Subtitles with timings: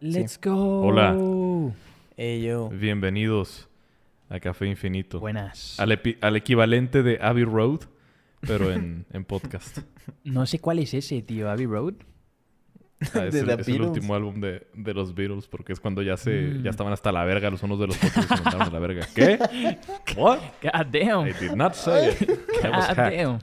[0.00, 0.82] Let's go.
[0.82, 1.14] Hola.
[2.16, 2.68] Ey, yo.
[2.70, 3.68] Bienvenidos
[4.28, 5.20] a Café Infinito.
[5.20, 5.78] Buenas.
[5.78, 7.80] Al, epi- al equivalente de Abbey Road,
[8.40, 9.78] pero en, en podcast.
[10.24, 11.50] No sé cuál es ese, tío.
[11.50, 11.94] Abbey Road.
[13.14, 16.02] Ah, es De el, es el último álbum de, de los Beatles, porque es cuando
[16.02, 16.62] ya se Mm.
[16.62, 19.06] ya estaban hasta la verga los unos de los otros se mandaron a la verga.
[19.14, 19.38] ¿Qué?
[20.16, 20.38] What?
[20.62, 21.26] God damn.
[21.26, 22.30] I did not say it.
[22.64, 23.38] Was God damn.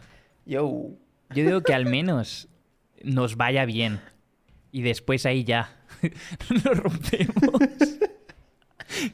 [0.45, 0.89] Yo.
[1.35, 2.47] Yo digo que al menos
[3.03, 3.99] nos vaya bien.
[4.71, 5.73] Y después ahí ya.
[6.63, 7.35] Lo rompemos.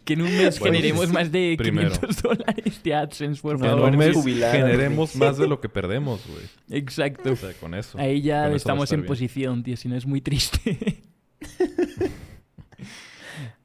[0.05, 1.13] que en un mes Bueno, generemos sí.
[1.13, 1.89] más de Primero.
[1.91, 5.69] 500 dólares de AdSense, por Que en un mes jubilar, generemos más de lo que
[5.69, 6.43] perdemos, güey.
[6.79, 7.31] Exacto.
[7.31, 7.97] O sea, con eso.
[7.97, 9.07] Ahí ya eso estamos en bien.
[9.07, 9.75] posición, tío.
[9.77, 11.01] Si no es muy triste.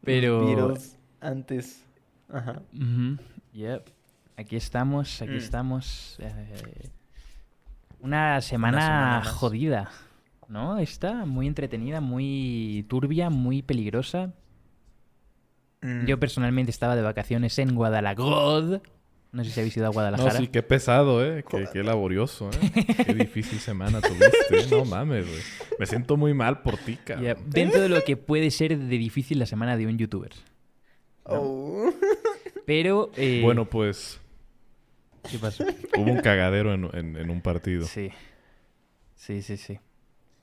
[0.02, 0.74] Pero.
[1.20, 1.82] Antes.
[2.32, 2.62] Ajá.
[3.52, 3.88] Yep.
[4.36, 5.36] Aquí estamos, aquí Mm.
[5.36, 6.16] estamos.
[6.20, 6.90] eh,
[8.00, 9.28] una semana, semana más.
[10.48, 10.78] ¿No?
[10.78, 14.32] Está muy entretenida, muy turbia, muy peligrosa.
[15.82, 16.06] Mm.
[16.06, 18.80] Yo personalmente estaba de vacaciones en Guadalajara.
[19.30, 20.32] No sé si habéis ido a No, Guadalajara.
[20.38, 21.44] sí, qué pesado, ¿eh?
[21.48, 22.84] Qué, qué laborioso, ¿eh?
[23.04, 24.66] Qué difícil semana tuviste, ¿eh?
[24.70, 25.40] No mames, güey.
[25.78, 27.26] Me siento muy mal por ti, cabrón.
[27.26, 27.38] Yep.
[27.46, 30.32] Dentro de lo que puede ser de difícil la semana de un youtuber.
[31.24, 31.92] Oh.
[32.66, 33.10] Pero.
[33.16, 34.18] eh, Bueno, pues
[35.30, 35.62] ¿Qué pasó?
[35.98, 37.84] hubo un cagadero en, en- en un partido.
[37.84, 38.10] Sí.
[39.14, 39.78] Sí, sí, sí.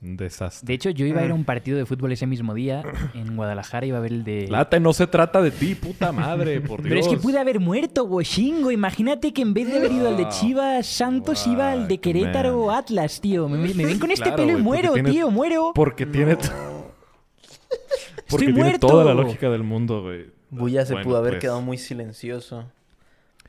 [0.06, 0.66] Un desastre.
[0.68, 2.82] De hecho, yo iba a ir a un partido de fútbol ese mismo día
[3.14, 3.86] en Guadalajara.
[3.86, 4.46] Iba a ver el de.
[4.48, 6.88] Late, no se trata de ti, puta madre, por Dios.
[6.88, 8.70] Pero es que pude haber muerto, Washingo.
[8.70, 10.32] Imagínate que en vez de haber ido al de Wow.
[10.32, 12.76] Chivas Santos, iba al de Querétaro man.
[12.76, 13.48] Atlas, tío.
[13.48, 15.72] Me, me ven con este Claro, pelo y muero, tiene- tío, muero.
[15.74, 16.36] Porque tiene,
[18.28, 18.86] porque tiene muerto.
[18.86, 20.26] toda la lógica del mundo, güey.
[20.50, 21.40] Buya se Bueno, pudo haber pues.
[21.42, 22.70] quedado muy silencioso.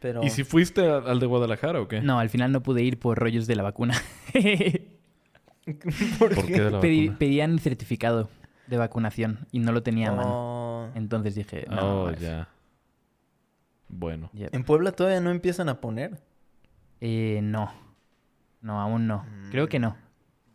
[0.01, 0.23] Pero.
[0.23, 2.01] ¿Y si fuiste al de Guadalajara o qué?
[2.01, 3.93] No, al final no pude ir por rollos de la vacuna.
[6.19, 6.61] ¿Por ¿Por qué?
[6.81, 8.29] Pedí- pedían certificado
[8.67, 10.29] de vacunación y no lo tenía a mano.
[10.31, 10.89] Oh.
[10.95, 12.03] Entonces dije, no.
[12.03, 12.47] Oh, ya.
[13.89, 14.29] Bueno.
[14.33, 14.53] yep.
[14.53, 16.19] En Puebla todavía no empiezan a poner.
[17.01, 17.71] Eh, no.
[18.61, 19.23] No, aún no.
[19.23, 19.49] Mm.
[19.51, 19.95] Creo que no.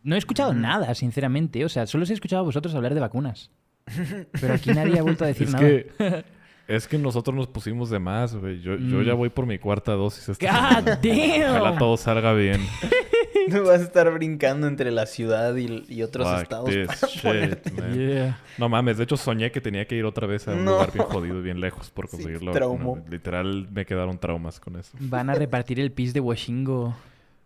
[0.03, 0.61] No he escuchado Mm.
[0.61, 1.63] nada, sinceramente.
[1.65, 3.49] O sea, solo os he escuchado a vosotros hablar de vacunas.
[4.39, 5.65] Pero aquí nadie ha vuelto a decir Es nada.
[5.65, 6.25] que,
[6.67, 8.61] es que nosotros nos pusimos de más, güey.
[8.61, 9.03] Yo, yo Mm.
[9.03, 10.29] ya voy por mi cuarta dosis.
[10.29, 11.49] esta God semana.
[11.51, 11.79] Ojalá damn!
[11.79, 12.61] todo salga bien.
[13.49, 17.21] No vas a estar brincando entre la ciudad y, y otros Fuck estados para shit,
[17.23, 17.71] ponerte.
[17.95, 18.39] Yeah.
[18.57, 20.71] No mames, de hecho soñé que tenía que ir otra vez a un No.
[20.73, 22.95] lugar bien jodido y bien lejos por Sí, conseguir la traumó.
[22.95, 23.11] vacuna.
[23.11, 24.91] Literal me quedaron traumas con eso.
[24.99, 26.95] Van a repartir el pis de Washingo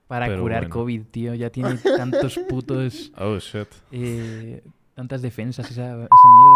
[0.07, 0.73] para Pero curar bueno.
[0.75, 1.33] COVID, tío.
[1.33, 3.11] Ya tiene tantos putos...
[3.17, 3.67] Oh shit.
[3.91, 4.61] eh,
[4.97, 6.07] tantas defensas esa, esa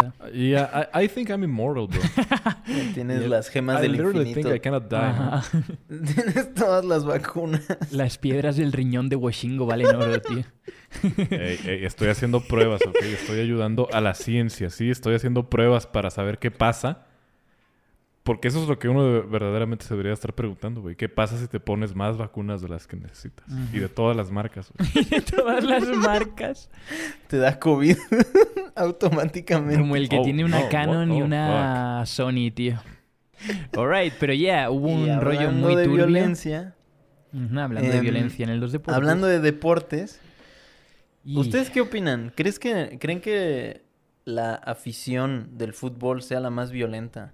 [0.02, 0.31] mierda.
[0.34, 2.02] Yeah, I, I think I'm immortal, bro.
[2.96, 3.29] Tienes Yeah.
[3.29, 4.47] las gemas I del literally think.
[4.47, 4.96] I cannot die.
[4.97, 5.44] Ajá.
[5.88, 7.62] Tienes todas las vacunas.
[7.91, 10.44] Las piedras del riñón de Washingo valen oro, tío.
[11.29, 12.96] Ey, ey, estoy haciendo pruebas, ¿ok?
[13.03, 14.90] Estoy ayudando a la ciencia, ¿sí?
[14.90, 17.06] Estoy haciendo pruebas para saber qué pasa.
[18.24, 20.96] Porque eso es lo que uno de- verdaderamente se debería estar preguntando, güey.
[20.96, 23.48] ¿Qué pasa si te pones más vacunas de las que necesitas?
[23.74, 25.06] Y de todas las marcas, güey.
[25.09, 26.70] De todas las marcas.
[27.28, 27.98] Te da COVID
[28.76, 29.80] automáticamente.
[29.80, 32.78] Como el que Oh, tiene una no, Canon what y the una Sony, tío.
[33.76, 36.06] Alright, pero ya, hubo Y un rollo hablando muy de turbio.
[36.06, 36.76] violencia.
[37.34, 38.96] Hablando de em, violencia en los deportes.
[38.96, 40.20] Hablando de deportes.
[41.24, 42.32] Y- ¿Ustedes qué opinan?
[42.36, 43.84] ¿Crees que, ¿Creen que
[44.26, 47.34] la afición del fútbol sea la más violenta?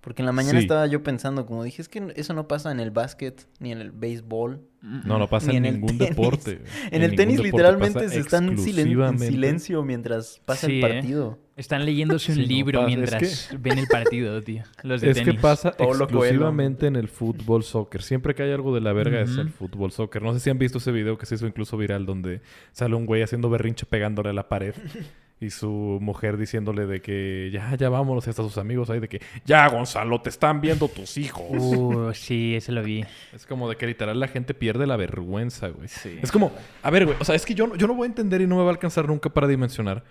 [0.00, 0.64] Porque en la mañana Sí.
[0.64, 3.80] estaba yo pensando, como dije, es que eso no pasa en el básquet ni en
[3.82, 4.62] el béisbol.
[4.80, 6.16] No, no pasa Ni en, ningún tenis.
[6.16, 6.62] deporte.
[6.90, 10.94] En, el tenis literalmente se están silen- en silencio mientras pasa Sí, el ¿eh?
[10.94, 11.38] partido.
[11.54, 14.62] Están leyéndose un Sí, no, libro es mientras ven el partido, tío.
[14.82, 16.04] Los de Es que pasa Coelho.
[16.04, 18.00] exclusivamente en el fútbol soccer.
[18.00, 20.22] Siempre que hay algo de la verga es el fútbol soccer.
[20.22, 22.40] No sé si han visto ese video que se hizo incluso viral donde
[22.72, 24.72] sale un güey haciendo berrinche pegándole a la pared
[25.40, 29.08] y su mujer diciéndole de que ya, ya vámonos y hasta sus amigos ahí de
[29.08, 31.46] que ya Gonzalo, te están viendo tus hijos.
[31.50, 33.04] Uh, sí, ese lo vi.
[33.32, 35.88] Es como de que literal la gente pierde la vergüenza, güey.
[36.22, 36.52] Es como,
[36.82, 38.46] a ver, güey, o sea, es que yo, no- yo no voy a entender y
[38.46, 40.04] no me va a alcanzar nunca para dimensionar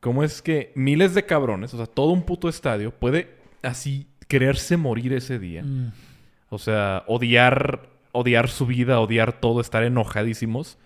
[0.00, 4.76] cómo es que miles de cabrones, o sea, todo un puto estadio puede así quererse
[4.76, 5.62] morir ese día.
[5.62, 5.92] Mm.
[6.50, 10.76] O sea, odiar, odiar su vida, odiar todo, estar enojadísimos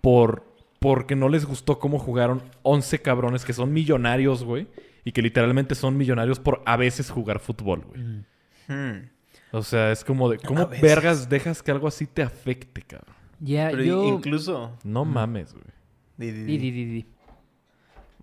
[0.00, 0.47] por
[0.78, 4.68] porque no les gustó cómo jugaron 11 cabrones que son millonarios, güey,
[5.04, 8.00] y que literalmente son millonarios por a veces jugar fútbol, güey.
[8.02, 8.24] Mm.
[8.68, 9.10] Hmm.
[9.52, 13.14] O sea, es como de, ¿cómo vergas dejas que algo así te afecte, cabrón?
[13.40, 14.04] Ya, Pero yo...
[14.04, 14.76] incluso...
[14.84, 15.12] No Mm.
[15.12, 15.64] mames, güey.
[16.18, 16.58] Di, di, Di, di.
[16.58, 17.06] di, di, di.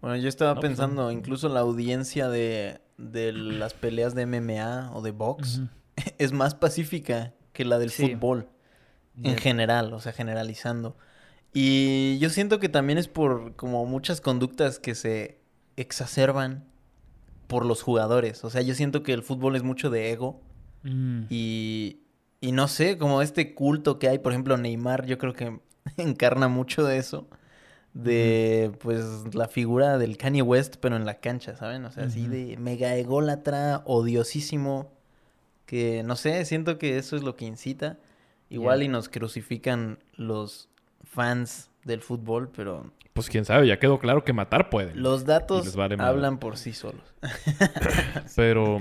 [0.02, 4.92] Bueno, yo estaba No, pues, pensando, incluso la audiencia de, de las peleas de MMA
[4.94, 5.62] o de box
[6.20, 8.10] es más pacífica que la del Sí.
[8.14, 8.50] fútbol
[9.24, 10.98] en general, o sea, generalizando.
[11.56, 15.40] Y yo siento que también es por como muchas conductas que se
[15.78, 16.66] exacerban
[17.48, 18.44] por los jugadores.
[18.44, 20.42] O sea, yo siento que el fútbol es mucho de ego
[20.84, 21.24] Mm.
[21.32, 22.02] y,
[22.42, 25.60] y no sé, como este culto que hay, por ejemplo, Neymar, yo creo que
[25.98, 27.28] encarna mucho de eso.
[27.94, 31.86] De, pues, la figura del Kanye West, pero en la cancha, ¿saben?
[31.86, 34.92] O sea, así de mega ególatra, odiosísimo.
[35.66, 37.98] Que, no sé, siento que eso es lo que incita.
[38.50, 40.68] Igual y nos crucifican los
[41.16, 45.02] fans del fútbol, pero Pues quién sabe, ya quedó claro que matar pueden.
[45.02, 47.02] los datos vale hablan por sí solos.
[48.36, 48.80] Pero,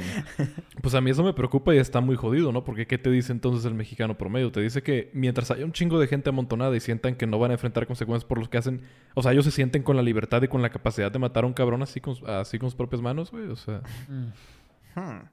[0.83, 2.65] pues a mí eso me preocupa y está muy jodido, ¿no?
[2.65, 4.51] Porque ¿qué te dice entonces el mexicano promedio?
[4.51, 7.53] Te dice que mientras haya un chingo de gente amontonada y sientan que no van
[7.53, 8.83] a enfrentar consecuencias por los que hacen...
[9.15, 11.47] O sea, ellos se sienten con la libertad y con la capacidad de matar a
[11.47, 13.47] un cabrón así con, así con sus propias manos, güey.
[13.49, 14.33] O sea, Mm.
[15.01, 15.29] Hmm.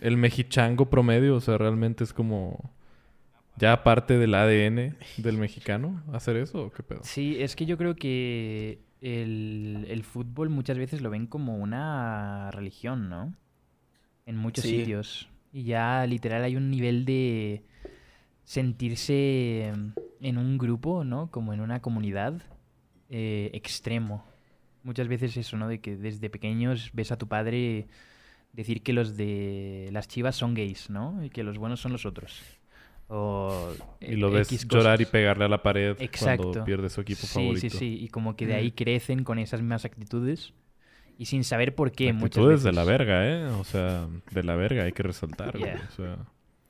[0.00, 2.70] el mexichango promedio, o sea, realmente es como...
[3.58, 7.00] Ya parte del ADN del mexicano hacer eso o qué pedo.
[7.02, 12.50] Sí, es que yo creo que el, el fútbol muchas veces lo ven como una
[12.52, 13.34] religión, ¿no?
[14.26, 14.78] En muchos Sí.
[14.80, 15.28] sitios.
[15.52, 17.62] Y ya literal hay un nivel de
[18.44, 19.72] sentirse
[20.20, 21.30] en un grupo, ¿no?
[21.30, 22.34] Como en una comunidad
[23.10, 24.24] eh, extremo.
[24.82, 25.68] Muchas veces eso, ¿no?
[25.68, 27.88] De que desde pequeños ves a tu padre
[28.52, 31.22] decir que los de las chivas son gays, ¿no?
[31.24, 32.42] Y que los buenos son los otros.
[33.08, 36.42] O Y lo eh, ves X llorar y pegarle a la pared Exacto.
[36.44, 37.60] cuando pierde su equipo sí, favorito.
[37.60, 40.52] Sí, sí, y como que de ahí crecen con esas mismas actitudes
[41.16, 42.64] y sin saber por qué muchas Actitudes veces.
[42.64, 43.46] de la verga, ¿eh?
[43.46, 45.56] O sea, de la verga, hay que resaltar.
[45.56, 45.88] Yeah.
[45.88, 46.16] O sea,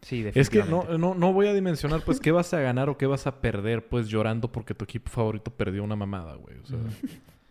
[0.01, 2.97] Sí, es que no, no, no voy a dimensionar, pues, qué vas a ganar o
[2.97, 6.57] qué vas a perder, pues, llorando porque tu equipo favorito perdió una mamada, güey.
[6.59, 6.79] O sea,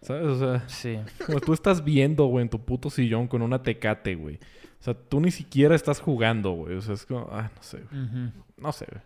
[0.02, 0.26] ¿sabes?
[0.28, 4.16] O sea, Sí, como tú estás viendo, güey, en tu puto sillón con una tecate,
[4.16, 4.40] güey.
[4.88, 6.76] O sea, tú ni siquiera estás jugando, güey.
[6.76, 8.32] O sea, es como, ah, no sé, güey.
[8.58, 9.02] No sé, güey.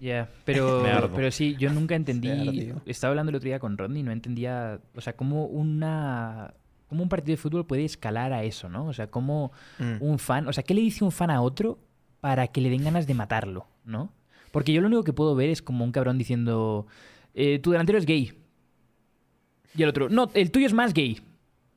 [0.00, 1.10] Ya, pero, Me ardo.
[1.12, 2.28] pero sí, yo nunca entendí.
[2.86, 6.54] Estaba hablando el otro día con Rodney y no entendía, o sea, cómo una.
[6.88, 8.86] cómo un partido de fútbol puede escalar a eso, ¿no?
[8.86, 9.50] O sea, cómo
[9.80, 9.96] Mm.
[10.02, 10.46] un fan.
[10.46, 11.78] O sea, ¿qué le dice un fan a otro
[12.20, 14.12] para que le den ganas de matarlo, ¿no?
[14.52, 16.86] Porque yo lo único que puedo ver es como un cabrón diciendo.
[17.34, 18.32] eh, tu delantero es gay.
[19.76, 21.20] Y el otro, no, el tuyo es más gay.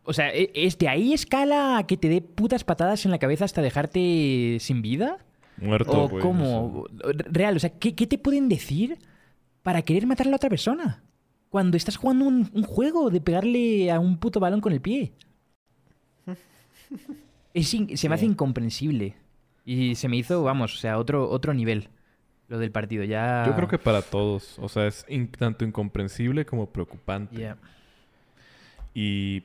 [0.03, 3.19] O sea, ¿e- ¿es de ahí escala a que te dé putas patadas en la
[3.19, 5.17] cabeza hasta dejarte sin vida?
[5.57, 6.85] Muerto, ¿O cómo?
[7.29, 8.97] Real, o sea, ¿qué, qué te pueden decir
[9.61, 11.03] para querer matar a la otra persona?
[11.49, 15.11] Cuando estás jugando un, un juego de pegarle a un puto balón con el pie.
[17.53, 19.15] Es se me hace incomprensible.
[19.65, 21.89] Y se me hizo, vamos, o sea, otro, otro nivel
[22.47, 23.03] lo del partido.
[23.03, 23.43] Ya...
[23.45, 24.57] Yo creo que para todos.
[24.59, 27.53] O sea, es in- tanto incomprensible como preocupante.
[28.93, 29.43] Y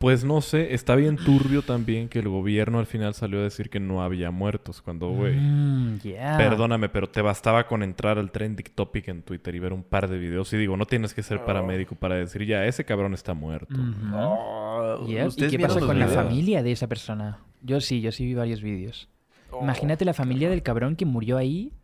[0.00, 3.68] pues no sé, está bien turbio también que el gobierno al final salió a decir
[3.68, 4.80] que no había muertos.
[4.80, 5.98] Cuando, güey, Mm,
[6.38, 10.08] perdóname, pero te bastaba con entrar al trending topic en Twitter y ver un par
[10.08, 10.50] de videos.
[10.54, 13.74] Y digo, no tienes que ser paramédico para decir, ya, ese cabrón está muerto.
[14.14, 17.40] Oh, Ya, ¿Y ¿ustedes qué pasa con la familia de esa persona?
[17.62, 19.08] Yo sí, yo sí vi varios vídeos.
[19.50, 21.74] Oh, Imagínate la familia del cabrón que murió ahí,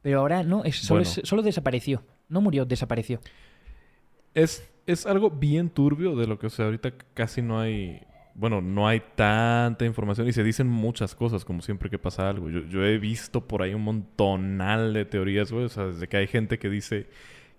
[0.00, 1.10] pero ahora no, es, solo, Bueno.
[1.22, 2.02] es- solo desapareció.
[2.30, 3.20] No murió, desapareció.
[4.32, 8.00] Es, es algo bien turbio de lo que, o sea, ahorita casi no hay...
[8.34, 12.48] Bueno, no hay tanta información y se dicen muchas cosas, como siempre que pasa algo.
[12.48, 15.64] Yo, yo he visto por ahí un montonal de teorías, güey.
[15.64, 17.08] O sea, desde que hay gente que dice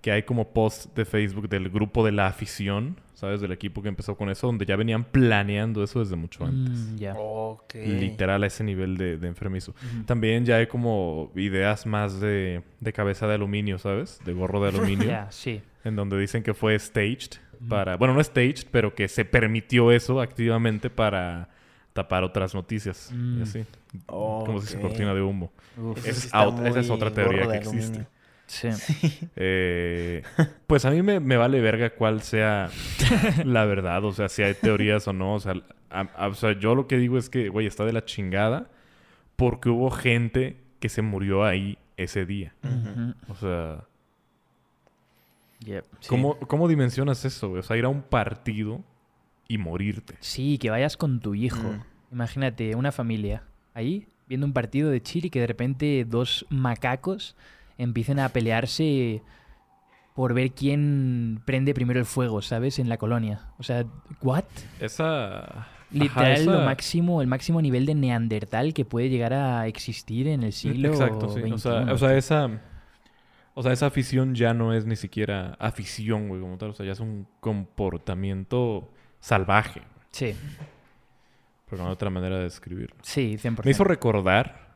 [0.01, 3.42] que hay como posts de Facebook del grupo de la afición, ¿sabes?
[3.42, 6.78] Del equipo que empezó con eso, donde ya venían planeando eso desde mucho antes.
[6.78, 7.16] Mm, ya.
[7.18, 7.75] Ok.
[7.75, 9.75] Literal a ese nivel de, de enfermizo.
[10.06, 14.22] También ya hay como ideas más de, de cabeza de aluminio, ¿sabes?
[14.24, 15.08] De gorro de aluminio.
[15.08, 15.62] Ya, sí.
[15.84, 17.98] En donde dicen que fue staged para...
[17.98, 21.50] Bueno, no staged, pero que se permitió eso activamente para
[21.91, 23.10] tapar otras noticias.
[23.12, 23.41] Y Mm.
[23.44, 23.65] así.
[24.06, 25.51] Como si se cortina de humo.
[26.06, 27.79] Es esa es otra teoría que existe.
[27.86, 28.08] aluminio.
[28.74, 29.29] sí.
[29.36, 30.24] Eh,
[30.68, 32.70] pues a mí me, me vale verga cuál sea
[33.46, 34.03] la verdad.
[34.06, 35.36] O sea, si hay teorías o no.
[35.36, 35.53] O sea,
[35.89, 38.70] a- a- o sea, yo lo que digo es que, güey, está de la chingada
[39.36, 42.53] porque hubo gente que se murió ahí ese día.
[43.29, 43.84] O sea...
[45.65, 46.08] Yep, sí.
[46.10, 47.60] ¿Cómo, ¿Cómo dimensionas eso, güey?
[47.60, 48.82] O sea, ir a un partido
[49.48, 50.15] y morirte.
[50.22, 51.58] Sí, que vayas con tu hijo.
[51.63, 51.84] Mm.
[52.13, 57.36] Imagínate, una familia ahí viendo un partido de Chile y que de repente dos macacos
[57.79, 59.24] empiecen a pelearse
[60.13, 62.77] por ver quién prende primero el fuego, ¿sabes?
[62.77, 63.48] En la colonia.
[63.57, 63.86] O sea,
[64.21, 64.43] ¿what?
[64.79, 65.67] Esa...
[65.91, 70.27] Literal, Ajá, lo esa- máximo, el máximo nivel de neandertal que puede llegar a existir
[70.27, 71.41] en el siglo Exacto, sí.
[71.51, 71.91] O sea, XXI.
[71.93, 72.62] o sea, esa...
[73.55, 76.69] O sea, esa afición ya no es ni siquiera afición, güey, como tal.
[76.69, 79.81] O sea, ya es un comportamiento salvaje.
[80.12, 80.33] Sí,
[81.65, 82.95] Porque no hay otra manera de describirlo.
[83.01, 83.63] sí, 100%.
[83.65, 84.69] Me hizo recordar...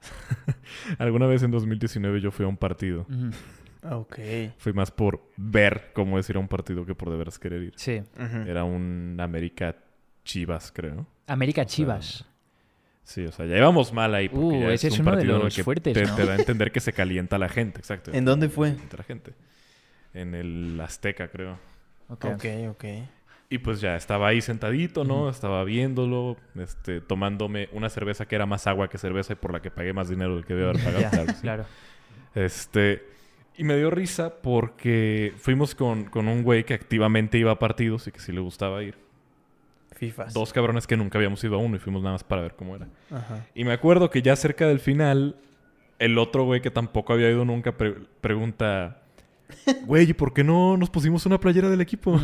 [0.98, 3.06] Alguna vez en 2019 yo fui a un partido.
[3.08, 3.30] Ujú,
[4.00, 4.18] Ok.
[4.58, 7.62] Fui más por ver cómo es ir a un partido que por de veras querer
[7.62, 7.72] ir.
[7.76, 8.02] Sí.
[8.46, 9.76] Era un América
[10.24, 11.06] Chivas, creo.
[11.26, 12.26] América Chivas.
[13.04, 14.28] Sí, o sea, ya íbamos mal ahí.
[14.28, 16.14] Porque Uh, ya ese es un uno de partido el los que fuertes, te, ¿no?
[16.14, 18.12] te da a entender que se calienta la gente, exacto.
[18.12, 18.76] ¿En dónde fue?
[18.96, 19.32] La gente.
[20.12, 21.58] En el Azteca, creo.
[22.08, 22.26] Ok.
[22.26, 22.84] Ok, ok.
[23.52, 25.28] Y pues ya estaba ahí sentadito, ¿no?
[25.28, 29.60] Estaba viéndolo, este, tomándome una cerveza que era más agua que cerveza y por la
[29.60, 31.10] que pagué más dinero del que debía haber pagado.
[31.10, 31.40] Claro, sí.
[31.42, 31.64] claro.
[32.36, 33.02] Este,
[33.56, 38.06] y me dio risa porque fuimos con, con un güey que activamente iba a partidos
[38.06, 38.96] y que sí le gustaba ir.
[39.96, 40.32] FIFAs.
[40.32, 42.76] Dos cabrones que nunca habíamos ido a uno y fuimos nada más para ver cómo
[42.76, 42.86] era.
[43.10, 43.46] Ajá.
[43.54, 45.34] Y me acuerdo que ya cerca del final,
[45.98, 49.02] el otro güey que tampoco había ido nunca pre- pregunta,
[49.86, 52.18] güey, ¿y por qué no nos pusimos una playera del equipo?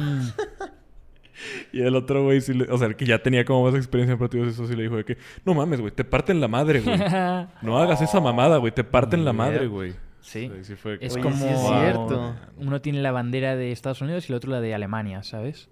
[1.72, 4.12] Y el otro güey, sí le- o sea, el que ya tenía como más experiencia
[4.14, 6.80] en partidos, eso sí le dijo de que, no mames, güey, te parten la madre,
[6.80, 6.96] güey.
[7.62, 9.92] No hagas esa mamada, güey, te parten la madre, güey.
[10.20, 10.50] Sí.
[10.52, 12.34] Sí, sí fue Es como sí es cierto.
[12.56, 15.68] uno tiene la bandera de Estados Unidos y el otro la de Alemania, ¿sabes?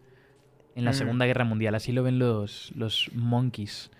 [0.76, 0.94] En la Mm.
[0.94, 3.90] Segunda Guerra Mundial, así lo ven los, los monkeys.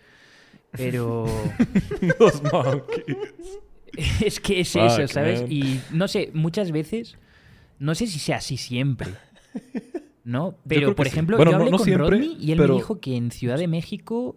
[0.72, 1.26] Pero
[2.20, 3.16] Los monkeys.
[4.24, 5.42] es que es Fuck, eso, ¿sabes?
[5.42, 5.50] man.
[5.52, 7.16] Y no sé, muchas veces,
[7.80, 9.08] no sé si sea así siempre,
[10.24, 10.56] ¿no?
[10.66, 11.12] Pero, por sí.
[11.12, 13.30] ejemplo, Bueno, yo hablé no con siempre, Rodney y él pero- me dijo que en
[13.30, 14.36] Ciudad de México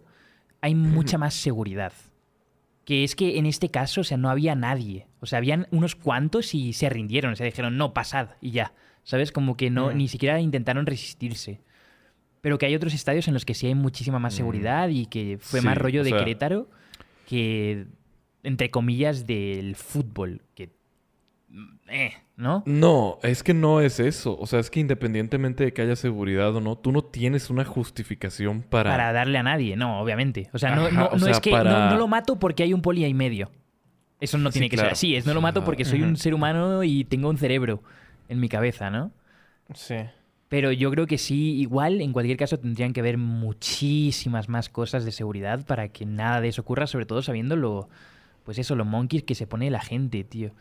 [0.60, 1.92] hay mucha más seguridad.
[2.84, 5.06] Que es que en este caso, o sea, no había nadie.
[5.20, 7.32] O sea, habían unos cuantos y se rindieron.
[7.32, 8.72] O sea, dijeron, no, pasad y ya.
[9.02, 9.30] ¿Sabes?
[9.32, 9.96] Como que no, Mm.
[9.96, 11.60] ni siquiera intentaron resistirse.
[12.40, 14.36] Pero que hay otros estadios en los que sí hay muchísima más Mm.
[14.36, 16.68] seguridad y que fue Sí, más rollo de sea- Querétaro
[17.26, 17.86] que,
[18.42, 20.40] entre comillas, del fútbol.
[20.54, 20.70] Que.
[21.88, 22.62] Eh, ¿no?
[22.64, 24.38] No, es que no es eso.
[24.40, 27.64] O sea, es que independientemente de que haya seguridad o no, tú no tienes una
[27.66, 28.90] justificación para...
[28.90, 30.48] Para darle a nadie, no, obviamente.
[30.54, 32.38] O sea, no, Ajá, no, o no sea, es que para- no, no lo mato
[32.38, 33.50] porque hay un poli ahí medio.
[34.20, 34.88] Eso no Sí, tiene que claro.
[34.88, 35.14] ser así.
[35.16, 37.82] Es no lo mato porque soy un ser humano y tengo un cerebro
[38.28, 39.10] en mi cabeza, ¿no?
[39.74, 39.96] Sí.
[40.48, 45.04] Pero yo creo que sí, igual, en cualquier caso, tendrían que haber muchísimas más cosas
[45.04, 47.88] de seguridad para que nada de eso ocurra, sobre todo sabiendo lo,
[48.44, 50.52] pues eso, los monkeys que se pone la gente, tío.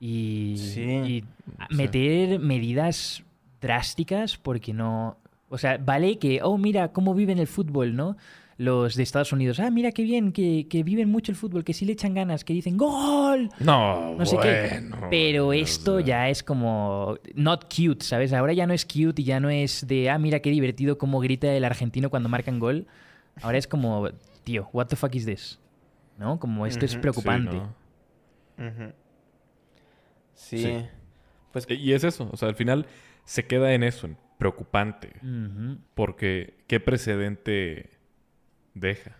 [0.00, 0.80] Y, Sí.
[0.82, 1.24] y Sí.
[1.70, 3.22] meter medidas
[3.60, 5.16] drásticas porque no...
[5.48, 8.16] O sea, vale que, oh, mira cómo viven el fútbol, ¿no?
[8.56, 11.72] Los de Estados Unidos, ah, mira qué bien, que, que viven mucho el fútbol, que
[11.74, 13.48] sí le echan ganas, que dicen ¡Gol!
[13.58, 14.68] No, no sé qué.
[14.90, 18.32] bueno, Pero esto sea, ya es como not cute, ¿sabes?
[18.32, 21.18] Ahora ya no es cute y ya no es de, ah, mira qué divertido cómo
[21.20, 22.86] grita el argentino cuando marcan gol.
[23.42, 24.08] Ahora es como,
[24.44, 25.58] tío, what the fuck is this?
[26.18, 26.38] ¿No?
[26.38, 27.60] Como esto es preocupante.
[28.58, 28.62] Sí.
[30.34, 30.58] Sí.
[30.58, 30.86] Sí.
[31.52, 32.86] Pues Y es eso, o sea, al final
[33.24, 35.12] se queda en eso, en preocupante.
[35.94, 37.90] Porque, ¿qué precedente
[38.74, 39.16] deja?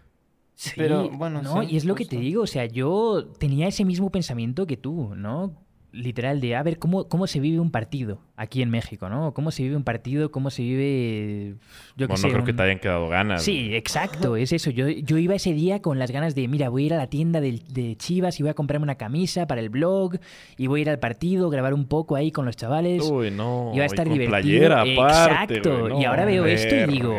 [0.54, 1.62] Sí, Pero, bueno, ¿no?
[1.62, 4.76] sí, y es lo que te digo, o sea, yo tenía ese mismo pensamiento que
[4.76, 5.63] tú, ¿no?
[5.94, 9.32] Literal, de a ver cómo, cómo se vive un partido aquí en México, ¿no?
[9.32, 11.54] Cómo se vive un partido, cómo se vive.
[11.96, 13.44] Yo bueno, sé, no creo que te hayan quedado ganas.
[13.44, 14.70] Sí, exacto, es eso.
[14.70, 17.06] Yo, yo iba ese día con las ganas de, mira, voy a ir a la
[17.06, 20.16] tienda del- de, Chivas y voy a comprarme una camisa para el blog
[20.56, 23.02] y voy a ir al partido, grabar un poco ahí con los chavales.
[23.08, 23.70] Uy, no.
[23.72, 24.30] Iba a y estar con divertido.
[24.40, 25.78] playera aparte, Exacto.
[25.80, 27.18] güey, no, y ahora veo esto y digo,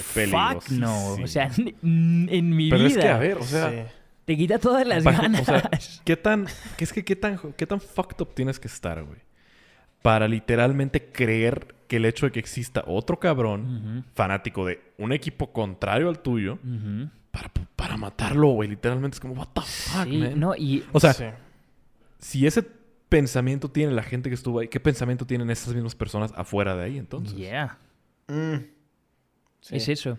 [0.00, 1.12] fuck no.
[1.22, 1.48] O sea,
[1.82, 3.76] en mi Pero vida es que, a ver, o sea, sí.
[4.26, 5.40] Te quita todas las ganas.
[5.40, 5.70] o sea,
[6.04, 9.20] ¿qué tan, qué es que qué tan, qué tan fucked up tienes que estar, güey?
[10.02, 15.52] Para literalmente creer que el hecho de que exista otro cabrón fanático de un equipo
[15.52, 16.58] contrario al tuyo
[17.30, 18.68] para, para matarlo, güey.
[18.68, 20.38] Literalmente es como, what the fuck, Sí, man?
[20.38, 21.24] no, y O sea, Sí.
[22.18, 22.62] si ese
[23.08, 26.84] pensamiento tiene la gente que estuvo ahí, ¿qué pensamiento tienen esas mismas personas afuera de
[26.84, 27.36] ahí entonces?
[27.36, 27.78] yeah.
[28.28, 28.56] Mm.
[29.60, 29.76] Sí.
[29.76, 30.18] Es eso.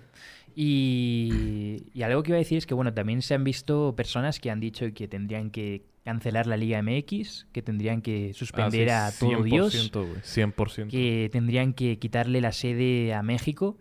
[0.59, 4.39] Y, y algo que iba a decir es que, bueno, también se han visto personas
[4.39, 9.07] que han dicho que tendrían que cancelar la Liga MX, que tendrían que suspender Ah,
[9.07, 10.21] a todo Dios, 100%, güey.
[10.21, 10.89] 100%.
[10.89, 13.77] que tendrían que quitarle la sede a México.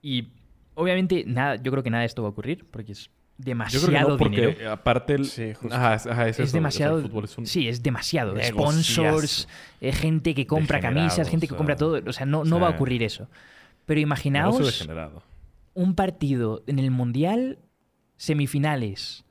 [0.00, 0.28] Y
[0.76, 3.86] obviamente, nada, yo creo que nada de esto va a ocurrir, porque es Yo demasiado
[3.88, 4.72] creo que no, porque dinero.
[4.72, 5.26] aparte el...
[5.26, 5.76] Sí, justo.
[5.76, 6.94] Ajá, es, ajá, es Es eso, demasiado.
[6.94, 8.34] o sea, el fútbol es un Sí, es demasiado.
[8.42, 9.46] Sponsors,
[9.82, 12.00] eh, gente que compra Degenerado, camisas, gente que o compra todo.
[12.06, 13.28] O sea, no, no va a ocurrir eso.
[13.84, 14.86] Pero imaginaos.
[15.78, 17.60] Un partido en el Mundial,
[18.16, 19.24] semifinales.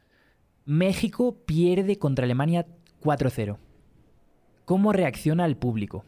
[0.64, 2.66] México pierde contra Alemania
[3.04, 3.58] 4-0.
[4.64, 6.06] ¿Cómo reacciona el público?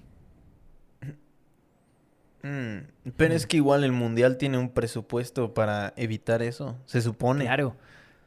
[2.41, 7.43] Mm, Pero es que igual el mundial tiene un presupuesto para evitar eso, se supone.
[7.43, 7.75] Claro.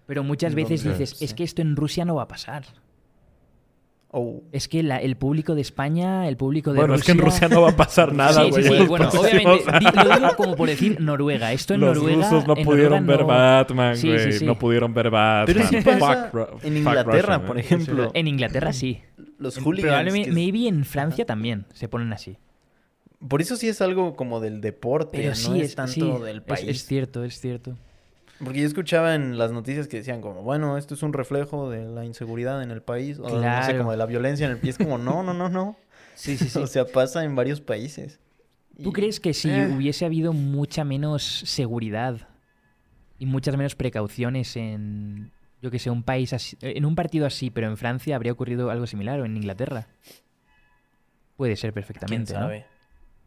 [0.07, 2.65] Pero muchas veces dices, es que esto en Rusia no va a pasar.
[4.15, 4.43] Oh.
[4.53, 7.01] Es que la- el público de España, el público de Bueno, Rusia...
[7.01, 8.63] es que en Rusia no va a pasar nada, sí, güey.
[8.63, 8.79] sí, sí.
[8.79, 11.51] los Bueno, obviamente, lo digo como por decir Noruega.
[11.55, 12.17] Esto en los Noruega...
[12.29, 14.33] rusos no en pudieron Noruega ver no- Batman, Sí, güey.
[14.33, 14.45] sí, sí.
[14.45, 15.47] No pudieron ver Batman.
[15.47, 18.11] Pero sí pasa Fuck en Inglaterra, Russia, por ejemplo.
[18.13, 19.01] En Inglaterra sí.
[19.39, 19.89] Los hooligans.
[19.89, 22.37] Probablemente, que- maybe en Francia también se ponen así.
[23.27, 26.23] Por eso sí es algo como del deporte, Pero no sí, es, es, tanto sí,
[26.25, 26.69] del es- país.
[26.69, 27.79] Es, cierto, es cierto.
[28.45, 31.85] Porque yo escuchaba en las noticias que decían como, bueno, esto es un reflejo de
[31.87, 33.79] la inseguridad en el país, o no sé, Claro.
[33.79, 34.79] como de la violencia en el país.
[34.79, 35.77] como, no, no, no, no.
[36.15, 36.59] Sí, sí, sí.
[36.63, 38.19] O sea, pasa en varios países.
[38.83, 39.67] ¿Tú Y- crees que si Eh.
[39.69, 42.29] hubiese habido mucha menos seguridad
[43.19, 45.31] y muchas menos precauciones en,
[45.61, 48.71] yo que sé, un país así, en un partido así, pero en Francia habría ocurrido
[48.71, 49.87] algo similar o en Inglaterra?
[51.37, 52.41] Puede ser ¿Quién perfectamente, ¿no?
[52.41, 52.67] sabe?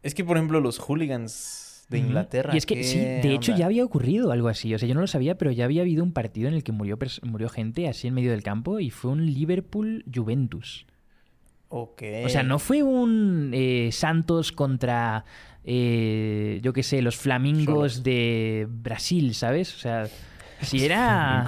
[0.02, 1.98] Es que, por ejemplo, los hooligans de.
[1.98, 2.54] Inglaterra.
[2.54, 3.60] Y es que sí, ¿qué de hecho onda?
[3.60, 4.74] ya había ocurrido algo así.
[4.74, 6.72] O sea, yo no lo sabía, pero ya había habido un partido en el que
[6.72, 10.86] murió, murió gente así en medio del campo y fue un Liverpool-Juventus.
[11.68, 12.02] Ok.
[12.24, 15.24] O sea, no fue un eh, Santos contra,
[15.64, 19.74] eh, yo qué sé, los flamingos de Brasil, ¿sabes?
[19.74, 20.08] O sea,
[20.62, 21.46] si era,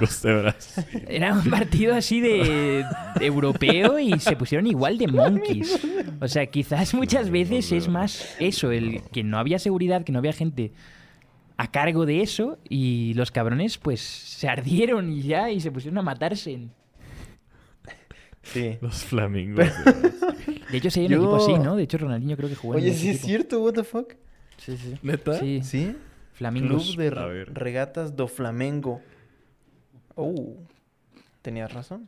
[1.07, 2.85] era un partido así de,
[3.19, 5.79] de europeo y se pusieron igual de monkeys.
[6.21, 10.19] O sea, quizás muchas veces es más eso, el que no había seguridad, que no
[10.19, 10.71] había gente
[11.57, 15.97] a cargo de eso y los cabrones pues se ardieron y ya y se pusieron
[15.97, 16.67] a matarse.
[18.43, 18.77] Sí.
[18.81, 19.65] Los flamingos.
[20.71, 21.75] de hecho, sí hay un Yo- equipo así, ¿no?
[21.75, 23.27] De hecho, Ronaldinho creo que jugó en Oye, sí es equipo.
[23.27, 24.13] cierto, what the fuck.
[24.57, 24.93] Sí, sí.
[25.01, 25.39] ¿Neta?
[25.39, 25.95] Sí, ¿Sí?
[26.39, 26.95] Flamingos.
[26.95, 27.53] Club de A re- ver.
[27.53, 29.01] Regatas do Flamengo.
[30.15, 30.55] Oh,
[31.41, 32.07] tenías razón.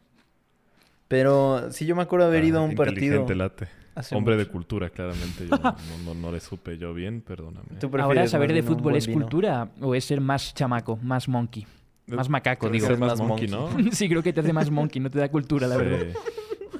[1.07, 3.27] Pero sí, yo me acuerdo haber ido a Ah, un partido.
[3.35, 3.67] late.
[4.13, 5.45] Hombre de cultura, claramente.
[5.45, 7.67] Yo no, no, no le supe yo bien, perdóname.
[7.79, 11.67] ¿Tú Ahora saber de fútbol es cultura o es ser más chamaco, más monkey,
[12.07, 12.87] más macaco, Creo digo.
[12.87, 13.83] Ser más más monkey, monkey.
[13.85, 13.91] ¿no?
[13.95, 16.07] Sí, creo que te hace más monkey, no te da cultura, la verdad.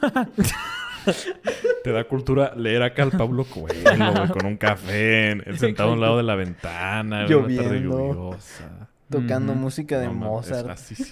[1.83, 5.93] Te da cultura leer acá al Pablo Coelho, güey, con un café, en- sentado a
[5.93, 8.13] un lado de la ventana, en una tarde Lloviendo.
[8.13, 8.89] lluviosa.
[9.09, 10.69] Tocando música de No, Mozart.
[10.69, 11.03] Así sí.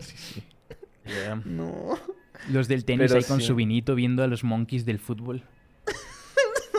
[0.00, 0.42] sí, sí.
[1.06, 1.40] Yeah.
[1.44, 1.98] No.
[2.50, 5.42] Los del tenis Pero ahí con su vinito viendo a los monkeys del fútbol.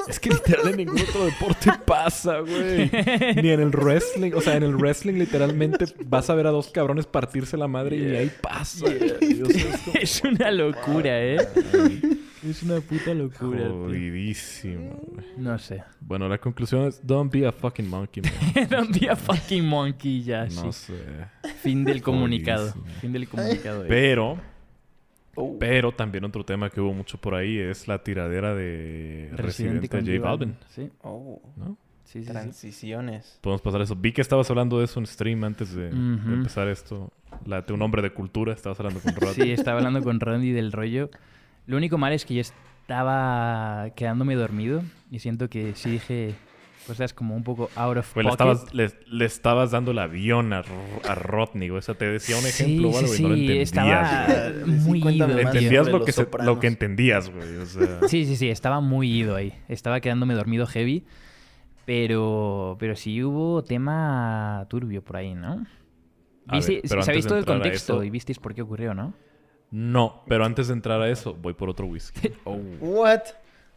[0.08, 2.90] Es que literal en ningún otro deporte pasa, güey.
[3.42, 4.32] Ni en el wrestling.
[4.34, 7.98] O sea, en el wrestling literalmente vas a ver a dos cabrones partirse la madre
[7.98, 8.86] y ahí pasa.
[8.88, 9.14] es
[9.84, 11.38] como- es una locura, ¿eh?
[12.46, 13.60] Es una puta locura.
[13.60, 13.74] tío.
[13.86, 15.00] Jodidísimo.
[15.38, 15.84] No sé.
[16.02, 18.68] Bueno, la conclusión es: Don't be a fucking monkey, man.
[18.70, 20.94] Don't be a fucking monkey ya, No sí.
[20.94, 21.04] sé.
[21.62, 22.72] Fin del comunicado.
[22.72, 23.00] Jodidísimo.
[23.02, 23.86] Fin del comunicado.
[23.88, 24.38] Pero,
[25.40, 25.56] Oh.
[25.60, 30.04] pero también otro tema que hubo mucho por ahí es la tiradera de Residente, con
[30.04, 30.56] J Balvin.
[30.70, 31.78] Sí, Oh, ¿no?
[32.06, 32.26] sí, sí.
[32.26, 32.32] sí.
[32.32, 33.38] transiciones.
[33.42, 33.96] Podemos pasar eso.
[33.96, 37.14] Vi que estabas hablando de eso en stream antes de, empezar esto.
[37.46, 39.34] La, de un hombre de cultura, estabas hablando con Rod.
[39.34, 41.12] Sí, estaba hablando con Randy del rollo.
[41.68, 46.34] Lo único mal es que yo estaba quedándome dormido y siento que sí dije
[46.88, 48.50] cosas como un poco out of Pues le pocket.
[48.54, 50.64] estabas, le, le estabas dando el avión a,
[51.06, 51.70] a Rodney.
[51.70, 53.68] O sea, te decía un Sí, ejemplo o algo sí, y no lo sí, entendías.
[53.70, 54.80] estaba güey.
[54.80, 55.42] Sí, muy cuéntame ido.
[55.42, 57.58] Entendías lo que, se- lo que entendías, güey.
[57.58, 59.54] O sea, Sí, sí, sí, estaba muy ido ahí.
[59.68, 61.04] Estaba quedándome dormido heavy.
[61.86, 65.66] Pero, pero sí hubo tema turbio por ahí, ¿no?
[66.46, 69.14] Ver, Sabéis todo el contexto eso- y visteis por qué ocurrió, ¿no?
[69.72, 72.32] No, pero antes de entrar a eso, voy por otro whisky.
[72.46, 72.58] Oh.
[72.80, 73.22] What?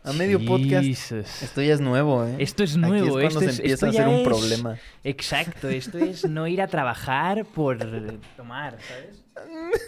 [0.02, 1.12] A medio podcast.
[1.12, 2.36] Esto ya es nuevo, ¿eh?
[2.38, 4.24] Esto es Aquí nuevo, es cuando esto se es- empieza esto a ya un es-
[4.28, 4.78] problema.
[5.04, 7.76] Exacto, esto es no ir a trabajar por
[8.36, 9.22] tomar, ¿sabes?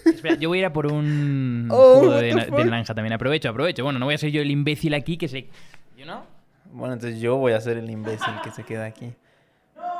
[0.04, 3.14] Espera, yo voy a ir a por un Oh, jugo de, na- naranja también.
[3.14, 3.84] Aprovecho, aprovecho.
[3.84, 5.48] Bueno, no voy a ser yo el imbécil aquí que se...
[5.96, 6.20] ¿You know?
[6.72, 9.12] Bueno, entonces yo voy a ser el imbécil que se queda aquí.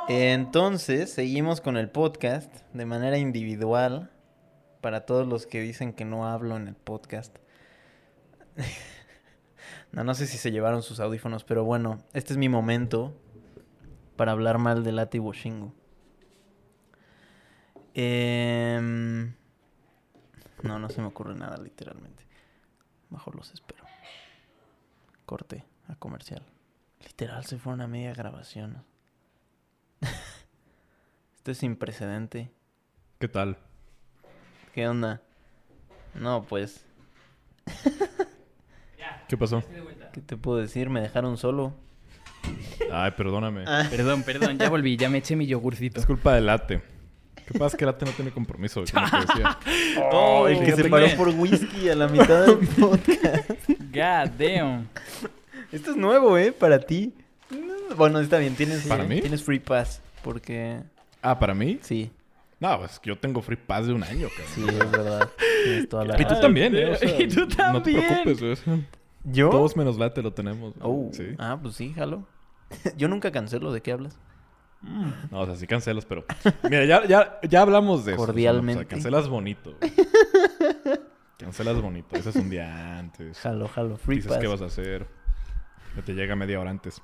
[0.09, 4.09] Entonces, seguimos con el podcast de manera individual.
[4.83, 7.37] Para todos los que dicen que no hablo en el podcast.
[9.93, 13.17] no, no sé si se llevaron sus audífonos, pero bueno, este es mi momento
[14.17, 15.73] para hablar mal de Lati Washingo.
[17.93, 19.33] Em,
[20.63, 22.27] No, no se me ocurre nada, literalmente.
[23.09, 23.85] Mejor los espero.
[25.25, 26.43] Corte a comercial.
[27.05, 28.83] Literal, se fueron a media grabación.
[31.37, 32.51] Esto es sin precedente.
[33.17, 33.57] ¿Qué tal?
[34.73, 35.21] ¿Qué onda?
[36.15, 36.83] No, pues,
[39.27, 39.63] ¿Qué pasó?
[40.11, 40.89] ¿qué te puedo decir?
[40.89, 41.73] Me dejaron solo.
[42.91, 43.63] Ay, perdóname.
[43.67, 43.87] Ah.
[43.89, 45.99] Perdón, perdón, ya volví, ya me eché mi yogurcito.
[45.99, 46.81] Es culpa del late.
[47.45, 47.67] ¿Qué pasa?
[47.67, 49.59] Es que el late no tiene compromiso, como te decía.
[50.11, 53.69] Oh, el que se paró por whisky a la mitad del podcast.
[53.69, 54.87] God damn.
[55.71, 56.51] Esto es nuevo, ¿eh?
[56.51, 57.13] Para ti.
[57.51, 58.55] No, Bueno, está bien.
[58.55, 59.21] Tienes, ¿Para mí?
[59.21, 60.01] Tienes free pass.
[60.23, 60.81] Porque...
[61.21, 61.79] Ah, ¿para mí?
[61.81, 62.11] Sí,
[62.59, 64.47] No, pues que yo tengo free pass de un año, cabrón.
[64.55, 65.29] sí, es verdad.
[65.65, 66.91] Tienes toda la Y tú también, ¿eh?
[66.91, 68.05] O sea, Y tú No te también.
[68.23, 68.85] preocupes, güey.
[69.25, 69.49] ¿Yo?
[69.49, 70.73] Todos menos late lo tenemos.
[70.81, 71.35] Oh, Sí.
[71.39, 72.25] ah, pues sí, jalo.
[72.97, 74.17] Yo nunca cancelo, ¿de qué hablas?
[75.31, 76.25] No, o sea, sí cancelas, pero...
[76.63, 78.21] Mira, ya, ya, ya hablamos de eso.
[78.21, 78.79] sea, Cordialmente.
[78.79, 79.73] O sea, cancelas bonito.
[79.79, 79.93] güey.
[81.37, 82.15] cancelas bonito.
[82.17, 83.39] Ese es un día antes.
[83.39, 84.41] Jalo, jalo, free Dices pass.
[84.41, 85.07] qué vas a hacer.
[85.95, 87.01] Que te llega media hora antes.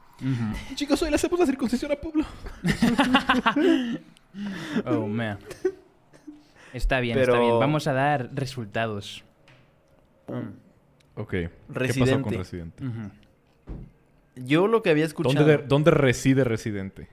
[0.76, 2.26] Chicos, hoy le hacemos la circuncisión a Pablo.
[4.86, 5.38] Oh, man.
[6.74, 7.60] Está bien, Pero- está bien.
[7.60, 9.24] Vamos a dar resultados.
[11.16, 11.30] Ok.
[11.32, 12.22] ¿Qué pasó Residente.
[12.24, 12.84] con Residente?
[14.36, 17.08] Yo lo que había escuchado ¿Dónde, de- dónde reside Residente?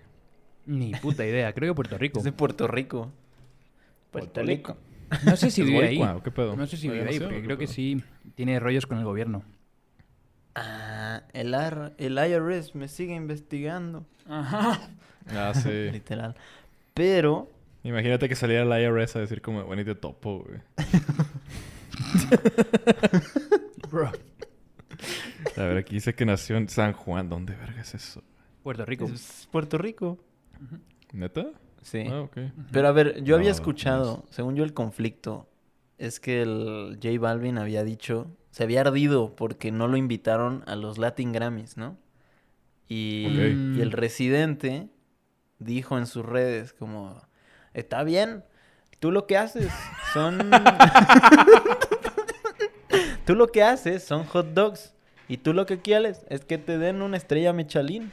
[0.66, 1.52] Ni puta idea.
[1.52, 2.18] Creo que Puerto Rico.
[2.18, 3.10] es de Puerto Rico.
[4.10, 4.76] Puerto Rico.
[5.24, 6.00] No sé si ¿Es vive ahí.
[6.24, 6.56] qué pedo?
[6.56, 8.02] No sé si vive ahí, porque ¿o qué creo que sí
[8.34, 9.44] tiene rollos con el gobierno.
[10.54, 11.54] Ah, el,
[11.98, 14.04] el IRS me sigue investigando.
[14.28, 14.90] Ajá.
[15.28, 15.68] Ah, sí.
[15.92, 16.34] Literal.
[16.96, 17.50] Pero
[17.84, 20.60] Imagínate que saliera la IRS a decir como, bueno, y te topo, güey.
[23.90, 24.10] Bro.
[25.56, 27.28] A ver, aquí dice que nació en San Juan.
[27.28, 28.22] ¿Dónde verga es eso?
[28.62, 29.04] Puerto Rico.
[29.04, 30.18] es Puerto Rico.
[31.12, 31.46] ¿Neta?
[31.82, 32.04] Sí.
[32.10, 32.38] Ah, ok.
[32.72, 35.48] Pero a ver, yo había No, escuchado, según yo el conflicto,
[35.98, 40.74] es que el J Balvin había dicho, se había ardido porque no lo invitaron a
[40.74, 41.96] los Latin Grammys, ¿no?
[42.88, 43.78] Y, Ok.
[43.78, 44.88] y el residente
[45.58, 47.20] dijo en sus redes como,
[47.74, 48.44] está bien,
[49.00, 49.70] tú lo que haces
[50.12, 50.38] son...
[53.24, 54.94] tú lo que haces son hot dogs
[55.28, 58.12] y tú lo que quieres es que te den una estrella Michelin.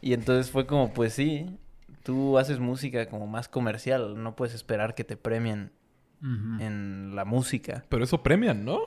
[0.00, 1.58] Y entonces fue como, pues sí,
[2.02, 5.72] tú haces música como más comercial, no puedes esperar que te premien
[6.22, 7.84] en la música.
[7.90, 8.80] Pero eso premian, ¿no?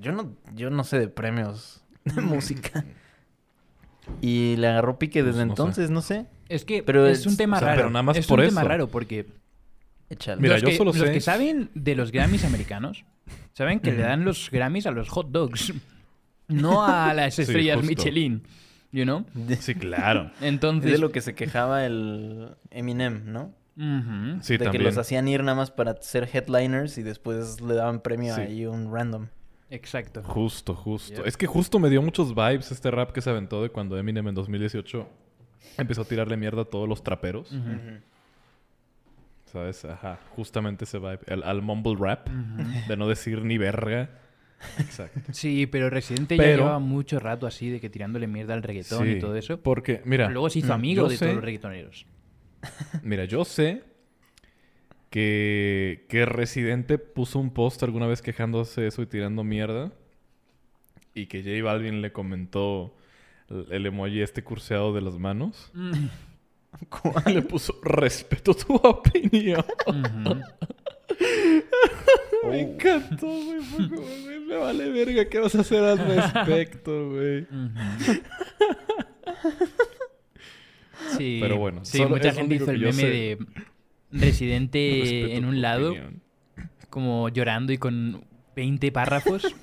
[0.00, 2.84] Yo no, yo no sé de premios de música.
[4.20, 5.50] Y le agarró pique Pues desde sé.
[5.50, 6.26] entonces, no sé.
[6.50, 7.78] Es que Pero es es- un tema o sea, raro.
[7.78, 8.68] pero nada más es por un tema eso.
[8.68, 9.26] raro porque
[10.10, 10.40] Échale.
[10.42, 13.04] Mira, los yo que, solo los sé- que saben de los Grammys americanos
[13.52, 15.72] saben que le dan los Grammys a los hot dogs,
[16.48, 17.82] no a las estrellas.
[17.84, 18.42] Michelin,
[18.90, 19.24] you know?
[19.60, 20.32] Sí, claro.
[20.40, 23.54] Es Entonces, de lo que se quejaba el Eminem, ¿no?
[23.76, 24.42] Ujú.
[24.42, 24.72] Sí, de también.
[24.72, 28.40] que los hacían ir nada más para ser headliners y después le daban premio Sí.
[28.40, 29.28] ahí un random.
[29.70, 30.24] exacto.
[30.24, 31.24] Justo, justo.
[31.24, 34.26] Es que justo me dio muchos vibes este rap que se aventó de cuando Eminem
[34.26, 35.08] en 2018
[35.76, 37.54] empezó a tirarle mierda a todos los traperos.
[39.46, 39.84] ¿Sabes?
[39.84, 40.20] Ajá.
[40.36, 41.18] Justamente ese vibe.
[41.26, 42.28] El- al mumble rap.
[42.88, 44.10] De no decir ni verga.
[44.78, 45.20] Exacto.
[45.32, 49.10] Sí, pero Residente ya Pero- llevaba mucho rato así de que tirándole mierda al reggaetón
[49.10, 49.60] y todo eso.
[49.60, 52.06] Porque, mira, Luego se hizo mm, amigo yo de sé- todos los reggaetoneros.
[53.02, 53.82] mira, yo sé
[55.08, 59.92] que, que Residente puso un post alguna vez quejándose de eso y tirando mierda.
[61.14, 62.94] Y que J Balvin le comentó
[63.70, 65.70] el, emoji este curseado de las manos.
[67.26, 69.64] Y le puso respeto tu opinión.
[69.86, 70.40] Ujú.
[72.48, 73.60] Me encantó, güey.
[74.46, 75.28] Me vale verga.
[75.28, 77.42] ¿Qué vas a hacer al respecto, güey?
[77.42, 78.20] Ujú.
[81.16, 83.06] Sí, Pero bueno, sí, mucha gente hizo el meme sé.
[83.08, 83.38] de
[84.12, 86.22] Residente en un lado, opinión.
[86.88, 89.42] como llorando y con 20 párrafos.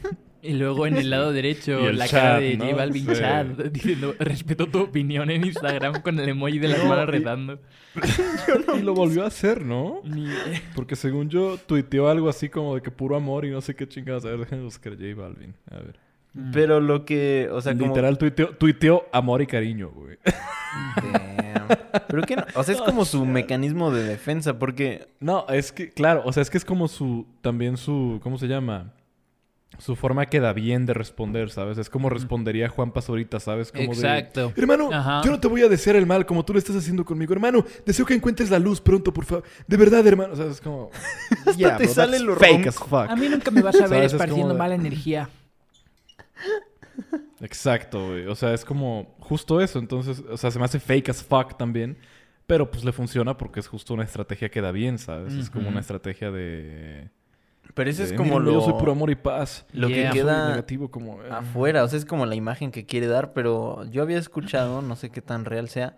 [0.48, 2.66] Y luego en el lado derecho la cara chat, de ¿no?
[2.66, 3.14] J Balvin Sí.
[3.16, 7.12] chat diciendo respeto tu opinión en Instagram con el emoji de las No, manos y-
[7.12, 7.60] rezando.
[8.78, 10.02] Y lo volvió a hacer, ¿no?
[10.04, 10.28] Ni-
[10.76, 13.88] Porque según yo, tuiteó algo así como de que puro amor y no sé qué
[13.88, 14.24] chingados.
[14.26, 15.54] A ver, déjenme buscar J Balvin.
[15.72, 16.00] A ver.
[16.54, 17.88] Pero lo que, o sea, como...
[17.88, 20.18] Literal, tuiteó, tuiteó amor y cariño, güey.
[21.02, 21.68] Damn.
[22.08, 25.90] Pero que no, o sea, es como su mecanismo de defensa, porque No, es que,
[25.90, 28.94] claro, o sea, es que es como su, también su, ¿cómo se llama?
[29.80, 31.78] Su forma queda bien de responder, ¿sabes?
[31.78, 33.72] Es como respondería Juan Pazurita, ¿sabes?
[33.72, 34.52] Como de, Exacto.
[34.56, 35.22] Hermano, Ajá.
[35.24, 37.34] yo no te voy a desear el mal como tú lo estás haciendo conmigo.
[37.34, 39.44] Hermano, deseo que encuentres la luz pronto, por favor.
[39.68, 40.34] De verdad, hermano.
[40.34, 40.90] O sea, es como...
[41.46, 43.08] Hasta te bro, sale lo fake as fuck.
[43.08, 45.30] A mí nunca me vas a ver esparciendo mala energía.
[47.42, 48.26] Exacto, güey.
[48.26, 49.78] O sea, es como justo eso.
[49.78, 51.98] Entonces, o sea, se me hace fake as fuck también.
[52.48, 55.34] Pero pues le funciona porque es justo una estrategia que da bien, ¿sabes?
[55.34, 57.10] Es como una estrategia de...
[57.78, 59.66] Pero eso es como "Miren, lo, Yo soy puro amor y paz.
[59.72, 60.10] lo Yeah.
[60.12, 61.22] que queda negativo como...
[61.24, 64.82] eh, afuera, o sea, es como la imagen que quiere dar, pero yo había escuchado,
[64.82, 65.96] no sé qué tan real sea,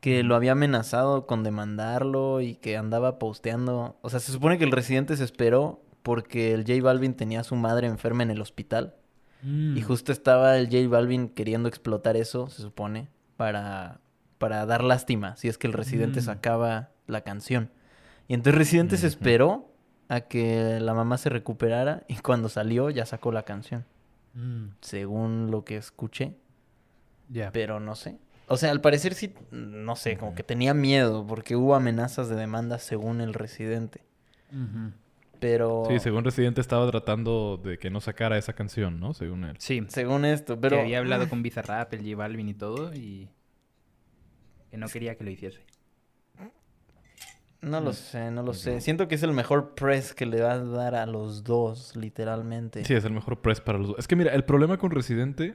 [0.00, 4.64] que lo había amenazado con demandarlo y que andaba posteando, o sea, se supone que
[4.64, 8.40] el residente se esperó porque el J Balvin tenía a su madre enferma en el
[8.42, 8.94] hospital
[9.44, 9.76] Mm.
[9.76, 14.00] y justo estaba el J Balvin queriendo explotar eso, se supone, para
[14.38, 16.24] para dar lástima si es que el residente Mm.
[16.24, 17.70] sacaba la canción.
[18.28, 19.71] Y entonces residente se esperó
[20.14, 23.84] a que la mamá se recuperara y cuando salió ya sacó la canción
[24.34, 24.68] Mm.
[24.80, 26.34] según lo que escuché,
[27.28, 27.50] Ya.
[27.52, 28.16] pero no sé.
[28.48, 32.36] O sea, al parecer sí, no sé, como que tenía miedo porque hubo amenazas de
[32.36, 34.02] demanda según el residente.
[35.40, 39.12] Pero Sí, según Residente estaba tratando de que no sacara esa canción, ¿no?
[39.12, 39.56] Según él.
[39.58, 39.82] Sí.
[39.88, 43.28] según esto, pero Que había hablado con Bizarrap, el J Balvin y todo y
[44.70, 45.60] que no quería que lo hiciese.
[47.62, 48.80] No lo sé, no lo sé.
[48.80, 52.84] Siento que es el mejor press que le va a dar a los dos, literalmente.
[52.84, 53.98] Sí, es el mejor press para los dos.
[53.98, 55.54] Es que mira, el problema con Residente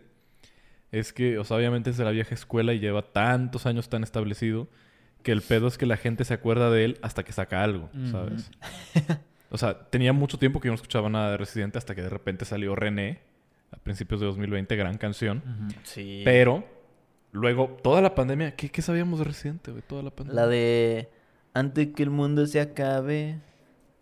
[0.92, 4.04] es que, o sea, obviamente es de la vieja escuela y lleva tantos años tan
[4.04, 4.70] establecido
[5.22, 7.90] que el pedo es que la gente se acuerda de él hasta que saca algo.
[8.10, 8.50] ¿sabes?
[9.50, 12.10] o sea, tenía mucho tiempo que yo no escuchaba nada de Residente hasta que de
[12.10, 13.20] repente salió René
[13.72, 15.44] a principios de 2020, gran canción.
[15.84, 16.22] Sí.
[16.24, 16.66] Pero
[17.34, 19.84] luego, toda la pandemia, ¿qué, qué sabíamos de Residente, güey?
[19.86, 20.42] Toda la pandemia.
[20.42, 21.10] La de
[21.58, 23.40] Antes que el mundo se acabe.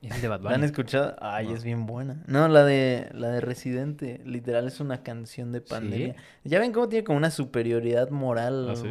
[0.01, 1.15] Ese es de Bad ¿La han escuchado?
[1.19, 1.55] Ay, No.
[1.55, 2.21] es bien buena.
[2.27, 6.15] No, la de la de Residente, literal es una canción de pandemia.
[6.43, 8.89] Ya ven cómo tiene como una superioridad moral ¿Ah, sí?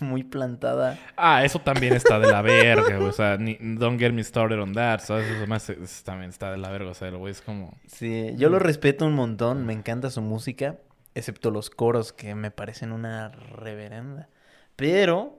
[0.00, 0.98] muy plantada.
[1.16, 2.98] Ah, eso también está de la verga.
[2.98, 5.30] O sea, ni- don't get me started on that, ¿sabes?
[5.30, 6.90] Eso más es- también está de la verga.
[6.90, 7.72] O sea, el güey es como...
[7.86, 10.78] Sí, yo lo respeto un montón, me encanta su música,
[11.14, 14.28] excepto los coros que me parecen una reverenda.
[14.74, 15.38] Pero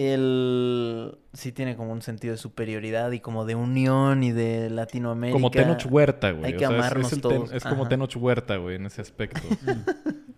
[0.00, 5.32] él sí tiene como un sentido de superioridad y como de unión y de Latinoamérica.
[5.34, 6.44] Como Tenoch Huerta, güey.
[6.46, 7.52] hay O que sea, es- amarnos es, ten- todos.
[7.52, 7.88] es como Ajá.
[7.88, 9.40] Tenoch Huerta, güey, en ese aspecto.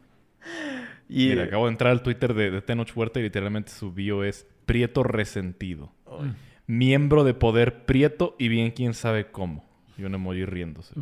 [1.08, 4.22] Y, Mira, acabo de entrar al Twitter de, de Tenoch Huerta y literalmente su bio
[4.22, 5.92] es Prieto Resentido.
[6.06, 6.32] Ay,
[6.68, 9.64] Miembro de poder Prieto y bien quién sabe cómo.
[9.98, 10.94] Y un emoji riéndose.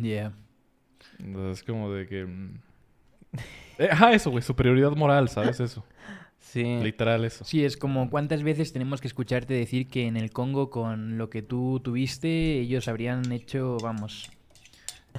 [0.00, 0.32] Yeah.
[1.18, 2.24] Entonces es como de que...
[2.24, 2.54] mm,
[3.78, 4.42] eh, Ajá, eso, güey.
[4.42, 5.60] Superioridad moral, ¿sabes?
[5.60, 5.84] Eso.
[6.42, 6.64] Sí.
[6.82, 7.44] Literal eso.
[7.44, 11.30] Sí, es como cuántas veces tenemos que escucharte decir que en el Congo con lo
[11.30, 14.30] que tú tuviste ellos habrían hecho, vamos,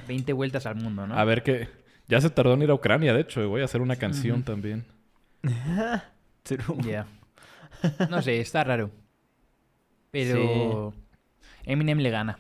[0.08, 1.16] 20 vueltas al mundo, ¿no?
[1.16, 1.68] A ver que...
[2.08, 3.42] Ya se tardó en ir a Ucrania, de hecho.
[3.42, 4.86] y Voy a hacer una canción también.
[6.44, 6.84] True.
[6.84, 7.08] Ya.
[8.10, 8.92] No sé, está raro.
[10.12, 10.94] Pero
[11.66, 12.40] Eminem le gana.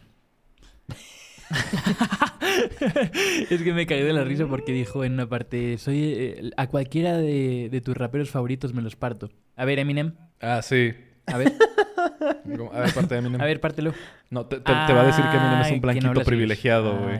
[3.49, 6.67] es que me caí de la risa porque dijo en una parte, soy eh, a
[6.67, 9.29] cualquiera de, de tus raperos favoritos me los parto.
[9.55, 10.13] A ver, Eminem.
[10.41, 10.93] Ah, sí.
[11.27, 11.53] A ver,
[12.73, 13.41] A ver, parte de Eminem.
[13.41, 13.93] a ver, pártelo.
[14.29, 17.19] No, te, te- te va a decir que Eminem es un no blanquito privilegiado, güey.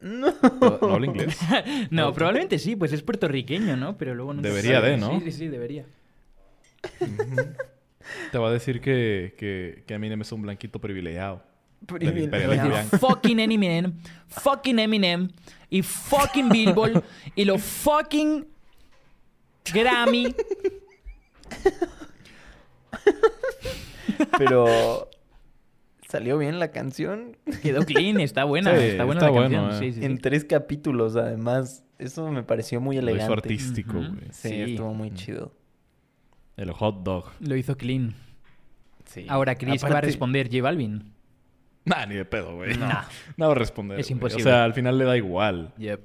[0.00, 0.32] ¿No,
[0.80, 1.38] no habla inglés?
[1.90, 3.96] No, probablemente sí, pues es puertorriqueño, ¿no?
[3.98, 5.20] Pero luego no Debería de, ¿no?
[5.20, 5.84] Sí, sí, sí, debería.
[8.32, 11.42] Te va a decir que, que, que Eminem es un blanquito privilegiado.
[12.98, 13.94] Fucking Eminem,
[14.28, 15.28] fucking Eminem
[15.70, 17.02] y fucking Billboard
[17.34, 18.46] y lo fucking
[19.72, 20.34] Grammy.
[24.38, 25.08] Pero
[26.08, 29.84] salió bien la canción Quedó clean, está buena, Sí, está buena está la bueno, canción.
[29.84, 29.92] eh.
[29.92, 30.22] Sí, sí, en sí.
[30.22, 31.84] tres capítulos además.
[31.98, 33.24] Eso me pareció muy Lo elegante.
[33.24, 34.10] hizo artístico, güey.
[34.32, 34.60] Sí, Sí.
[34.72, 35.54] estuvo muy chido.
[36.56, 37.26] El hot dog.
[37.40, 38.14] Lo hizo clean.
[39.06, 39.26] Sí.
[39.28, 40.48] Ahora, Chris, ¿qué va a Aparte- responder?
[40.50, 41.11] ¿J Balvin?
[41.84, 42.76] Nah, ni de pedo, güey.
[42.76, 42.88] No.
[43.36, 43.98] No va a responder.
[43.98, 44.12] Es güey.
[44.14, 44.42] imposible.
[44.42, 45.72] O sea, al final le da igual.
[45.78, 46.00] Yep.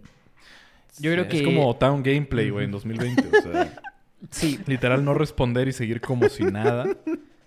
[1.00, 1.38] Yo creo que...
[1.38, 3.28] Es como Town Gameplay, güey, en 2020.
[3.38, 3.74] O sea,
[4.32, 4.60] Sí.
[4.66, 6.88] literal no responder y seguir como si nada.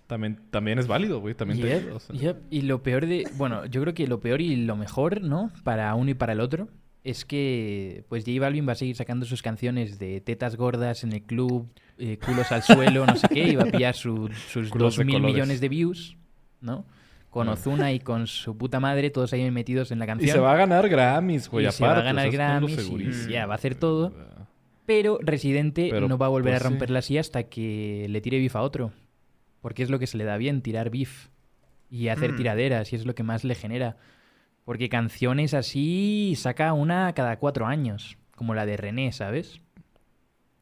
[0.06, 1.34] También, también es válido, güey.
[1.34, 2.16] También te Yep, ayuda, o sea.
[2.16, 2.36] yep.
[2.50, 3.28] Y lo peor de...
[3.36, 5.50] Bueno, yo creo que lo peor y lo mejor, ¿no?
[5.64, 6.68] Para uno y para el otro,
[7.02, 11.12] es que pues J Balvin va a seguir sacando sus canciones de tetas gordas en
[11.12, 14.70] el club, eh, culos al suelo, no sé qué, y va a pillar su- sus
[14.74, 15.34] dos mil colores.
[15.34, 16.16] millones de views,
[16.60, 16.84] ¿no?
[17.30, 17.48] Con.
[17.48, 20.32] Ozuna y con su puta madre, todos ahí metidos en la Y canción.
[20.34, 21.64] se va a ganar Grammys, güey.
[21.64, 22.90] Y aparte, se va a o sea, ganar Grammys
[23.28, 24.12] y ya, va a hacer todo.
[24.86, 27.14] Pero Residente Pero, no va a volver pues, a romperla sí.
[27.16, 28.90] así hasta que le tire beef a otro.
[29.60, 31.28] Porque es lo que se le da bien, tirar beef.
[31.88, 32.36] Y hacer Mm.
[32.36, 33.96] tiraderas, y es lo que más le genera.
[34.64, 38.16] Porque canciones así saca una cada cuatro años.
[38.34, 39.60] Como la de René, ¿sabes?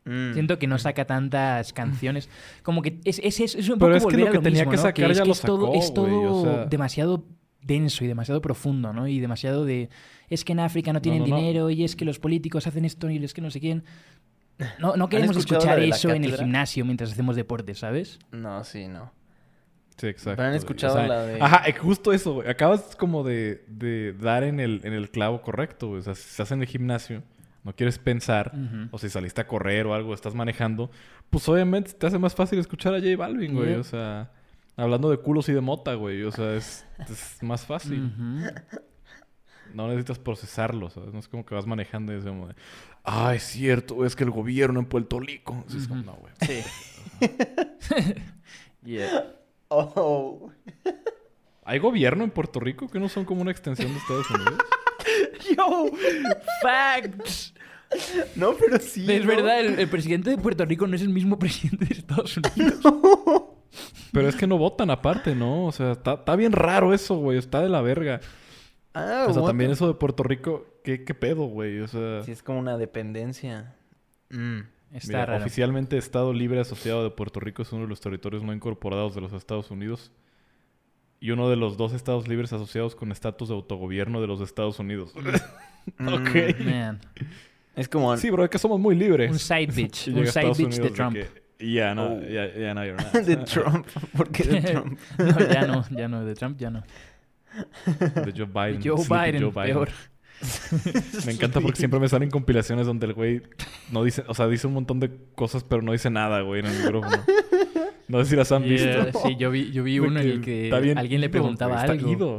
[0.08, 0.32] Mm.
[0.32, 2.28] Siento que no saca tantas canciones.
[2.62, 4.36] Como que es, es, es, es un Pero poco es que volver lo a que
[4.38, 4.82] lo tenía mismo, que ¿no?
[4.82, 7.24] sacar es ya que lo es todo, sacó, es todo güey, o sea- demasiado
[7.60, 9.06] denso y demasiado profundo, ¿no?
[9.08, 9.90] Y demasiado de...
[10.30, 11.36] Es que en África no tienen no, no.
[11.36, 13.84] dinero y es que los políticos hacen esto y es que no sé quién...
[14.80, 18.18] No, no queremos escuchar eso en el gimnasio mientras hacemos deporte, ¿sabes?
[18.32, 19.12] No, sí, no.
[19.96, 20.36] Sí, exacto.
[20.36, 22.48] Pero han escuchado la de- Ajá, eh, justo eso, güey.
[22.48, 26.00] Acabas como de, de dar en el, en el clavo correcto, güey.
[26.00, 27.22] O sea, si estás en el gimnasio,
[27.68, 28.50] no quieres pensar,
[28.90, 30.90] o si saliste a correr o algo, estás manejando,
[31.28, 33.74] pues obviamente te hace más fácil escuchar a J Balvin, güey.
[33.74, 34.31] O sea,
[34.74, 36.22] hablando de culos y de mota, güey.
[36.22, 38.11] O sea, es, es más fácil.
[39.74, 41.12] No necesitas procesarlo, ¿sabes?
[41.12, 42.54] No es como que vas manejando y es como de,
[43.04, 45.62] ah, es cierto, es que el gobierno en Puerto Rico.
[45.68, 46.33] Es como, no, güey.
[46.40, 46.62] Sí.
[48.83, 49.35] Yeah.
[49.68, 50.50] Oh.
[51.64, 54.59] ¿Hay gobierno en Puerto Rico que no son como una extensión de Estados Unidos?
[55.57, 55.90] Yo,
[56.62, 57.54] facts.
[58.37, 59.11] No, pero sí.
[59.11, 59.29] es ¿no?
[59.29, 62.81] verdad, el, el presidente de Puerto Rico no es el mismo presidente de Estados Unidos.
[64.12, 65.66] Pero es que no votan aparte, ¿no?
[65.66, 67.38] O sea, está, está bien raro eso, güey.
[67.38, 68.20] Está de la verga.
[68.94, 71.81] Ah, o sea, what también eso de Puerto Rico, ¿qué, qué pedo, güey?
[71.81, 73.74] O sea, Sí, es como una dependencia.
[74.31, 74.61] Mm.
[74.92, 75.44] Está mira, raro.
[75.44, 79.20] oficialmente Estado Libre Asociado de Puerto Rico es uno de los territorios no incorporados de
[79.20, 80.11] los Estados Unidos
[81.20, 84.79] y uno de los dos estados libres asociados con estatus de autogobierno de los Estados
[84.79, 85.12] Unidos.
[86.01, 86.59] ok.
[86.59, 86.64] Mm.
[86.64, 87.01] Man.
[87.78, 88.16] Es como...
[88.16, 89.30] Sí, bro, es que somos muy libres.
[89.30, 90.08] Un side bitch.
[90.08, 91.16] Un side Estados bitch de Trump.
[91.58, 92.20] ya, no, Oh.
[92.22, 93.12] ya, ya no, you're not.
[93.24, 93.86] de Trump.
[94.16, 94.98] ¿Por qué de Trump?
[95.18, 96.24] no, ya no, ya no.
[96.24, 96.82] De Trump ya no.
[97.96, 98.82] De Joe Biden.
[98.84, 99.88] Joe Sleepy Biden, peor.
[101.26, 103.42] Me encanta porque siempre me salen compilaciones donde el güey
[103.90, 106.66] no dice, o sea, dice un montón de cosas, pero no dice nada, güey, en
[106.66, 107.16] el micrófono.
[108.06, 109.20] No sé si las han Yeah, visto.
[109.26, 112.12] Sí, yo vi, yo vi uno en el que alguien le preguntaba está algo.
[112.12, 112.36] ido.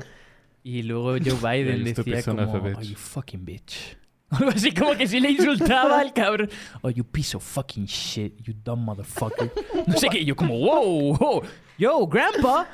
[0.64, 3.98] Y luego Joe Biden Yeah, decía como, oh, you fucking bitch.
[4.32, 6.50] Algo así como que sí le insultaba al cabrón.
[6.82, 9.52] Oh, you piece of fucking shit, you dumb motherfucker.
[9.88, 11.42] No sé qué, y yo como, wow, wow,
[11.78, 12.68] yo, grandpa.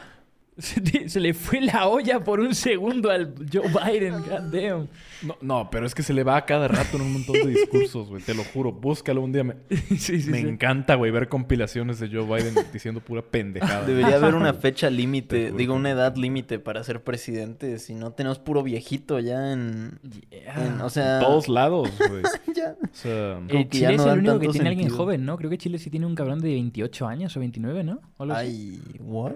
[0.58, 4.88] Se, le fue la olla por un segundo al Joe Biden, goddamn.
[5.22, 7.48] No, no, pero es que se le va a cada rato en un montón de
[7.48, 8.22] discursos, güey.
[8.22, 8.72] Te lo juro.
[8.72, 9.44] Búscalo un día.
[9.44, 9.56] Me,
[9.98, 10.48] Sí, sí, me sí.
[10.48, 13.86] encanta, güey, ver compilaciones de Joe Biden diciendo pura pendejada.
[13.86, 17.78] Debería haber una fecha Te límite, digo, una edad límite para ser presidente.
[17.80, 20.00] Si no tenemos puro viejito ya en...
[20.32, 20.65] Yeah.
[20.68, 21.15] en- o sea...
[21.20, 22.24] En todos lados, güey.
[22.56, 22.76] ya.
[22.82, 24.98] O sea, Eh, que ya Chile no es el único que tiene alguien sentido.
[25.04, 25.38] joven, ¿no?
[25.38, 28.00] Creo que Chile sí tiene un cabrón de 28 años o 29, ¿no?
[28.20, 29.34] Ay, ¿what?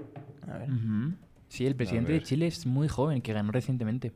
[0.47, 0.69] A ver.
[1.47, 2.21] Sí, el presidente de.
[2.23, 4.11] Chile es muy joven, que ganó recientemente.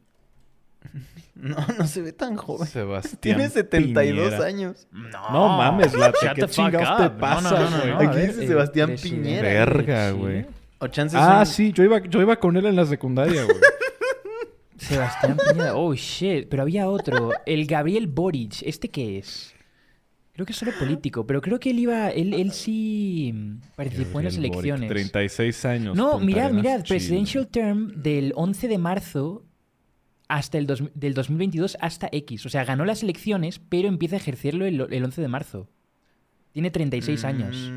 [1.36, 2.68] No, no se ve tan joven.
[2.68, 3.20] Sebastián.
[3.20, 4.46] Tiene 72 Piñera.
[4.46, 4.88] años.
[4.92, 8.48] No mames, Late, Shut ¿qué chingados te No, pasa, no, no, no, no, Aquí dice
[8.48, 9.42] Sebastián Piñera.
[9.42, 10.46] Verga, güey.
[10.80, 13.58] O chances Ah, sí, yo iba, yo iba con él en la secundaria, güey.
[14.78, 15.76] Sebastián Piñera.
[15.76, 16.48] Oh, shit.
[16.50, 17.32] Pero había otro.
[17.46, 18.62] El Gabriel Boric.
[18.64, 19.53] ¿Este qué es?
[20.34, 22.10] Creo que es solo político, pero creo que él iba...
[22.10, 24.90] Él, él sí mm, participó en las Gabriel Boric, elecciones.
[24.90, 25.96] 36 años.
[25.96, 26.82] No, mirad, mirad.
[26.82, 26.88] Chile.
[26.98, 29.46] Presidential term del 11 de marzo
[30.28, 32.46] hasta el dos- del 2022 hasta X.
[32.48, 35.70] O sea, ganó las elecciones, pero empieza a ejercerlo el, el 11 de marzo.
[36.52, 37.72] Tiene 36 años.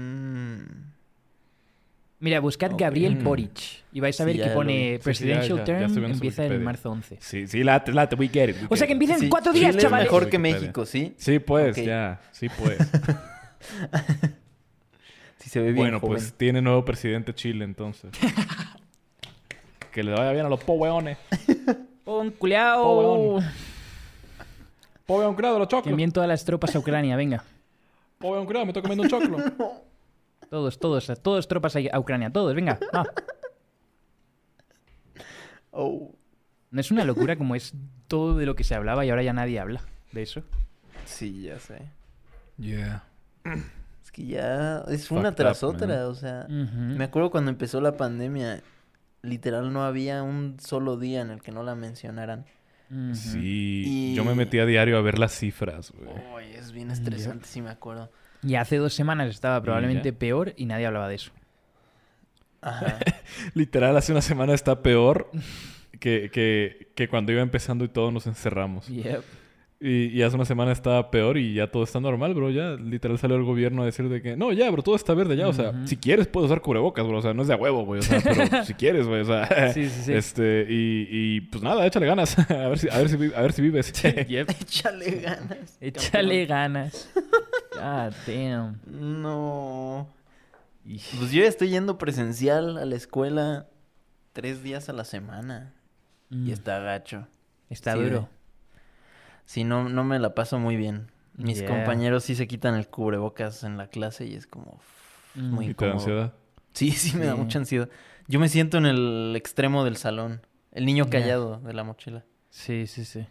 [2.18, 2.72] Mira, buscad.
[2.78, 3.24] Gabriel Mm.
[3.24, 3.60] Boric
[3.92, 4.78] y vais a ver que lo pone vi.
[4.78, 7.18] Sí, sí, ya- Presidential ya- ya Term empieza en marzo 11.
[7.20, 8.56] Sí, sí, late, late, we get it.
[8.62, 10.06] we O sea que empieza en Sí, cuatro días, Chile chavales.
[10.06, 10.38] es mejor que.
[10.38, 11.14] México, ¿sí?
[11.18, 12.20] Sí, pues, ya.
[12.32, 12.78] Sí, pues.
[15.38, 16.16] Sí se ve bien bueno, joven.
[16.16, 18.10] pues tiene nuevo presidente Chile, entonces.
[19.92, 21.18] que le vaya bien a los poweones.
[22.04, 23.32] Un Po, culeao.
[23.34, 23.44] weón.
[25.06, 25.90] Poweón, creado, los Que choclos.
[25.92, 27.44] envíen todas las tropas a Ucrania, venga.
[28.18, 29.36] Poweón, creado, me estoy comiendo un choclo.
[30.50, 32.78] Todos, todos, todos tropas a a Ucrania, todos, venga.
[32.94, 33.06] va.
[35.70, 36.14] Oh,
[36.70, 37.74] No es una locura como es
[38.08, 39.82] todo de lo que se hablaba y ahora ya nadie habla
[40.12, 40.42] de eso.
[41.04, 41.90] sí, ya sé.
[42.58, 43.04] yeah.
[44.02, 45.98] Es que ya es una tras up, otra, man.
[46.06, 46.46] o sea...
[46.48, 48.62] Me acuerdo cuando empezó la pandemia,
[49.22, 52.46] literal no había un solo día en el que no la mencionaran.
[53.12, 53.82] Sí.
[53.86, 56.08] Y- Yo me metí a diario a ver las cifras, güey.
[56.36, 58.10] Ay, es bien estresante, sí me acuerdo.
[58.42, 61.32] Y hace dos semanas estaba probablemente peor y nadie hablaba de eso.
[62.60, 62.98] Ajá.
[63.54, 65.30] Literal, hace una semana está peor
[66.00, 68.88] que, que, que cuando iba empezando y todos nos encerramos.
[68.88, 69.22] Yep.
[69.78, 72.50] Y, y hace una semana estaba peor y ya todo está normal, bro.
[72.50, 75.36] Ya literal salió el gobierno a decir de que, no, ya, bro, todo está verde
[75.36, 75.48] ya.
[75.48, 77.18] O sea, si quieres puedes usar cubrebocas, bro.
[77.18, 78.00] O sea, no es de a huevo, güey.
[78.00, 79.20] O sea, pero si quieres, güey.
[79.20, 80.12] O sea, Sí, sí, sí.
[80.14, 82.38] este, y, y pues nada, échale ganas.
[82.50, 83.92] a, ver si, a, ver si, a ver si vives.
[84.28, 84.50] Yep.
[84.62, 85.76] Échale ganas.
[85.80, 87.10] Échale ganas.
[87.74, 88.80] God damn.
[88.86, 90.08] No.
[91.18, 93.66] Pues yo ya estoy yendo presencial a la escuela
[94.32, 95.74] tres días a la semana.
[96.30, 96.48] Mm.
[96.48, 97.26] Y está gacho.
[97.68, 98.28] Está Sí, duro.
[99.46, 101.10] Sí, no, no me la paso muy bien.
[101.36, 101.68] Mis Yeah.
[101.68, 105.50] compañeros sí se quitan el cubrebocas en la clase y es como uf, Mm.
[105.54, 105.94] muy y te da incómodo.
[106.20, 106.34] ansiedad.
[106.74, 107.88] Sí, sí, me da mucha ansiedad.
[108.28, 110.40] Yo me siento en el extremo del salón.
[110.72, 112.24] El niño callado de la mochila.
[112.50, 113.26] Sí, sí, sí.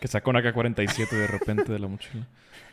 [0.00, 2.26] Que sacó una K-47 de repente de la mochila.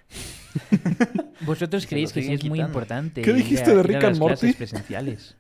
[1.42, 3.22] ¿Vosotros creéis que sí es muy importante?
[3.22, 4.36] ¿Qué a- dijiste de Rick and Morty?
[4.40, 5.36] clases presenciales?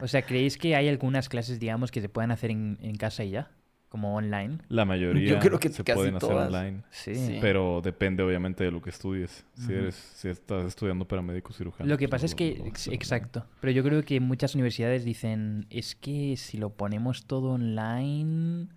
[0.00, 3.24] O sea, ¿creéis que hay algunas clases, digamos, que se puedan hacer en, en casa
[3.24, 3.50] y ya?
[3.88, 4.58] Como online.
[4.68, 6.48] La mayoría Yo creo que se casi pueden hacer todas.
[6.52, 6.82] online.
[6.90, 7.14] Sí.
[7.14, 7.38] Sí.
[7.40, 9.46] Pero depende obviamente de lo que estudies.
[9.54, 11.88] Si eres, si estás estudiando para médico cirujano.
[11.88, 12.94] Lo que pues pasa no es que, lo- online.
[12.94, 18.68] exacto, pero yo creo que muchas universidades dicen, es que si lo ponemos todo online,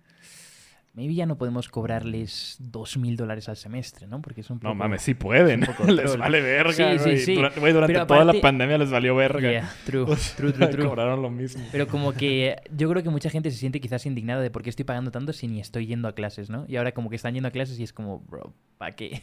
[0.94, 4.20] maybe ya no podemos cobrarles dos mil dólares al semestre, ¿no?
[4.20, 4.68] Porque es un poco...
[4.68, 5.60] No mames, sí pueden.
[5.88, 7.34] les vale verga, Sí, sí.
[7.34, 9.50] Durante, toda la pandemia les valió verga.
[9.50, 10.84] Yeah, true, O sea, true, true, true.
[10.84, 11.64] Cobraron lo mismo.
[11.72, 14.70] Pero como que yo creo que mucha gente se siente quizás indignada de por qué
[14.70, 16.66] estoy pagando tanto si ni estoy yendo a clases, ¿no?
[16.68, 19.22] Y ahora como que están yendo a clases y es como, bro, ¿para qué?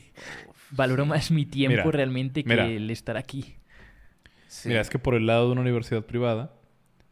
[0.71, 2.67] Valoro más mi tiempo Mira, realmente que mira.
[2.67, 3.55] el estar aquí.
[4.47, 4.69] Sí.
[4.69, 6.51] Mira, es que por el lado de una universidad privada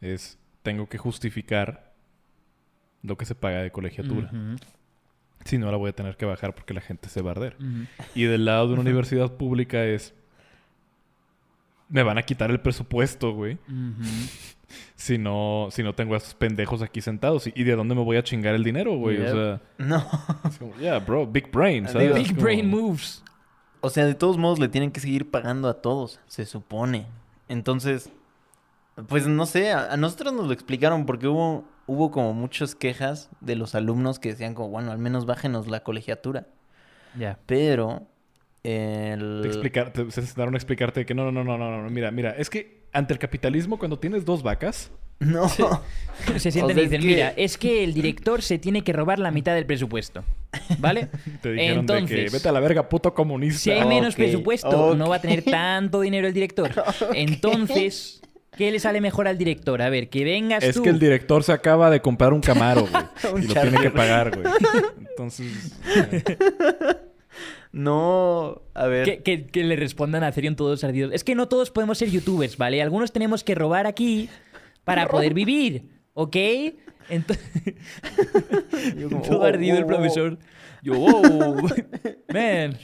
[0.01, 1.86] es tengo que justificar
[3.03, 4.31] lo que se paga de colegiatura.
[5.45, 7.57] Si no, la voy a tener que bajar porque la gente se va a arder.
[8.15, 10.13] Y del lado de una universidad pública es...
[11.89, 13.57] Me van a quitar el presupuesto, güey.
[14.95, 17.47] Si no, si no tengo a esos pendejos aquí sentados.
[17.47, 19.17] ¿Y, de dónde me voy a chingar el dinero, güey?
[19.17, 19.27] Yep.
[19.27, 19.61] O sea...
[19.77, 20.05] No.
[20.49, 22.13] es como, yeah, bro, big brain, ¿sabes?
[22.13, 23.23] Big Como- brain moves.
[23.79, 27.05] O sea, de todos modos le tienen que seguir pagando a todos, se supone.
[27.47, 28.09] Entonces,
[29.07, 33.29] pues no sé, a, a nosotros nos lo explicaron porque hubo, hubo como muchas quejas
[33.41, 36.47] de los alumnos que decían como, bueno, al menos bájenos la colegiatura.
[37.17, 37.39] Ya.
[37.45, 38.03] Pero
[38.63, 39.39] el...
[39.41, 42.11] Te, explicar, te, se sentaron a explicarte que no, no, no, no, no, no, mira,
[42.11, 45.49] mira, es que ante el capitalismo cuando tienes dos vacas, No.
[46.37, 48.93] Se sienten O y es dicen, que- mira, es que el director se tiene que
[48.93, 50.23] robar la mitad del presupuesto.
[50.79, 51.09] ¿Vale?
[51.41, 53.59] te dijeron de que Entonces, vete a la verga, puto comunista.
[53.59, 56.71] Si hay menos presupuesto, no va a tener tanto dinero el director.
[57.13, 58.21] Entonces,
[58.57, 59.81] ¿qué le sale mejor al director?
[59.81, 60.83] A ver, que vengas Es tú.
[60.83, 63.03] que el director se acaba de comprar un Camaro, güey.
[63.33, 64.53] Un y lo tiene que pagar, güey.
[65.09, 65.77] Entonces,
[67.71, 69.05] No, a ver.
[69.05, 71.13] Que, que- que le respondan a Therion todos ardidos.
[71.13, 72.81] Es que no todos podemos ser youtubers, ¿vale?
[72.81, 74.29] Algunos tenemos que robar aquí
[74.83, 76.35] para poder vivir, ¿ok?
[77.09, 77.45] Entonces,
[78.97, 79.89] Yo como, todo oh, ardido el oh, oh.
[79.89, 80.37] profesor.
[80.81, 81.67] Yo, wow,
[82.33, 82.77] man.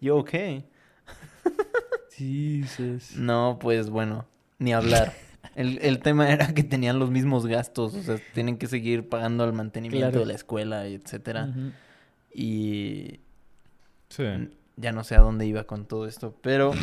[0.00, 0.32] Yo, ok.
[2.16, 3.16] Jesus.
[3.16, 4.26] No, pues bueno,
[4.64, 5.12] ni hablar.
[5.54, 9.44] El, el tema era que tenían los mismos gastos, o sea, tienen que seguir pagando
[9.44, 10.20] el mantenimiento Claro.
[10.20, 11.50] de la escuela, y etcétera.
[12.34, 13.20] Y
[14.08, 14.24] sí.
[14.76, 16.72] ya no sé a dónde iba con todo esto, pero...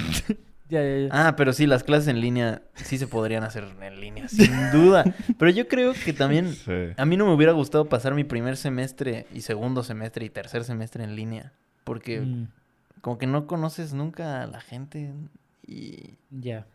[0.69, 1.09] Ya, ya, ya.
[1.11, 5.03] Ah, pero sí, las clases en línea sí se podrían hacer en línea, sin duda.
[5.37, 6.53] Pero yo creo que también...
[6.65, 6.71] Sí.
[6.95, 10.63] A mí no me hubiera gustado pasar mi primer semestre y segundo semestre y tercer
[10.63, 11.51] semestre en línea,
[11.83, 12.47] porque Mm,
[13.01, 15.11] como que no conoces nunca a la gente
[15.67, 16.13] y...
[16.29, 16.65] ya.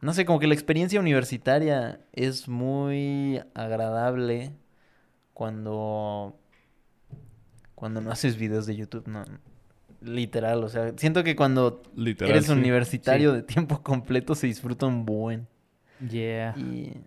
[0.00, 4.52] No sé, como que la experiencia universitaria es muy agradable
[5.32, 6.38] cuando
[7.74, 9.24] cuando no haces videos de YouTube, no.
[10.00, 12.32] Literal, o sea, siento que cuando Literal.
[12.32, 12.52] eres sí.
[12.52, 15.48] universitario de tiempo completo se disfruta un buen.
[16.10, 16.54] Yeah.
[16.56, 17.00] Y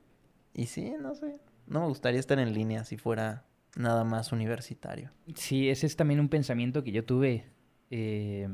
[0.60, 1.38] y sí, no sé,
[1.68, 3.46] no me gustaría estar en línea si fuera
[3.78, 5.10] nada más universitario.
[5.36, 7.46] Sí, ese es también un pensamiento que yo tuve
[7.92, 8.48] eh,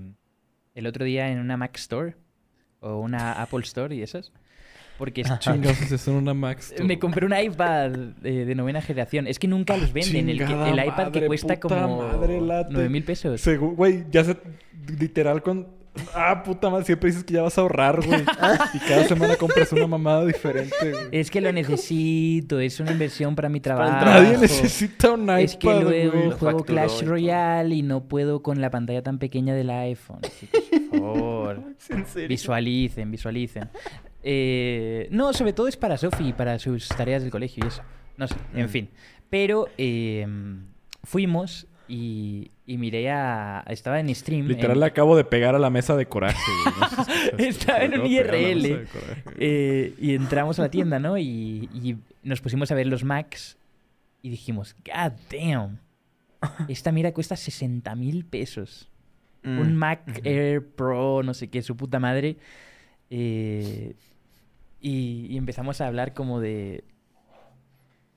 [0.75, 2.15] el otro día en una Mac Store
[2.81, 4.31] o una Apple Store y esas.
[4.97, 6.73] Porque es- Chingados, es en una Max.
[6.75, 6.83] tú.
[6.85, 7.91] me compré un iPad
[8.23, 9.27] eh, de novena generación.
[9.27, 10.29] Es que nunca los venden.
[10.29, 12.69] El, que- Chingada el iPad que cuesta puta como madre, late.
[12.71, 13.45] 9 mil pesos.
[13.45, 14.37] Segu- Güey, ya se.
[14.99, 15.67] Literal con.
[16.13, 18.21] Ah, puta madre, siempre dices que ya vas a ahorrar, güey.
[18.73, 21.03] y cada semana compras una mamada diferente, güey.
[21.11, 22.59] Es que lo necesito.
[22.59, 24.05] Es una inversión para mi para trabajo.
[24.05, 26.09] Nadie necesita un iPad, Es que luego güey.
[26.09, 27.05] Juego facturó Clash y.
[27.05, 30.19] Royale y no puedo con la pantalla tan pequeña del iPhone.
[30.23, 31.63] Así que, por favor.
[31.89, 32.27] ¿En serio?
[32.29, 33.69] Visualicen, visualicen.
[34.23, 37.81] Eh, no, sobre todo es para Sofi, para sus tareas del colegio y eso.
[38.17, 38.69] No sé, en Mm.
[38.69, 38.89] fin.
[39.29, 40.25] Pero eh,
[41.03, 43.63] fuimos y, y miré a...
[43.67, 44.47] Estaba en stream.
[44.47, 46.37] Literal en- le acabo de pegar a la mesa de coraje.
[47.33, 48.87] No Estaba en un IRL.
[49.37, 51.17] eh, y entramos a la tienda, ¿no?
[51.17, 53.57] Y, y nos pusimos a ver los Macs
[54.21, 55.79] y dijimos, God damn.
[56.67, 58.89] Esta mira cuesta 60 mil pesos.
[59.43, 60.21] Mm, un Mac.
[60.23, 62.37] Air Pro, no sé qué, su puta madre.
[63.11, 63.93] Eh,
[64.81, 66.83] y, y empezamos a hablar como de...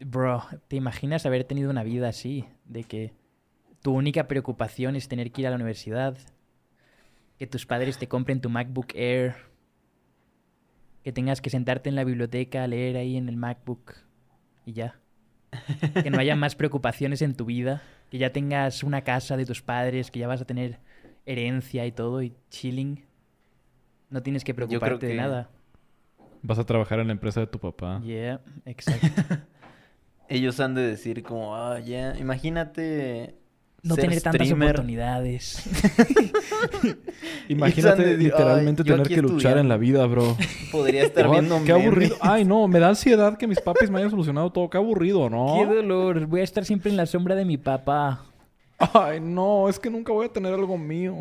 [0.00, 2.44] Bro, ¿te imaginas haber tenido una vida así?
[2.66, 3.12] De que
[3.82, 6.16] tu única preocupación es tener que ir a la universidad.
[7.38, 9.36] Que tus padres te compren tu MacBook Air.
[11.04, 13.94] Que tengas que sentarte en la biblioteca a leer ahí en el MacBook.
[14.66, 14.98] Y ya.
[16.02, 17.82] Que no haya más preocupaciones en tu vida.
[18.10, 20.10] Que ya tengas una casa de tus padres.
[20.10, 20.80] Que ya vas a tener
[21.24, 22.22] herencia y todo.
[22.22, 23.04] Y chilling.
[24.10, 25.50] No tienes que preocuparte de nada.
[26.42, 28.00] Vas a trabajar en la empresa de tu papá.
[28.02, 29.36] Yeah, exacto.
[30.28, 33.34] Ellos han de decir como, ah, ya, imagínate
[33.82, 34.70] No ser tener tantas streamer.
[34.70, 35.62] oportunidades.
[37.48, 40.36] Imagínate literalmente Ay, tener que luchar en la vida, bro.
[40.72, 42.16] Podría estar viendo Qué aburrido.
[42.20, 44.68] Ay, no, me da ansiedad que mis papis me hayan solucionado todo.
[44.68, 45.56] Qué aburrido, ¿no?
[45.58, 46.26] Qué dolor.
[46.26, 48.24] Voy a estar siempre en la sombra de mi papá.
[48.78, 51.16] Ay, no, es que nunca voy a tener algo mío.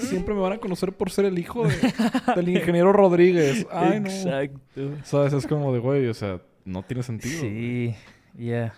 [0.00, 1.74] Siempre me van a conocer por ser el hijo de-
[2.36, 3.66] del ingeniero Rodríguez.
[3.70, 4.08] Ay, no.
[4.08, 4.90] Exacto.
[5.02, 5.32] ¿Sabes?
[5.32, 7.40] Es como de, güey, o sea, no tiene sentido.
[7.40, 7.94] Sí,
[8.38, 8.74] ya.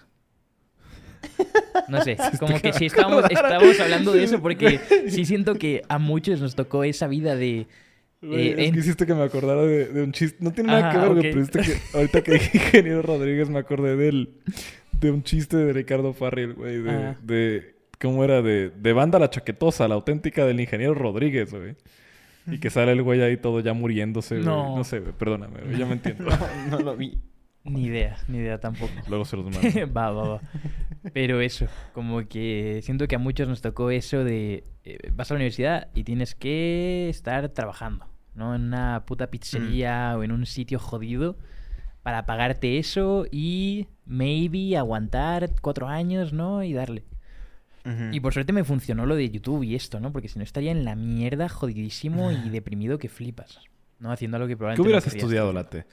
[1.88, 4.78] No sé, como que sí estábamos, estábamos hablando de eso porque
[5.08, 7.66] sí siento que a muchos nos tocó esa vida de...
[8.20, 10.38] Güey, Eh, es en- que hiciste que me acordara de, de un chiste.
[10.40, 11.48] No tiene nada Ajá, que ver, güey, ok.
[11.52, 14.30] pero que ahorita que dije ingeniero Rodríguez me acordé del,
[15.00, 18.40] de un chiste de Ricardo Farrell, güey, de, de ¿cómo era?
[18.42, 21.74] De, de banda la chaquetosa, la auténtica del ingeniero Rodríguez, güey.
[22.46, 24.46] Y que sale el güey ahí todo ya muriéndose, güey.
[24.46, 24.76] No.
[24.76, 26.24] No sé, güey, perdóname, güey, ya me entiendo.
[26.24, 26.38] No,
[26.70, 27.18] no lo vi.
[27.64, 28.92] Ni idea, ni idea tampoco.
[29.08, 29.92] Luego se los mando.
[29.92, 30.40] va, va, va.
[31.12, 35.34] Pero eso, como que siento que a muchos nos tocó eso de eh, vas a
[35.34, 38.54] la universidad y tienes que estar trabajando, ¿no?
[38.54, 41.36] En una puta pizzería o en un sitio jodido
[42.02, 46.62] para pagarte eso y maybe aguantar cuatro años, ¿no?
[46.62, 47.04] Y darle.
[48.12, 50.12] Y por suerte me funcionó lo de YouTube y esto, ¿no?
[50.12, 53.58] Porque si no estaría en la mierda, jodidísimo y deprimido que flipas.
[53.98, 54.12] ¿No?
[54.12, 54.76] Haciendo algo que probablemente.
[54.76, 55.52] ¿Qué no hubieras querrías estudiado.
[55.52, 55.86] Late?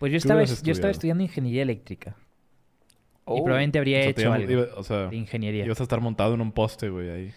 [0.00, 2.16] Pues yo ¿Qué estaba, yo estudiando ingeniería eléctrica.
[3.28, 3.36] Oh.
[3.38, 5.64] Y probablemente habría O sea, te hecho iba- algo iba- o sea, de ingeniería.
[5.64, 7.32] ibas a estar montado en un poste, güey, ahí.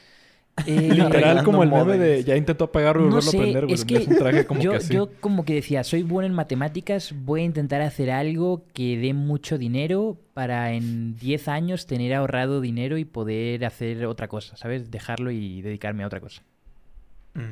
[0.68, 3.74] Eh, Literal como el meme de ya intentó apagarlo y No volverlo a prender, güey.
[3.74, 4.94] es que un traje como yo, que así.
[4.94, 9.14] yo como que decía, soy bueno en matemáticas, voy a intentar hacer algo que dé
[9.14, 14.92] mucho dinero para en 10 años tener ahorrado dinero y poder hacer otra cosa, ¿sabes?
[14.92, 16.44] Dejarlo y dedicarme a otra cosa.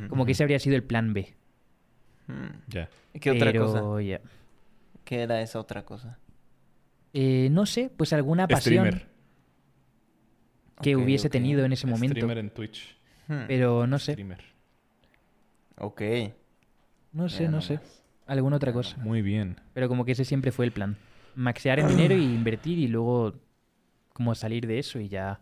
[0.10, 1.34] Como que ese habría sido el plan B.
[2.28, 2.34] Mm.
[2.68, 2.90] Ya.
[3.14, 4.20] ¿Y ¿Qué otra Pero, cosa?
[5.06, 6.20] ¿Qué era esa otra cosa?
[7.14, 9.08] Eh, no sé, pues alguna pasión Streamer.
[10.82, 12.16] que hubiese tenido en ese momento.
[12.16, 12.98] Streamer en Twitch.
[13.28, 13.46] Hmm.
[13.48, 14.44] Pero no sé, Streamer.
[15.78, 16.02] Ok.
[17.14, 17.80] no sé, Mira no sé.
[18.28, 18.98] Alguna otra cosa.
[18.98, 19.60] Muy bien.
[19.74, 20.98] Pero como que ese siempre fue el plan.
[21.36, 23.34] Maxear en dinero y invertir y luego
[24.14, 25.40] como salir de eso y ya.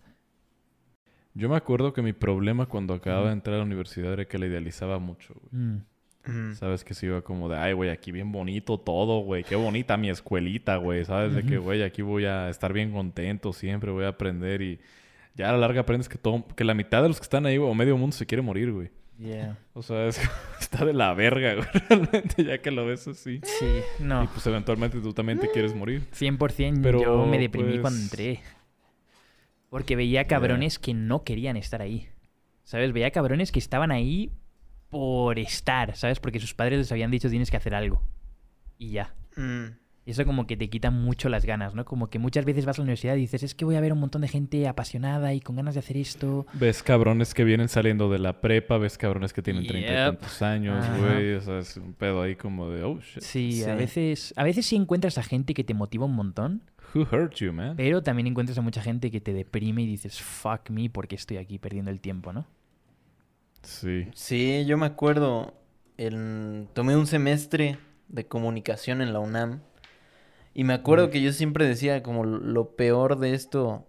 [1.33, 4.37] Yo me acuerdo que mi problema cuando acababa de entrar a la universidad era que
[4.37, 5.63] la idealizaba mucho, güey.
[5.63, 5.85] Mm.
[6.27, 6.53] Mm.
[6.55, 9.43] Sabes que se iba como de, ay, güey, aquí bien bonito todo, güey.
[9.43, 11.05] Qué bonita mi escuelita, güey.
[11.05, 14.79] Sabes de que, güey, aquí voy a estar bien contento siempre, voy a aprender y
[15.35, 17.57] ya a la larga aprendes que todo, que la mitad de los que están ahí,
[17.57, 18.89] güey, o medio mundo se quiere morir, güey.
[19.19, 19.57] Yeah.
[19.73, 20.21] O sea, es,
[20.59, 23.39] está de la verga, güey, realmente, ya que lo ves así.
[23.43, 23.65] Sí,
[23.99, 24.29] Y no.
[24.31, 26.07] pues eventualmente tú también te quieres morir.
[26.11, 28.41] 100% Pero, yo me deprimí pues- cuando entré.
[29.69, 32.07] Porque veía cabrones que no querían estar ahí.
[32.63, 32.93] ¿Sabes?
[32.93, 34.31] Veía cabrones que estaban ahí
[34.89, 36.19] por estar, ¿sabes?
[36.19, 38.01] Porque sus padres les habían dicho tienes que hacer algo.
[38.77, 39.13] Y ya.
[39.35, 39.65] Mm.
[40.07, 41.83] Y eso como que te quita mucho las ganas, ¿no?
[41.83, 43.91] Como que muchas veces vas a la universidad y dices, es que voy a ver
[43.91, 46.47] un montón de gente apasionada y con ganas de hacer esto.
[46.53, 50.41] Ves cabrones que vienen saliendo de la prepa, ves cabrones que tienen treinta y tantos
[50.41, 51.33] años, güey.
[51.33, 53.21] O sea, es un pedo ahí como de, oh, shit.
[53.21, 56.61] Sí, a veces a veces sí encuentras a gente que te motiva un montón,
[56.95, 57.75] Who hurt you, man?
[57.75, 61.35] pero también encuentras a mucha gente que te deprime y dices, fuck me, porque estoy
[61.35, 62.47] aquí perdiendo el tiempo, ¿no?
[63.63, 64.07] Sí.
[64.13, 65.53] Sí, yo me acuerdo.
[65.97, 69.61] el- Tomé un semestre de comunicación en la UNAM.
[70.53, 71.09] Y me acuerdo Mm.
[71.09, 73.87] que yo siempre decía como lo peor de esto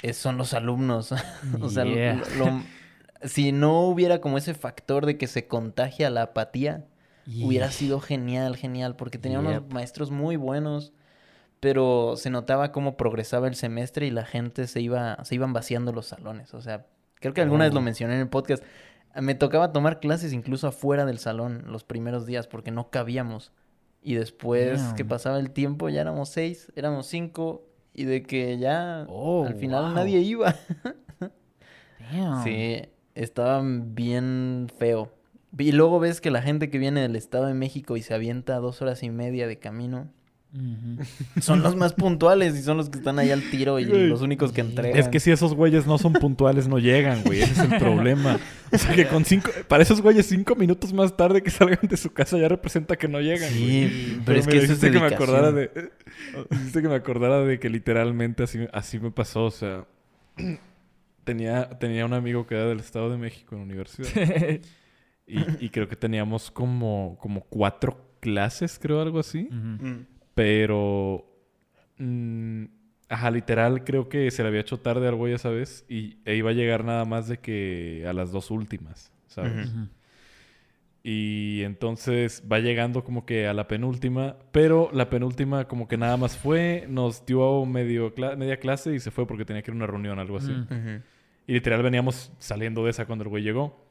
[0.00, 1.12] es- son los alumnos.
[1.60, 2.22] o sea, lo- Yeah.
[2.38, 2.62] lo- lo-
[3.28, 6.86] si no hubiera como ese factor de que se contagia la apatía,
[7.42, 10.92] hubiera sido genial, genial, porque tenía unos maestros muy buenos,
[11.60, 15.92] pero se notaba cómo progresaba el semestre y la gente se iba, se iban vaciando
[15.92, 16.54] los salones.
[16.54, 16.86] O sea,
[17.16, 17.82] creo que alguna vez lo Oh.
[17.82, 18.62] mencioné en el podcast.
[19.16, 23.52] Me tocaba tomar clases incluso afuera del salón los primeros días porque no cabíamos.
[24.02, 29.04] Y después que pasaba el tiempo ya éramos seis, éramos cinco y de que ya
[29.08, 29.94] Oh, al final wow.
[29.94, 30.54] nadie iba.
[32.12, 32.42] Damn.
[32.44, 32.82] Sí,
[33.14, 35.12] estaba bien feo.
[35.58, 38.56] Y luego ves que la gente que viene del Estado de México y se avienta
[38.58, 40.08] dos horas y media de camino
[41.40, 44.50] Son los más puntuales y son los que están ahí al tiro y los únicos
[44.52, 44.98] que entregan.
[44.98, 47.42] Es que si esos güeyes no son puntuales, no llegan, güey.
[47.42, 48.38] Ese es el problema.
[48.72, 49.50] O sea, que con cinco...
[49.68, 53.06] Para esos güeyes, cinco minutos más tarde que salgan de su casa ya representa que
[53.06, 53.88] no llegan, güey.
[53.88, 55.90] Sí, pero es que eso es hiciste que me acordara de...
[56.50, 59.44] Hiciste que me acordara de que literalmente así, así me pasó.
[59.44, 59.86] O sea,
[61.24, 64.08] tenía, tenía un amigo que era del Estado de México en la universidad.
[65.32, 69.44] Y, y creo que teníamos como, como cuatro clases, creo, algo así.
[69.44, 70.00] Mm.
[70.44, 71.26] Pero.
[71.98, 72.64] mm,
[73.10, 75.84] ajá, literal, creo que se le había hecho tarde al güey esa vez.
[75.88, 79.68] Y e iba a llegar nada más de que a las dos últimas, ¿sabes?
[81.02, 84.36] Y entonces va llegando como que a la penúltima.
[84.52, 89.00] Pero la penúltima, como que nada más fue, nos dio medio cla- media clase y
[89.00, 90.52] se fue porque tenía que ir a una reunión, algo así.
[90.52, 91.02] Mm.
[91.46, 93.89] Y literal veníamos saliendo de esa cuando el güey llegó.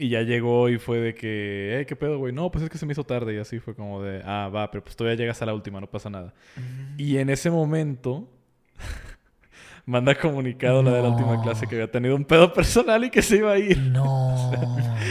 [0.00, 2.32] Y ya llegó y fue de que, eh, ¿qué pedo, güey?
[2.32, 3.34] No, pues es que se me hizo tarde.
[3.34, 5.88] Y así fue como de, ah, va, pero pues todavía llegas a la última, no
[5.88, 6.32] pasa nada.
[6.96, 8.28] Y en ese momento,
[9.86, 11.42] manda comunicado la de la última No.
[11.42, 13.76] clase que había tenido un pedo personal y que se iba a ir.
[13.78, 14.52] No.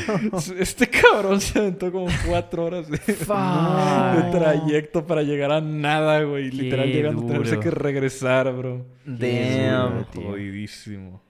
[0.58, 2.98] Este cabrón se aventó como cuatro horas de,
[4.32, 6.50] trayecto para llegar a nada, güey.
[6.50, 8.86] Qué Literal llegando a tenerse que regresar, bro.
[9.06, 10.06] Damn.
[10.14, 11.22] Jodidísimo.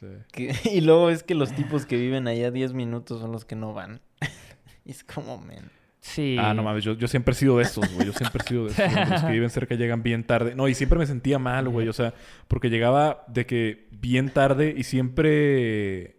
[0.00, 0.06] Sí.
[0.32, 3.56] Que- Y luego es que los tipos que viven allá 10 minutos son los que
[3.56, 4.00] no van.
[4.84, 5.70] Y es como, men.
[6.00, 6.36] Sí.
[6.38, 8.06] Ah, no mames, yo, yo siempre he sido de esos, güey.
[8.06, 8.92] Yo siempre he sido de esos.
[8.92, 9.10] güey.
[9.10, 10.54] Los que viven cerca llegan bien tarde.
[10.54, 11.88] No, y siempre me sentía mal, güey.
[11.88, 12.14] O sea,
[12.46, 16.15] porque llegaba de que bien tarde y siempre.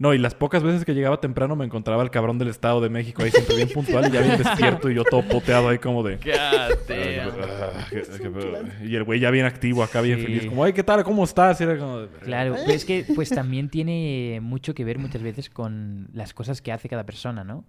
[0.00, 2.88] No, y las pocas veces que llegaba temprano me encontraba el cabrón del Estado de
[2.88, 6.02] México ahí siempre bien puntual y ya bien despierto y yo todo poteado ahí como
[6.02, 6.18] de.
[6.38, 8.62] "Ah, ¿qué- qué pedo?".
[8.82, 10.24] Y el güey ya bien activo acá, bien Sí.
[10.24, 10.46] feliz.
[10.46, 11.04] Como, ay, ¿qué tal?
[11.04, 11.60] ¿Cómo estás?
[11.60, 15.22] Y era como de, Claro, pero es que pues también tiene mucho que ver muchas
[15.22, 17.66] veces con las cosas que hace cada persona, ¿no?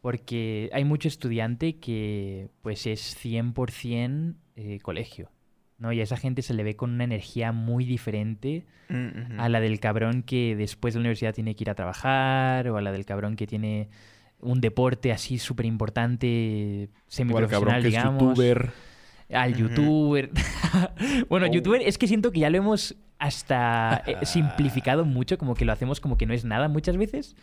[0.00, 5.30] Porque hay mucho estudiante que pues es 100% eh, colegio.
[5.78, 5.92] ¿No?
[5.92, 9.60] Y a esa gente se le ve con una energía muy diferente Mm, a la
[9.60, 12.92] del cabrón que después de la universidad tiene que ir a trabajar o a la
[12.92, 13.88] del cabrón que tiene
[14.40, 18.22] un deporte así súper importante, semiprofesional, que es digamos.
[18.22, 18.70] youtuber.
[19.32, 20.30] Al youtuber.
[21.30, 21.52] bueno, Oh.
[21.52, 25.72] youtuber es que siento que ya lo hemos hasta eh, simplificado mucho, como que lo
[25.72, 27.36] hacemos como que no es nada muchas veces.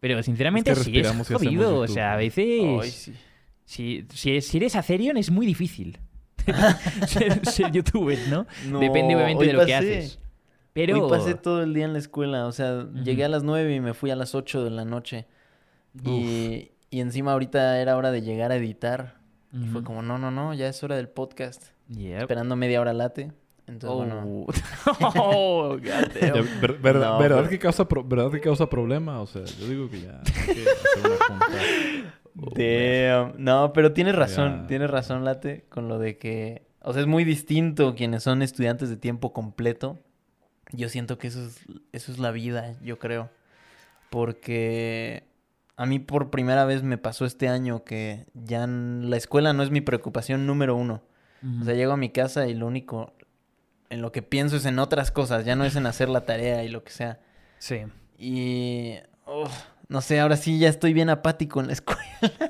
[0.00, 1.78] Pero sinceramente Es que sí es jodido.
[1.78, 2.60] O sea, a veces...
[2.82, 3.14] Ay, sí.
[3.64, 5.98] Si, si, si eres Acerion es muy difícil
[7.06, 8.46] ser, ser youtuber, ¿no?
[8.68, 10.18] No, Depende obviamente de lo que haces.
[10.72, 11.04] Pero...
[11.04, 13.80] Hoy pasé todo el día en la escuela, o sea, llegué a las 9 y
[13.80, 15.26] me fui a las 8 de la noche.
[16.04, 19.16] Y, y encima ahorita era hora de llegar a editar.
[19.52, 21.68] Y fue como, no, no, no, ya es hora del podcast.
[21.88, 22.20] Yep.
[22.20, 23.32] Esperando media hora late.
[23.66, 24.22] Entonces, bueno.
[24.24, 24.46] Oh.
[25.20, 29.20] Oh, ver- ver- No, ¿verdad, pero- que causa pro- ¿Verdad que causa problema?
[29.20, 30.64] O sea, yo digo que ya que.
[32.38, 33.34] Damn.
[33.36, 37.24] No, pero tienes razón, tienes razón, Late, con lo de que, o sea, es muy
[37.24, 39.98] distinto quienes son estudiantes de tiempo completo.
[40.72, 43.30] Yo siento que eso es, eso es la vida, yo creo.
[44.10, 45.24] Porque
[45.76, 49.70] a mí por primera vez me pasó este año que ya la escuela no es
[49.70, 51.02] mi preocupación número uno.
[51.60, 53.12] O sea, llego a mi casa y lo único
[53.90, 56.64] en lo que pienso es en otras cosas, ya no es en hacer la tarea
[56.64, 57.20] y lo que sea.
[57.58, 57.84] Sí.
[58.18, 59.52] Y, uf,
[59.88, 62.02] no sé, ahora sí ya estoy bien apático en la escuela.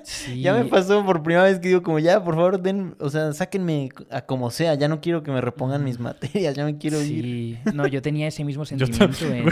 [0.02, 0.40] Sí.
[0.42, 3.32] Ya me pasó por primera vez que digo como ya, por favor, den, o sea,
[3.32, 7.00] sáquenme a como sea, ya no quiero que me repongan mis materias, ya me quiero
[7.02, 7.24] ir.
[7.24, 7.58] Sí.
[7.74, 9.46] No, yo tenía ese mismo sentimiento en.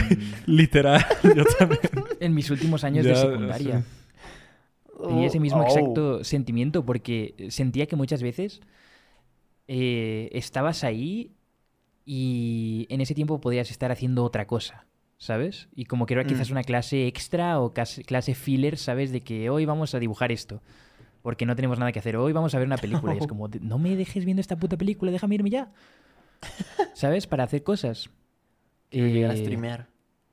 [0.46, 1.04] Literal,
[1.36, 1.80] yo también.
[2.20, 3.80] en mis últimos años de secundaria.
[3.80, 3.86] sí.
[5.08, 8.62] Tenía ese mismo Oh, exacto sentimiento porque sentía que muchas veces
[9.68, 11.32] eh, estabas ahí
[12.06, 14.86] y en ese tiempo podías estar haciendo otra cosa,
[15.18, 15.68] ¿sabes?
[15.74, 16.52] Y como que era quizás Mm.
[16.52, 19.12] una clase extra o clase, filler, ¿sabes?
[19.12, 20.62] De que hoy vamos a dibujar esto.
[21.22, 22.16] Porque no tenemos nada que hacer.
[22.16, 23.14] Hoy vamos a ver una película.
[23.14, 25.72] Y es como, "De- no me dejes viendo esta puta película, déjame irme ya.
[26.94, 27.26] ¿Sabes?
[27.26, 28.10] Para hacer cosas.
[28.90, 29.88] llegar a Eh, streamear.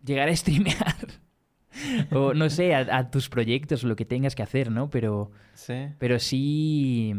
[0.05, 0.95] llegar a streamear.
[2.11, 4.89] o no sé, a, a tus proyectos o lo que tengas que hacer, ¿no?
[4.91, 5.73] Pero, Sí.
[5.97, 7.13] pero sí.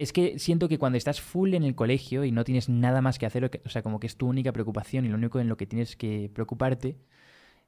[0.00, 3.18] Es que siento que cuando estás full en el colegio y no tienes nada más
[3.18, 5.58] que hacer, o sea, como que es tu única preocupación y lo único en lo
[5.58, 6.96] que tienes que preocuparte,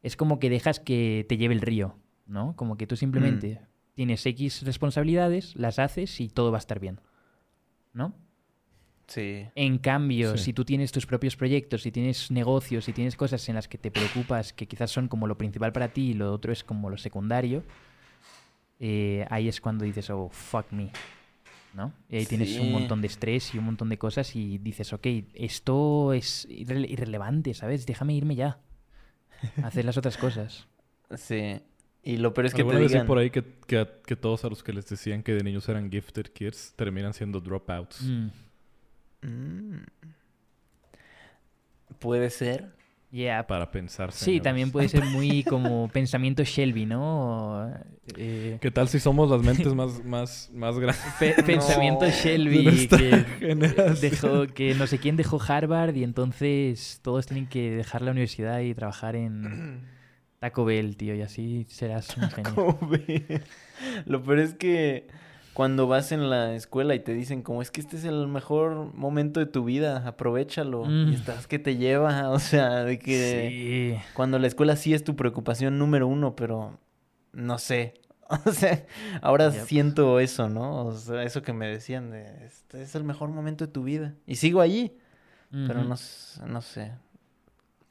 [0.02, 1.94] es como que dejas que te lleve el río,
[2.26, 2.56] ¿no?
[2.56, 3.60] Como que tú simplemente
[3.92, 7.00] tienes X responsabilidades, las haces y todo va a estar bien,
[7.92, 8.14] ¿no?
[9.08, 9.44] Sí.
[9.54, 10.44] En cambio, Sí.
[10.44, 13.76] si tú tienes tus propios proyectos, si tienes negocios, si tienes cosas en las que
[13.76, 16.88] te preocupas, que quizás son como lo principal para ti y lo otro es como
[16.88, 17.62] lo secundario,
[18.80, 20.90] eh, ahí es cuando dices, oh, fuck me.
[21.74, 21.92] ¿No?
[22.10, 22.70] Y ahí tienes un Sí.
[22.70, 27.54] montón de estrés y un montón de cosas y dices, ok, esto es irrele- irrelevante,
[27.54, 27.86] ¿sabes?
[27.86, 28.58] Déjame irme ya.
[29.64, 30.68] Hacer las otras cosas.
[31.16, 31.60] Sí.
[32.04, 33.06] Y lo peor es que te digan...
[33.06, 35.90] por ahí que, que, que todos a los que les decían que de niños eran
[35.90, 38.02] gifted kids terminan siendo dropouts.
[38.02, 38.28] Mm.
[39.22, 39.84] Mm.
[41.98, 42.72] Puede ser.
[43.12, 43.46] Yeah.
[43.46, 44.10] Para pensar.
[44.10, 47.70] Sí, también puede ser muy como pensamiento Shelby, ¿no?
[48.16, 51.04] Eh, ¿Qué tal si somos las mentes más, más, más grandes?
[51.20, 52.10] Pe- pensamiento No.
[52.10, 53.24] Shelby que
[54.00, 58.60] dejó que no sé quién dejó Harvard y entonces todos tienen que dejar la universidad
[58.60, 59.82] y trabajar en
[60.38, 62.54] Taco Bell, tío, y así serás un genio.
[62.54, 63.42] ¿Cómo ves?
[64.06, 65.06] Lo peor es que
[65.54, 68.94] cuando vas en la escuela y te dicen como es que este es el mejor
[68.94, 70.84] momento de tu vida, aprovechalo.
[70.86, 71.12] Mm.
[71.12, 74.02] Y estás que te lleva, o sea, de que Sí.
[74.14, 76.78] cuando la escuela sí es tu preocupación número uno, pero
[77.32, 77.94] no sé.
[78.46, 78.86] O sea,
[79.20, 79.66] ahora Yep.
[79.66, 80.86] siento eso, ¿no?
[80.86, 84.14] O sea, eso que me decían de este es el mejor momento de tu vida.
[84.26, 84.96] Y sigo allí,
[85.50, 85.96] pero no,
[86.46, 86.92] no sé.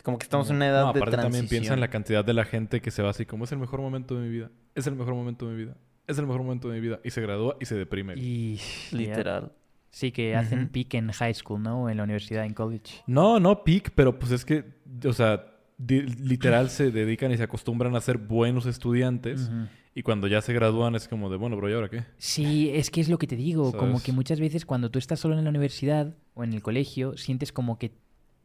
[0.03, 1.31] Como que estamos en una edad No, de aparte transición.
[1.33, 3.59] también piensa en la cantidad de la gente que se va así como es el
[3.59, 4.49] mejor momento de mi vida.
[4.73, 5.75] Es el mejor momento de mi vida.
[6.11, 6.99] Es el mejor momento de mi vida.
[7.03, 8.15] Y se gradúa y se deprime.
[8.15, 8.59] Y.
[8.91, 9.53] Literal.
[9.89, 10.71] Sí, que hacen Ujú.
[10.71, 11.83] peak en high school, ¿no?
[11.83, 13.03] O en la universidad, en college.
[13.07, 14.63] No, no peak, pero pues es que,
[15.05, 15.45] o sea,
[15.77, 19.49] literal se dedican y se acostumbran a ser buenos estudiantes.
[19.93, 22.05] Y cuando ya se gradúan es como de, bueno, bro, ¿y ahora qué?
[22.17, 25.19] Sí, es que es lo que te digo, como que muchas veces cuando tú estás
[25.19, 27.91] solo en la universidad o en el colegio, sientes como que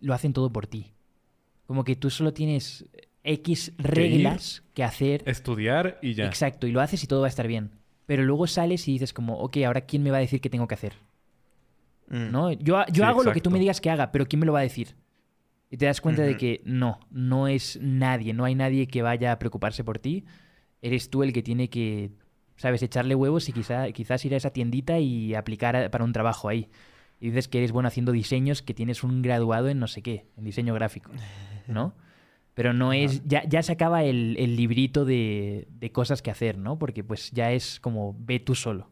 [0.00, 0.92] lo hacen todo por ti.
[1.66, 2.86] Como que tú solo tienes
[3.26, 5.22] X reglas que hacer.
[5.26, 6.26] Estudiar y ya.
[6.26, 7.72] Exacto, y lo haces y todo va a estar bien.
[8.06, 10.68] Pero luego sales y dices como, ok, ahora ¿quién me va a decir qué tengo
[10.68, 10.94] que hacer?
[12.08, 12.30] Mm.
[12.30, 12.52] ¿No?
[12.52, 14.52] Yo, yo Sí, hago lo que tú me digas que haga, pero ¿quién me lo
[14.52, 14.94] va a decir?
[15.70, 19.32] Y te das cuenta de que no, no es nadie, no hay nadie que vaya
[19.32, 20.24] a preocuparse por ti.
[20.80, 22.12] Eres tú el que tiene que,
[22.56, 22.82] ¿sabes?
[22.84, 26.48] Echarle huevos y quizá, quizás ir a esa tiendita y aplicar a- para un trabajo
[26.48, 26.68] ahí.
[27.18, 30.26] Y dices que eres bueno haciendo diseños, que tienes un graduado en no sé qué,
[30.36, 31.10] en diseño gráfico,
[31.66, 31.94] ¿no?
[32.56, 36.56] Pero no es, ya, ya se acaba el, el librito de, de cosas que hacer,
[36.56, 36.78] ¿no?
[36.78, 38.90] Porque pues ya es como ve tú solo.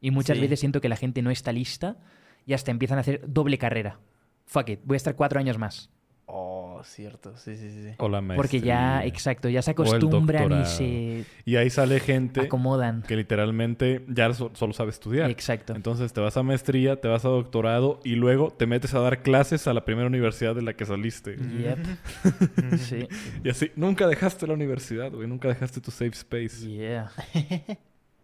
[0.00, 0.40] Y muchas Sí.
[0.42, 1.98] veces siento que la gente no está lista
[2.46, 4.00] y hasta empiezan a hacer doble carrera.
[4.46, 5.88] Fuck it, voy a estar cuatro años más.
[6.28, 7.36] Oh, cierto.
[7.36, 7.94] Sí, sí, sí.
[7.98, 13.02] O la Porque ya, exacto, ya se acostumbran y se Y ahí sale gente acomodan.
[13.02, 15.30] que literalmente ya so- solo sabe estudiar.
[15.30, 15.72] Exacto.
[15.74, 19.22] Entonces te vas a maestría, te vas a doctorado y luego te metes a dar
[19.22, 21.36] clases a la primera universidad de la que saliste.
[21.36, 21.86] Yep.
[22.78, 23.06] sí.
[23.44, 25.28] Y así, nunca dejaste la universidad, güey.
[25.28, 26.68] Nunca dejaste tu safe space.
[26.68, 27.10] Yeah.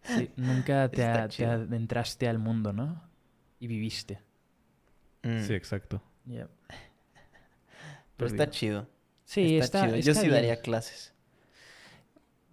[0.05, 3.01] Sí, Nunca te, a- adentraste al mundo, ¿no?
[3.61, 4.19] Y viviste.
[5.23, 5.39] Mm.
[5.39, 6.03] Sí, exacto.
[6.27, 6.49] Yep.
[8.25, 8.89] Pero está chido.
[9.25, 9.97] Sí, está, chido.
[9.97, 10.33] Yo está sí bien.
[10.35, 11.13] daría clases.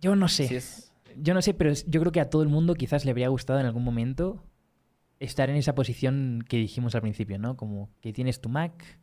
[0.01, 0.47] Yo no sé.
[0.47, 0.91] Sí es...
[1.17, 3.59] Yo no sé, pero yo creo que a todo el mundo quizás le habría gustado
[3.59, 4.43] en algún momento
[5.19, 7.57] estar en esa posición que dijimos al principio, ¿no?
[7.57, 8.99] Como que tienes tu Mac,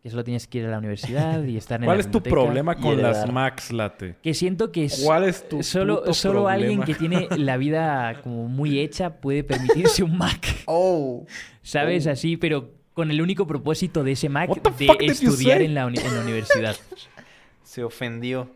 [0.00, 2.22] que solo tienes que ir a la universidad y estar en ¿Cuál la es tu
[2.22, 3.28] problema con las.
[3.32, 4.16] Macs, Late?
[4.22, 8.78] Que siento que ¿Cuál es tu solo, solo alguien que tiene la vida como muy
[8.78, 11.26] hecha puede permitirse un Mac, Oh.
[11.62, 12.06] ¿sabes?
[12.06, 12.10] Oh.
[12.10, 16.12] Así, pero con el único propósito de ese Mac de estudiar en la, uni- en
[16.16, 16.74] la universidad.
[17.62, 18.50] Se ofendió.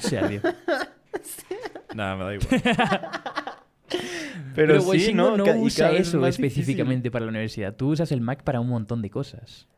[0.00, 0.40] Sea, tío.
[1.94, 2.48] Nada, me da igual.
[4.54, 5.36] Pero, Pero, sí, ¿no?
[5.36, 6.46] no usa eso difícil.
[6.46, 7.74] específicamente para la universidad.
[7.76, 9.68] Tú usas el Mac para un montón de cosas.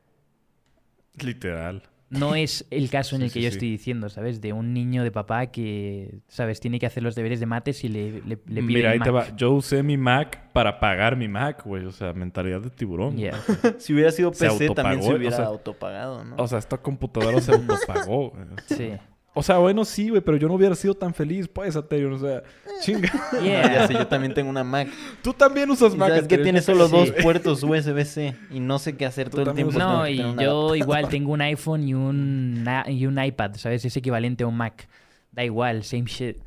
[1.21, 1.83] Literal.
[2.11, 3.55] No es el caso en Sí, el que sí, yo sí.
[3.57, 4.41] estoy diciendo, ¿sabes?
[4.41, 6.59] De un niño de papá que, ¿sabes?
[6.61, 9.11] Tiene que hacer los deberes de mates y le, le, le pide Mira, ahí te
[9.11, 9.35] va.
[9.37, 11.85] Yo usé mi Mac para pagar mi Mac, güey.
[11.85, 13.17] O sea, mentalidad de tiburón.
[13.17, 13.39] Yeah.
[13.79, 16.37] Si hubiera sido Se PC, también se hubiera o sea- autopagado, ¿no?
[16.39, 18.31] O sea, esta computadora se autopagó.
[18.31, 18.45] güey.
[18.67, 18.93] Sí.
[19.35, 22.13] O sea, bueno, sí, güey, pero yo no hubiera sido tan feliz, pues, Aterion.
[22.15, 22.43] O sea,
[22.83, 23.09] chinga.
[23.43, 23.73] Yeah.
[23.73, 24.89] Ya sé, yo también tengo una Mac.
[25.23, 26.09] Tú también usas Mac.
[26.09, 29.51] sabes que tiene solo sí, dos puertos USB-C y no sé qué hacer Tú todo
[29.51, 29.79] el tiempo.
[29.79, 30.77] No, que y yo adaptador.
[30.79, 33.85] igual tengo un iPhone y un, y un iPad, ¿sabes?
[33.85, 34.89] Es equivalente a un Mac.
[35.31, 36.39] Da igual, same shit.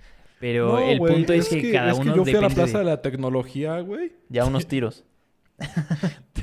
[0.41, 2.79] Pero No, el punto es, que, cada es que uno yo fui a la plaza
[2.79, 4.11] de de- la tecnología, güey.
[4.27, 5.05] Ya unos tiros.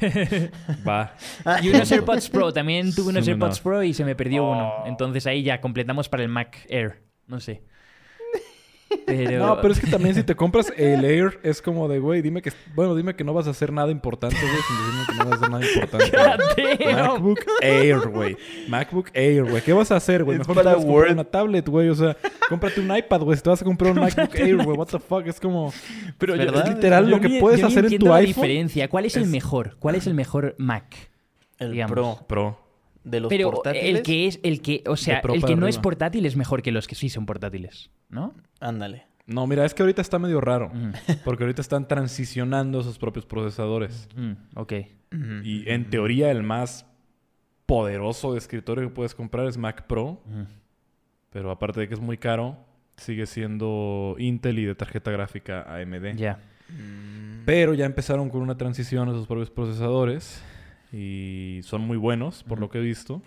[0.86, 1.14] Va.
[1.62, 3.60] Y unos AirPods Pro, también tuve unos AirPods.
[3.60, 4.68] Pro y se me perdió uno.
[4.68, 4.86] Oh.
[4.86, 7.02] Entonces ahí ya completamos para el Mac Air.
[7.26, 7.62] No sé.
[9.07, 9.47] Pero...
[9.47, 12.41] No, pero es que también si te compras el Air, es como de, güey, dime
[12.41, 12.53] que...
[12.74, 15.32] Bueno, dime que no vas a hacer nada importante, güey, sin decirme que no vas
[15.32, 15.66] a hacer nada
[16.11, 16.95] importante.
[16.95, 18.36] MacBook Air, güey.
[18.68, 19.62] MacBook Air, güey.
[19.62, 20.39] ¿Qué vas a hacer, güey?
[20.39, 21.89] Mejor te vas a comprar una tablet, güey.
[21.91, 22.16] O sea,
[22.49, 23.36] cómprate un iPad, güey.
[23.36, 24.76] Si te vas a comprar un MacBook Air, güey.
[24.78, 25.26] What the fuck?
[25.26, 25.72] Es como...
[26.18, 26.34] Pero.
[26.34, 28.26] Es literal yo lo que ni- puedes yo hacer en tu la iPhone.
[28.43, 28.89] diferencia.
[28.89, 29.76] ¿Cuál es el mejor?
[29.78, 30.95] ¿Cuál es el mejor Mac?
[31.59, 31.93] El Digamos.
[31.93, 32.18] Pro.
[32.26, 32.67] Pro.
[33.09, 33.96] De los Pero portátiles.
[33.96, 36.72] el que es, el que, o sea, el que no es portátil es mejor que
[36.72, 38.34] los que sí son portátiles, ¿no?
[38.61, 39.06] Ándale.
[39.26, 40.70] No, mira, es que ahorita está medio raro.
[40.72, 40.92] Mm,
[41.24, 44.09] Porque ahorita están transicionando sus propios procesadores.
[44.16, 44.72] mm, ok.
[45.42, 46.84] Y en teoría el más
[47.64, 50.20] poderoso de escritorio que puedes comprar es Mac Pro.
[50.26, 50.42] Mm.
[51.30, 52.56] Pero aparte de que es muy caro,
[52.96, 56.16] sigue siendo Intel y de tarjeta gráfica AMD.
[56.16, 56.40] Ya.
[56.70, 57.44] Mm.
[57.44, 60.42] Pero ya empezaron con una transición a sus propios procesadores.
[60.93, 63.22] Y son muy buenos, por lo que he visto.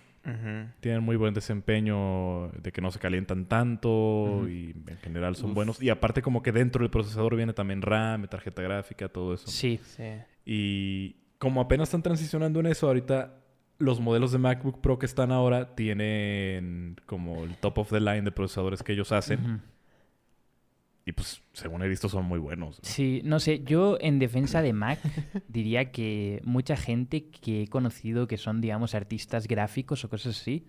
[0.81, 5.55] Tienen muy buen desempeño de que no se calientan tanto y en general son Uf.
[5.55, 5.81] buenos.
[5.81, 9.47] Y aparte como que dentro del procesador viene también RAM, tarjeta gráfica, todo eso.
[9.47, 9.79] Sí.
[9.83, 10.03] Sí.
[10.45, 13.41] Y como apenas están transicionando en eso, ahorita
[13.79, 18.21] los modelos de MacBook Pro que están ahora tienen como el top of the line
[18.21, 19.61] de procesadores que ellos hacen.
[21.05, 22.79] Y pues, según he visto, son muy buenos.
[22.83, 24.99] Sí, no sé, yo en defensa de Mac
[25.47, 30.65] diría que mucha gente que he conocido que son, digamos, artistas gráficos o cosas así,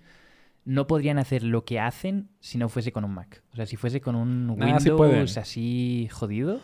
[0.64, 3.42] no podrían hacer lo que hacen si no fuese con un Mac.
[3.52, 4.90] O sea, si fuese con un Ah, sí.
[4.90, 6.60] Windows así jodido.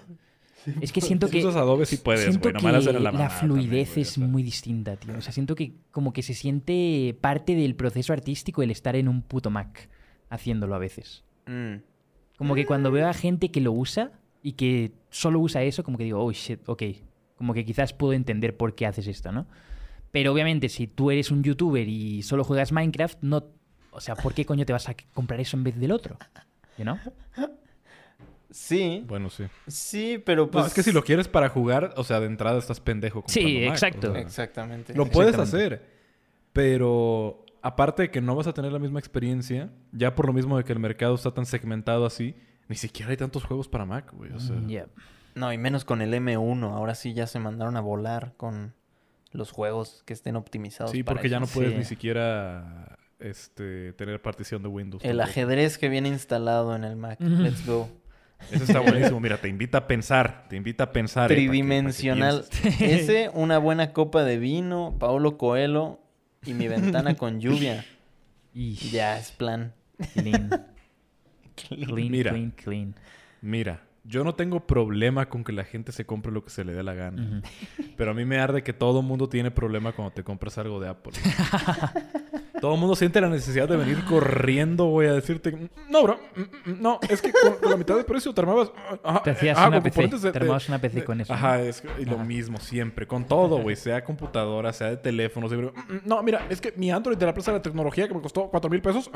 [0.81, 1.39] Es que siento Si que...
[1.39, 2.73] usas Adobe sí puedes, siento que la
[3.13, 5.17] la, fluidez también, es muy distinta, tío.
[5.17, 9.09] O sea, siento que como que se siente parte del proceso artístico el estar en
[9.09, 9.89] un puto Mac
[10.31, 11.25] haciéndolo a veces.
[11.47, 11.77] Mm.
[12.39, 14.13] Como que cuando veo a gente que lo usa
[14.43, 16.83] y que solo usa eso, como que digo, oh shit, ok.
[17.37, 19.47] Como que quizás puedo entender por qué haces esto, ¿no?
[20.13, 23.45] Pero obviamente, si tú eres un youtuber y solo juegas Minecraft, no.
[23.91, 26.17] O sea, ¿por qué coño te vas a comprar eso en vez del otro?
[26.79, 26.97] ¿You know?
[28.51, 29.05] Sí.
[29.07, 29.45] Bueno, sí.
[29.67, 30.63] Sí, pero pues...
[30.63, 33.25] No, es que si lo quieres para jugar, o sea, de entrada estás pendejo.
[33.27, 34.11] Sí, comprando Mac, exacto.
[34.11, 34.95] o sea, Exactamente.
[34.95, 35.75] Lo puedes Exactamente.
[35.75, 35.89] hacer,
[36.53, 40.57] pero aparte de que no vas a tener la misma experiencia, ya por lo mismo
[40.57, 42.35] de que el mercado está tan segmentado así,
[42.69, 44.33] ni siquiera hay tantos juegos para Mac, güey.
[44.33, 44.87] O sea, Mm, yeah.
[45.35, 46.73] No, y menos con el M1.
[46.75, 48.75] Ahora sí ya se mandaron a volar con
[49.31, 50.91] los juegos que estén optimizados.
[50.91, 51.79] sí, para porque ya no puedes Sí.
[51.79, 55.03] ni siquiera este, tener partición de Windows.
[55.05, 55.31] El tampoco.
[55.31, 57.21] ajedrez que viene instalado en el Mac.
[57.21, 57.89] Let's go.
[58.53, 59.19] Eso está buenísimo.
[59.21, 61.31] Mira, te invita a pensar, te invita a pensar.
[61.33, 62.45] eh, para que- para que Tridimensional.
[62.81, 66.01] Ese, una buena copa de vino, Paulo Coelho
[66.45, 67.85] y mi ventana con lluvia.
[68.55, 69.73] Y Ya es plan.
[70.15, 70.51] clean,
[71.55, 72.31] clean, Mira.
[72.33, 72.95] clean, clean.
[73.41, 76.73] Mira, Yo no tengo problema con que la gente se compre lo que se le
[76.73, 77.43] dé la gana.
[77.97, 80.89] Pero a mí me arde que todo mundo tiene problema cuando te compras algo de
[80.89, 81.13] Apple.
[82.61, 85.71] todo el mundo siente la necesidad de venir corriendo, güey, a decirte...
[85.89, 86.19] No, bro.
[86.37, 88.71] mm, mm, No, es que con, con la mitad del precio te armabas...
[89.05, 90.03] ajá, Te hacías ajá, una con PC.
[90.03, 91.33] de- Te de- armabas una PC de- con eso.
[91.33, 93.07] Ajá, es, y lo mismo siempre.
[93.07, 93.77] Con todo, güey.
[93.89, 95.49] Sea computadora, sea de teléfono.
[95.49, 98.09] siempre, "Mm, mm, No, mira, es que mi Android de la Plaza de la Tecnología
[98.09, 99.11] que me costó 4 mil pesos...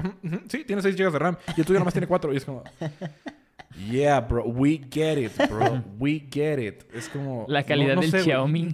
[0.49, 1.37] Sí, tiene 6 GB de RAM.
[1.57, 2.33] Y el tuyo nomás tiene 4.
[2.33, 2.63] Y es como...
[3.91, 4.45] Yeah, bro.
[4.45, 5.83] We get it, bro.
[5.99, 6.85] We get it.
[6.95, 7.45] Es como...
[7.49, 8.25] La no- calidad no del sé, güey.
[8.25, 8.69] Xiaomi.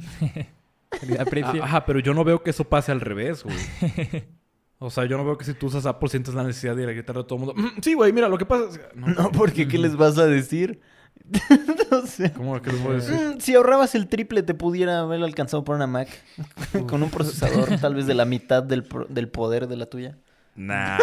[0.90, 1.62] Calidad-precio.
[1.62, 3.56] Ah, Ajá, pero yo no veo que eso pase al revés, güey.
[4.80, 6.88] O sea, yo no veo que si tú usas Apple sientes la necesidad de ir
[6.88, 7.60] a gritarle a todo el mundo.
[7.60, 8.80] "Mm, Sí, güey, mira, lo que pasa es...
[8.94, 10.80] No, No, porque ¿qué les vas a decir?
[11.90, 12.32] no sé.
[12.32, 13.14] ¿Cómo que les voy a decir?
[13.14, 16.08] Mm, Si ahorrabas el triple, te pudiera haber alcanzado por una Mac.
[16.88, 20.16] con un procesador tal vez de la mitad del, pro- del poder de la tuya.
[20.54, 20.98] Nah,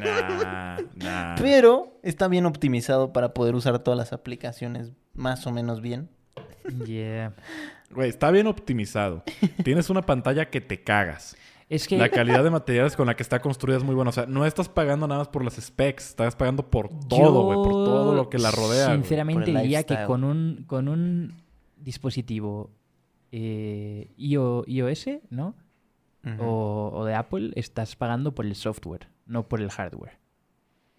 [0.00, 1.34] nah, nah.
[1.36, 6.08] Pero está bien optimizado para poder usar todas las aplicaciones más o menos bien.
[6.84, 7.32] Yeah.
[7.90, 9.22] Güey, está bien optimizado.
[9.62, 11.36] Tienes una pantalla que te cagas.
[11.68, 11.96] Es que...
[11.98, 14.10] La calidad de materiales con la que está construida es muy buena.
[14.10, 16.10] O sea, no estás pagando nada más por las specs.
[16.10, 17.56] Estás pagando por todo, güey.
[17.56, 18.92] Por todo lo que la rodea.
[18.94, 21.34] Sinceramente diría que con un, con un
[21.76, 22.70] dispositivo
[23.32, 25.54] eh, IO- iOS, ¿no?
[26.24, 26.42] Ujú.
[26.42, 30.18] o, o de Apple, estás pagando por el software, no por el hardware.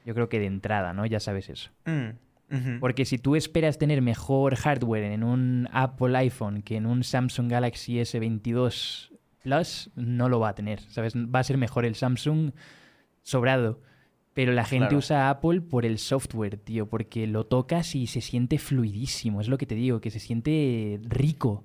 [0.05, 1.05] Yo creo que de entrada, ¿no?
[1.05, 1.69] Ya sabes eso.
[1.85, 2.79] Mm.
[2.79, 7.51] Porque si tú esperas tener mejor hardware en un Apple iPhone que en un Samsung
[7.51, 9.09] Galaxy S22
[9.47, 11.15] Plus, no lo va a tener, ¿sabes?
[11.15, 12.51] Va a ser mejor el Samsung
[13.23, 13.79] sobrado.
[14.33, 14.97] Pero la gente Claro.
[14.99, 19.41] usa Apple por el software, tío, porque lo tocas y se siente fluidísimo.
[19.41, 21.63] Es lo que te digo, que se siente rico.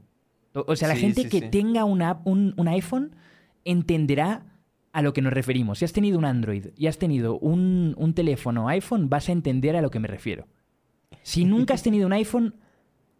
[0.55, 1.49] O, o sea, la Sí, gente sí, que sí.
[1.51, 3.16] tenga una un, un iPhone
[3.64, 4.47] entenderá
[4.93, 5.78] a lo que nos referimos.
[5.80, 9.76] Si has tenido un Android y has tenido un, un teléfono iPhone, vas a entender
[9.76, 10.47] a lo que me refiero.
[11.22, 12.55] Si nunca has tenido un iPhone,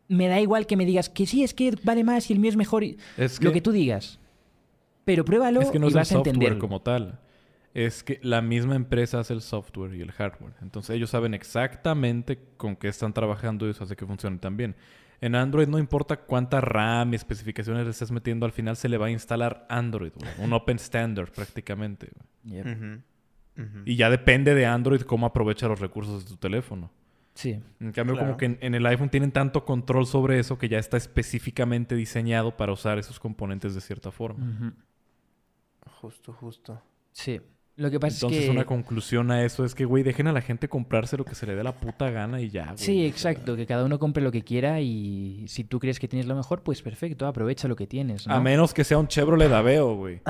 [0.08, 2.50] me da igual que me digas que sí, es que vale más y el mío
[2.50, 2.84] es mejor.
[3.16, 4.18] Es Lo que tú digas.
[5.05, 6.59] Pero pruébalo Es que no y es el vas a software entenderlo.
[6.61, 7.20] como tal.
[7.74, 10.53] Es que la misma empresa hace el software y el hardware.
[10.61, 14.76] Entonces ellos saben exactamente con qué están trabajando y eso hace que funcione tan bien.
[15.22, 18.98] En Android no importa cuánta RAM y especificaciones le estés metiendo, al final se le
[18.98, 20.30] va a instalar Android, güey.
[20.38, 22.11] Un open standard prácticamente.
[23.84, 26.90] Y ya depende de Android cómo aprovecha los recursos de tu teléfono.
[27.34, 27.59] Sí.
[27.80, 28.26] En cambio, Claro.
[28.28, 31.94] como que en, en el iPhone tienen tanto control sobre eso que ya está específicamente
[31.94, 34.74] diseñado para usar esos componentes de cierta forma.
[36.03, 36.82] Justo, justo.
[37.12, 37.40] Sí.
[37.76, 38.50] Lo que pasa Entonces, es que...
[38.50, 41.46] una conclusión a eso es que, güey, dejen a la gente comprarse lo que se
[41.46, 42.76] le dé la puta gana y ya, güey.
[42.76, 43.55] Sí, exacto.
[43.55, 46.64] Que cada uno compre lo que quiera y si tú crees que tienes lo mejor,
[46.64, 48.26] pues perfecto, aprovecha lo que tienes.
[48.26, 48.34] ¿no?
[48.34, 50.20] A menos que sea un Chevrolet Aveo, güey.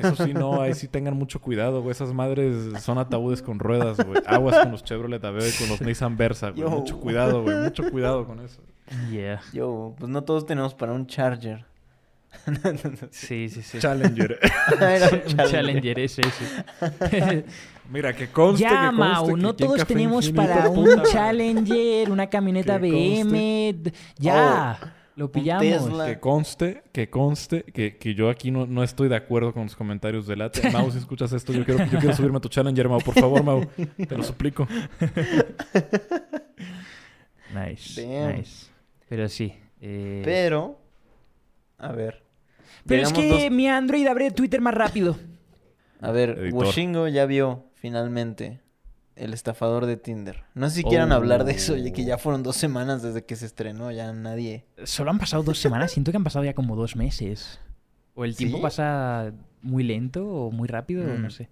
[0.00, 1.92] Eso sí, no, ahí sí tengan mucho cuidado, güey.
[1.92, 4.20] Esas madres son ataúdes con ruedas, güey.
[4.26, 6.62] Aguas con los Chevrolet Aveo y con los Nissan Versa, güey.
[6.62, 6.68] Yo.
[6.68, 7.56] Mucho cuidado, güey.
[7.58, 8.60] Mucho cuidado con eso.
[9.08, 9.40] Yeah.
[9.52, 11.64] Yo, pues no todos tenemos para un charger.
[13.10, 13.78] Sí, sí, sí.
[13.78, 14.38] Challenger.
[14.80, 17.44] Era un Challenger ese, ese.
[17.90, 20.52] Mira, que conste, ya, que Mau, conste que no aquí en todos Café tenemos Infinito,
[20.54, 21.02] para un.
[21.04, 23.72] Challenger, una camioneta Que BM.
[23.82, 25.62] d- Ya, lo pillamos.
[25.62, 26.06] Tesla.
[26.06, 29.76] Que conste, que conste, que, que yo aquí no, no estoy de acuerdo con los
[29.76, 30.70] comentarios de Late.
[30.70, 33.00] Mau, si escuchas esto, yo quiero, yo quiero subirme a tu Challenger, Mau.
[33.00, 33.66] Por favor, Mau.
[34.08, 34.66] Te lo suplico.
[37.54, 38.36] Nice, Damn.
[38.38, 38.66] nice.
[39.08, 39.52] Pero sí.
[39.80, 40.78] eh, Pero,
[41.82, 42.22] a ver.
[42.86, 45.16] Pero es que dos- mi Android abre Twitter más rápido.
[46.00, 46.64] A ver, Editor.
[46.64, 48.60] Washingo ya vio finalmente
[49.14, 50.44] el estafador de Tinder.
[50.54, 51.16] No sé si quieran Oh.
[51.16, 54.64] hablar de eso, ya que ya fueron dos semanas desde que se estrenó, ya nadie.
[54.84, 57.60] Solo han pasado dos semanas, siento que han pasado ya como dos meses.
[58.14, 58.62] O el tiempo ¿Sí?
[58.62, 61.22] pasa muy lento o muy rápido, o Mm.
[61.22, 61.48] no sé.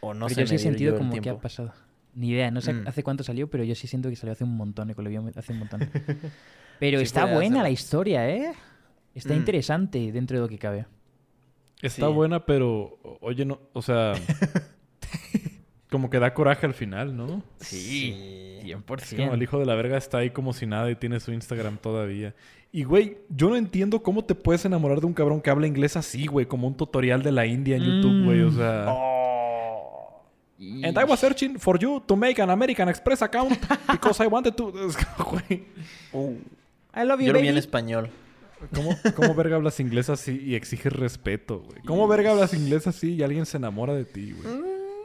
[0.00, 1.72] O no pero sé yo sí he sentido como que ha pasado.
[2.14, 2.88] Ni idea, no sé Mm.
[2.88, 5.16] hace cuánto salió, pero yo sí siento que salió hace un montón, que lo vi
[5.36, 5.80] hace un montón.
[6.80, 8.52] Pero Sí, está buena la historia, ¿eh?
[9.16, 9.38] Está Mm.
[9.38, 10.86] interesante dentro de lo que cabe.
[11.82, 12.12] Está Sí.
[12.12, 14.12] buena, pero, oye, no, o sea,
[15.90, 17.42] como que da coraje al final, ¿no?
[17.58, 18.58] Sí.
[18.62, 19.02] 100%.
[19.02, 21.32] Es como el hijo de la verga está ahí como si nada y tiene su
[21.32, 22.34] Instagram todavía.
[22.72, 25.96] Y, güey, yo no entiendo cómo te puedes enamorar de un cabrón que habla inglés
[25.96, 28.56] así, güey, como un tutorial de la India en YouTube, güey, o Mm.
[28.56, 28.86] sea...
[28.88, 30.22] Oh.
[30.58, 33.52] And I was searching for you to make an American Express account
[33.92, 34.72] because I wanted to...
[34.88, 35.64] Es como, güey,
[36.12, 36.34] Uh,
[36.94, 38.10] I love you, Yo lo vi en español.
[38.74, 41.80] ¿Cómo, ¿Cómo verga hablas inglés así y exiges respeto, güey?
[41.86, 44.56] ¿Cómo verga hablas inglés así y alguien se enamora de ti, güey?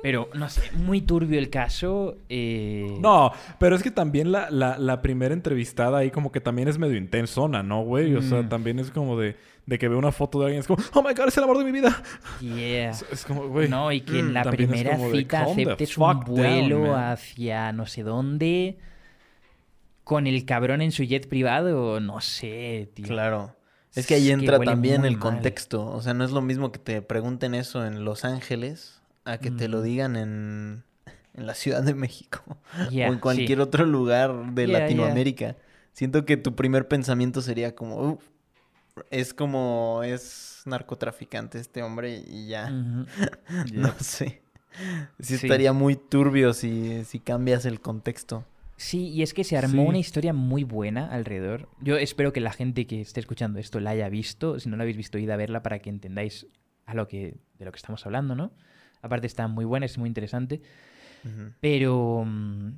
[0.03, 2.17] Pero, no sé, muy turbio el caso.
[2.27, 6.67] eh, No, pero es que también la, la, la primera entrevistada ahí como que también
[6.67, 8.15] es medio intensona, ¿no, güey?
[8.15, 8.49] O sea, Mm.
[8.49, 9.35] también es como de,
[9.67, 11.59] de que ve una foto de alguien, es como, oh my god, es el amor
[11.59, 12.01] de mi vida.
[12.39, 12.89] Yeah.
[12.89, 13.69] Es, es como, güey.
[13.69, 17.85] No, y que en mm, la es primera cita aceptes un down, vuelo hacia no
[17.85, 18.79] sé dónde.
[20.03, 23.07] Con el cabrón en su jet privado, no sé, tío.
[23.07, 23.55] Claro.
[23.93, 25.19] Es que ahí que entra también el mal.
[25.19, 25.85] contexto.
[25.85, 29.51] O sea, no es lo mismo que te pregunten eso en Los Ángeles a que
[29.51, 30.83] te lo digan en,
[31.33, 32.41] en la Ciudad de México
[32.89, 33.61] o en cualquier sí.
[33.61, 34.67] otro lugar de.
[34.67, 35.57] Latinoamérica.
[35.93, 38.23] Siento que tu primer pensamiento sería como, "Uf,
[39.09, 42.69] es como, es narcotraficante este hombre y ya.
[43.73, 44.41] No sé.
[45.19, 45.45] Sí, Sí.
[45.47, 48.45] estaría muy turbio si, si cambias el contexto.
[48.81, 49.87] Sí, y es que se armó Sí.
[49.89, 51.69] una historia muy buena alrededor.
[51.81, 54.59] Yo espero que la gente que esté escuchando esto la haya visto.
[54.59, 56.47] Si no la habéis visto, id a verla para que entendáis
[56.87, 58.53] a lo que, de lo que estamos hablando, ¿no?
[59.03, 60.61] Aparte está muy buena, es muy interesante.
[61.59, 62.69] Pero mm,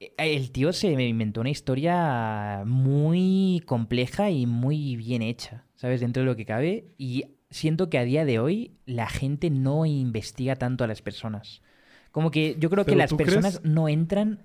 [0.00, 6.00] eh, el tío se me inventó una historia muy compleja y muy bien hecha, ¿sabes?
[6.00, 6.86] Dentro de lo que cabe.
[6.98, 11.62] Y siento que a día de hoy la gente no investiga tanto a las personas.
[12.10, 14.40] Como que yo creo que las personas no entran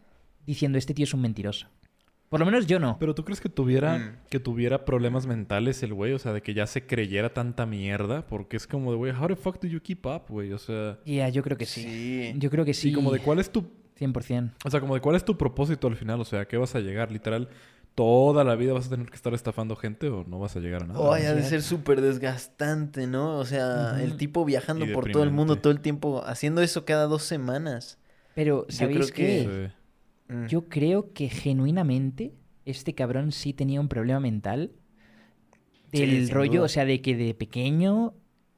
[0.45, 1.67] diciendo este tío es un mentiroso.
[2.29, 2.97] Por lo menos yo no.
[2.99, 4.17] Pero tú crees que tuviera, Mm.
[4.29, 8.25] que tuviera problemas mentales el güey, o sea, de que ya se creyera tanta mierda,
[8.25, 10.51] porque es como de, güey, how the fuck do you keep up, güey?
[10.51, 11.83] O sea, Ya, yo creo que sí.
[11.83, 12.33] Sí.
[12.37, 12.89] Yo creo que sí.
[12.89, 13.65] sí, como de cuál es tu,
[13.99, 14.51] 100%.
[14.65, 16.73] o sea, como de cuál es tu propósito al final, o sea, ¿a qué vas
[16.73, 17.11] a llegar?
[17.11, 17.49] Literal,
[17.93, 20.81] toda la vida vas a tener que estar estafando gente o no vas a llegar
[20.81, 20.99] a nada.
[20.99, 23.37] Oh, ha de ser súper desgastante, ¿no?
[23.37, 26.83] O sea, el tipo viajando Y por todo el mundo todo el tiempo, haciendo eso
[26.85, 27.99] cada dos semanas.
[28.33, 29.67] Pero, Yo ¿sabéis creo que- qué?
[29.69, 29.75] Sí.
[30.27, 30.47] Mm.
[30.47, 32.33] Yo creo que genuinamente
[32.65, 34.71] este cabrón sí tenía un problema mental.
[35.91, 36.65] Del rollo, duda.
[36.65, 38.15] o sea, de que de pequeño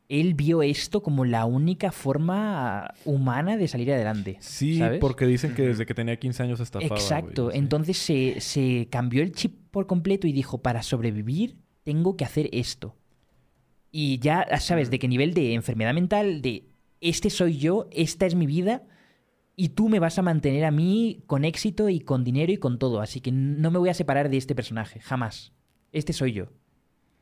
[0.07, 4.37] él vio esto como la única forma humana de salir adelante.
[4.39, 4.99] Sí, ¿sabes?
[4.99, 6.95] porque dicen que desde que tenía 15 años estafaba.
[6.95, 7.51] Exacto.
[7.51, 12.49] Entonces se, se cambió el chip por completo y dijo, para sobrevivir tengo que hacer
[12.51, 12.95] esto.
[13.91, 16.65] Y ya sabes de qué nivel de enfermedad mental, de
[17.01, 18.83] este soy yo, esta es mi vida,
[19.55, 22.77] y tú me vas a mantener a mí con éxito y con dinero y con
[22.79, 22.99] todo.
[23.01, 25.53] Así que no me voy a separar de este personaje, jamás.
[25.91, 26.47] Este soy yo.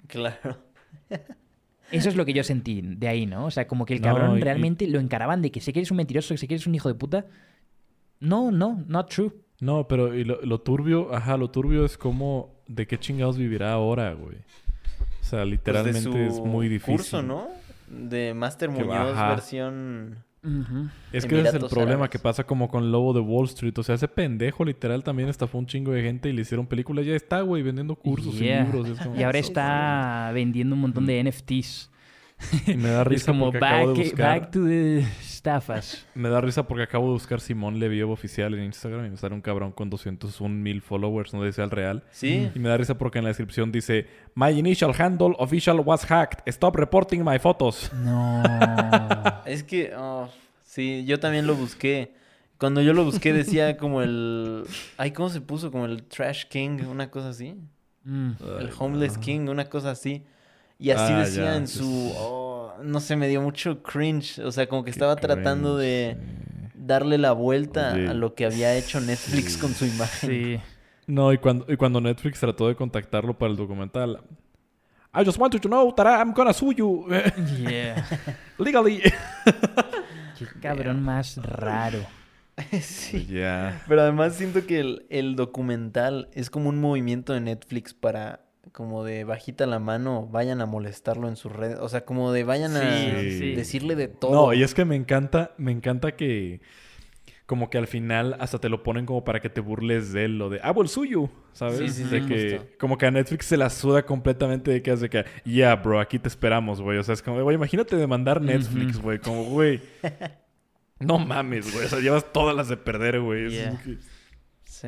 [0.07, 0.57] Claro.
[1.91, 3.45] Eso es lo que yo sentí de ahí, ¿no?
[3.45, 5.91] O sea, como que el cabrón y- realmente lo encaraban de que sé que eres
[5.91, 7.25] un mentiroso, que sé que eres un hijo de puta.
[8.19, 9.31] No, no, not true.
[9.59, 13.73] No, pero y lo, lo turbio, ajá, lo turbio es como de qué chingados vivirá
[13.73, 14.37] ahora, güey.
[14.37, 16.95] O sea, Pues de literalmente su es muy difícil.
[16.95, 17.47] curso, ¿no?
[17.87, 20.17] De Master Muñoz versión...
[21.13, 22.09] Es que ese es el problema Árabes.
[22.09, 23.77] que pasa como con Lobo de Wall Street.
[23.77, 27.05] O sea, ese pendejo literal también estafó un chingo de gente y le hicieron películas.
[27.05, 28.61] Ya está, güey, vendiendo cursos Yeah.
[28.61, 28.89] y libros.
[28.89, 31.89] Es como, Y ahora "So está vendiendo un montón de NFTs.
[32.67, 34.39] Y me da Es risa como porque back, acabo de buscar...
[34.39, 35.05] back to the
[35.43, 36.05] estafas.
[36.15, 39.35] Me da risa porque acabo de buscar Simón Leviev oficial en Instagram y me sale
[39.35, 42.03] un cabrón con 201 mil followers, no dice al real.
[42.11, 42.49] Sí.
[42.55, 46.41] Y me da risa porque en la descripción dice My initial handle official was hacked.
[46.47, 47.91] Stop reporting my photos.
[47.93, 48.43] No.
[49.45, 50.29] Es que, oh,
[50.63, 52.13] sí, yo también lo busqué.
[52.57, 54.63] Cuando yo lo busqué decía como el...
[54.97, 55.69] Ay, ¿cómo se puso?
[55.69, 57.57] Como el Trash King, una cosa así.
[58.05, 58.31] Mm.
[58.59, 60.23] El Homeless King, una cosa así.
[60.83, 62.13] Y así Ah, decía ya, en sí, su...
[62.17, 64.39] oh, no sé, me dio mucho cringe.
[64.39, 66.17] O sea, como que Qué estaba tratando cringe, de
[66.75, 69.59] darle la vuelta Oye, a lo que había hecho Netflix sí.
[69.61, 70.29] con su imagen.
[70.29, 70.59] Sí.
[71.07, 74.21] No, y cuando, y cuando Netflix trató de contactarlo para el documental.
[75.15, 77.07] I just want you to know that I'm gonna sue you
[77.59, 78.05] Yeah.
[78.57, 79.01] legally.
[80.37, 81.99] Qué cabrón más raro.
[82.81, 83.25] sí.
[83.27, 83.81] Ya.
[83.87, 89.03] Pero además siento que el, el documental es como un movimiento de Netflix para, como
[89.03, 91.77] de bajita la mano, vayan a molestarlo en sus redes.
[91.79, 94.31] O sea, como de vayan a Sí, decirle de todo.
[94.47, 96.61] No, y es que me encanta, me encanta que
[97.45, 100.37] como que al final hasta te lo ponen como para que te burles de él,
[100.37, 101.77] lo de ah, well, suyo, ¿sabes?
[101.77, 102.71] Sí, sí, de sí, que justo.
[102.79, 106.17] como que a Netflix se la suda completamente de que hace que, yeah, bro, aquí
[106.17, 106.97] te esperamos, güey.
[106.97, 109.81] O sea, es como, güey, imagínate demandar Netflix, güey, como, güey.
[110.99, 111.85] No mames, güey.
[111.85, 113.49] O sea, llevas todas las de perder, güey.
[113.49, 113.77] Yeah.
[113.83, 113.97] que-
[114.63, 114.87] Sí.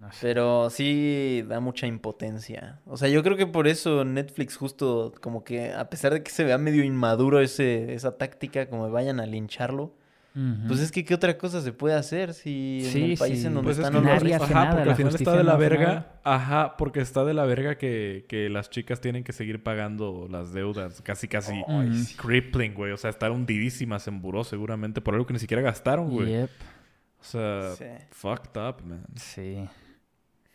[0.00, 0.18] No sé.
[0.20, 2.80] Pero sí da mucha impotencia.
[2.86, 6.30] O sea, yo creo que por eso Netflix justo como que a pesar de que
[6.30, 9.94] se vea medio inmaduro ese, esa táctica, como vayan a lincharlo,
[10.68, 13.46] pues es que qué otra cosa se puede hacer si en Sí, el país sí.
[13.46, 14.42] en donde Pues es están que no lo nadie rifan?
[14.42, 15.86] hace Ajá, nada, porque al final está de la no verga.
[15.86, 16.20] nada.
[16.24, 20.52] Ajá, porque está de la verga que, que las chicas tienen que seguir pagando las
[20.52, 21.00] deudas.
[21.00, 21.54] Casi, casi
[22.18, 22.92] crippling, güey.
[22.92, 26.28] O sea, estar hundidísimas en buró seguramente por algo que ni siquiera gastaron, güey.
[26.32, 26.50] Yep.
[27.18, 27.84] O sea, Sí.
[28.10, 29.06] fucked up, man.
[29.14, 29.66] Sí.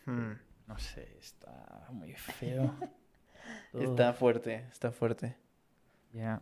[0.06, 0.32] Hmm.
[0.66, 2.74] No sé, está muy feo.
[3.74, 5.34] Está fuerte, está fuerte.
[6.12, 6.40] Ya.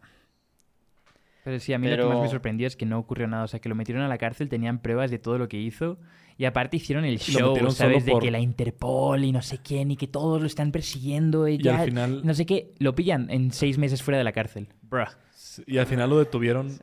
[1.44, 3.44] Pero sí, a mí lo que más me sorprendió es que no ocurrió nada.
[3.44, 5.98] O sea, que lo metieron a la cárcel, tenían pruebas de todo lo que hizo.
[6.36, 8.04] Y aparte hicieron el show, ¿sabes?
[8.04, 11.48] De por- que la Interpol y no sé quién y que todos lo están persiguiendo.
[11.48, 14.24] Y, Y ya- al final, No sé qué, lo pillan en seis meses fuera de
[14.24, 14.68] la cárcel.
[14.82, 15.06] Bruh.
[15.66, 16.78] y al final lo detuvieron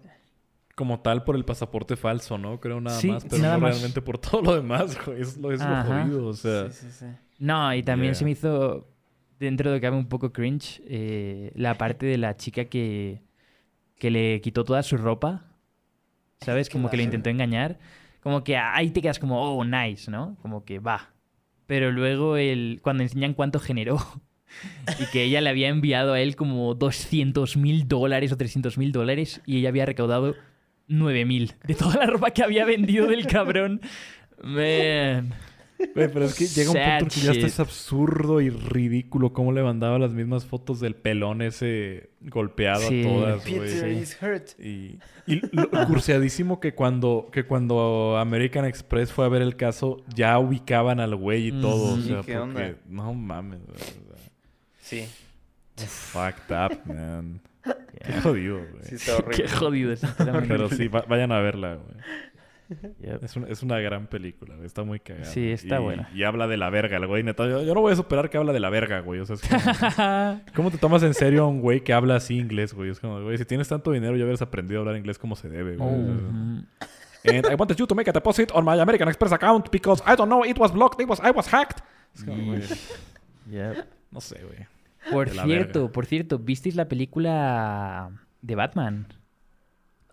[0.78, 2.60] como tal por el pasaporte falso, ¿no?
[2.60, 3.72] Creo nada Sí, más, pero nada no más.
[3.72, 5.22] realmente por todo lo demás, güey.
[5.22, 6.70] Es lo, es lo jodido, o sea.
[6.70, 7.06] Sí, sí, sí.
[7.40, 8.20] No, y también Yeah.
[8.20, 8.88] se me hizo,
[9.40, 13.24] dentro de lo que cabe un poco cringe, eh, la parte de la chica que,
[13.98, 15.46] que le quitó toda su ropa,
[16.42, 16.70] ¿sabes?
[16.70, 17.80] Como que lo intentó engañar.
[18.22, 20.38] Como que ahí te quedas como, oh, nice, ¿no?
[20.44, 21.10] Como que va.
[21.66, 23.98] Pero luego el, cuando enseñan cuánto generó
[25.00, 28.92] y que ella le había enviado a él como 200 mil dólares o 300 mil
[28.92, 30.36] dólares y ella había recaudado
[30.88, 33.82] 9 mil de toda la ropa que había vendido del cabrón.
[34.44, 35.34] Man.
[35.94, 37.44] Güey, pero es que llega un punto que ya shit.
[37.44, 43.02] es absurdo y ridículo cómo le mandaba las mismas fotos del pelón ese golpeado Sí.
[43.02, 44.04] a todas, güey.
[44.58, 50.04] Y, y lo curseadísimo que cuando, que cuando American Express fue a ver el caso,
[50.16, 51.94] ya ubicaban al güey y todo.
[51.94, 52.00] Ujú.
[52.00, 52.74] O sea, ¿qué onda?
[52.90, 53.78] No mames, güey.
[54.82, 55.06] Sí.
[55.76, 57.40] Fucked up, man.
[58.06, 58.84] Qué jodido, güey.
[58.84, 59.36] Sí, está horrible.
[59.44, 60.48] Qué jodido, sinceramente.
[60.48, 61.98] Pero sí, va- vayan a verla, güey.
[63.00, 63.24] Yep.
[63.24, 64.66] Es, una- es una gran película, güey.
[64.68, 65.26] Está muy cagada.
[65.26, 66.10] Sí, está Y- buena.
[66.14, 67.24] Y habla de la verga, el güey.
[67.24, 69.22] Neta, yo, yo no voy a superar que habla de la verga, güey.
[69.22, 69.42] O sea, es
[69.96, 70.42] como...
[70.56, 72.90] ¿Cómo te tomas en serio a un güey que habla así inglés, güey?
[72.90, 75.48] Es como, güey, si tienes tanto dinero ya hubieras aprendido a hablar inglés como se
[75.48, 75.90] debe, güey.
[77.26, 80.16] And I wanted you to make a deposit on my American Express account because I
[80.16, 81.80] don't know, it was blocked, it was, I was hacked.
[82.16, 82.62] Es como, güey,
[83.50, 83.86] Yep.
[84.12, 84.66] no sé, güey.
[85.12, 85.92] Por cierto, verga.
[85.94, 88.10] por cierto, ¿visteis la película
[88.42, 89.08] de Batman?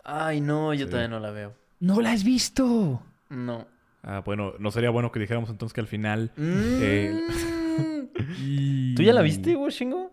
[0.03, 0.89] Ay, no, yo Sí.
[0.91, 1.53] todavía no la veo.
[1.79, 3.01] ¿No la has visto?
[3.29, 3.67] No.
[4.03, 6.31] Ah, bueno, no sería bueno que dijéramos entonces que al final...
[6.37, 7.13] eh,
[7.75, 8.95] Mm.
[8.95, 10.11] ¿Tú ya la viste, Washingo?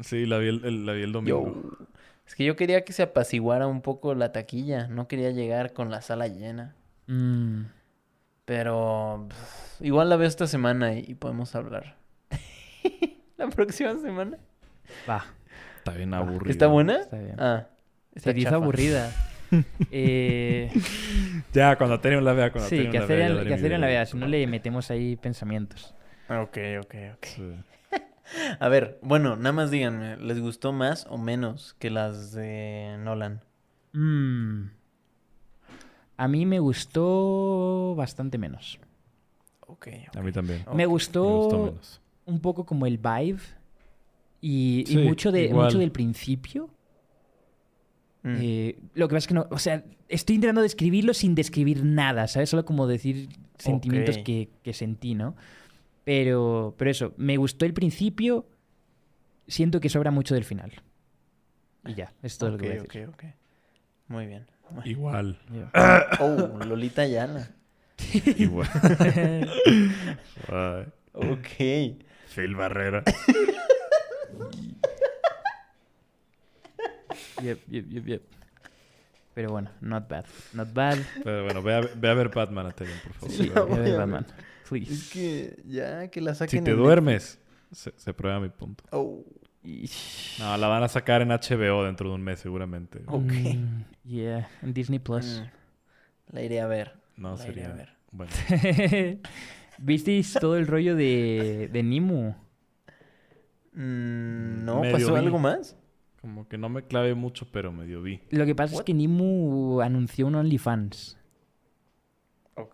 [0.00, 1.44] sí, la vi el, el- la vi el domingo.
[1.78, 1.86] Yo.
[2.26, 4.88] Es que yo quería que se apaciguara un poco la taquilla.
[4.88, 6.74] No quería llegar con la sala llena.
[7.06, 7.62] Mm,
[8.44, 11.96] Pero pff, igual la veo esta semana y, y podemos hablar.
[13.38, 14.38] la próxima semana.
[15.08, 15.24] va,
[15.78, 16.50] Está bien aburrido.
[16.50, 17.00] ¿Está buena?
[17.00, 17.36] está bien.
[17.38, 17.66] Ah.
[18.16, 18.56] Se te hizo chafa.
[18.56, 19.12] aburrida.
[19.90, 20.70] eh,
[21.52, 23.72] Ya, cuando Aterion la vea, cuando sí, que la hacer, vea, en, daré que hacer
[23.72, 25.94] en la vea, si no le metemos ahí pensamientos.
[26.28, 27.24] Ok, ok, ok.
[27.26, 27.54] Sí.
[28.60, 33.42] A ver, bueno, nada más díganme, ¿les gustó más o menos que las de Nolan?
[33.92, 34.70] Mm,
[36.16, 38.80] a mí me gustó bastante menos.
[39.60, 39.88] Ok.
[40.16, 40.62] A mí también.
[40.62, 40.70] Ok.
[40.70, 42.00] Me Me gustó, gustó menos.
[42.26, 43.40] Un poco como el vibe
[44.40, 45.66] y, mucho, de, igual.
[45.66, 46.68] mucho del principio.
[48.22, 48.36] Mm.
[48.40, 52.28] Eh, lo que pasa es que no, o sea, estoy intentando describirlo sin describir nada,
[52.28, 52.50] ¿sabes?
[52.50, 55.34] Solo como decir sentimientos que, que sentí, ¿no?
[56.04, 58.46] Pero, pero eso, me gustó el principio,
[59.48, 60.72] siento que sobra mucho del final.
[61.86, 63.08] Y ya, esto es lo ok, que voy a ok, decir.
[63.08, 63.24] ok.
[64.08, 64.46] Muy bien.
[64.70, 64.90] Bueno.
[64.90, 65.38] Igual.
[66.20, 67.50] Oh, Lolita Ayala.
[68.36, 68.68] Igual.
[71.12, 72.05] Ok.
[72.36, 73.02] Phil Barrera.
[77.42, 78.22] Yep, yep, yep, yep.
[79.34, 80.24] Pero bueno, not bad.
[80.54, 80.98] Not bad.
[81.22, 83.34] Pero bueno, ve a, ve a ver Batman, Aterion, por favor.
[83.34, 83.90] Sí, Ve a ver.
[83.90, 84.26] A a Batman.
[84.28, 85.10] Es Please.
[85.12, 87.38] que ya que la saquen Si te en duermes,
[87.72, 88.84] se, se prueba mi punto.
[88.90, 89.22] Oh,
[90.38, 93.02] No, la van a sacar en HBO dentro de un mes seguramente.
[93.06, 93.22] Ok.
[93.32, 95.42] Mm, yeah, en Disney Plus.
[95.42, 96.94] mm, La iré a ver.
[97.16, 97.68] No la iré a sería...
[97.74, 97.96] ver.
[98.12, 98.32] Bueno,
[99.78, 102.34] ¿Visteis todo el rollo de, de Nimu?
[103.72, 105.18] Mm, no, Medio ¿pasó vi.
[105.18, 105.76] algo más?
[106.20, 108.20] como que no me clavé mucho, pero medio vi.
[108.30, 111.16] Lo que pasa es que Nimu anunció un OnlyFans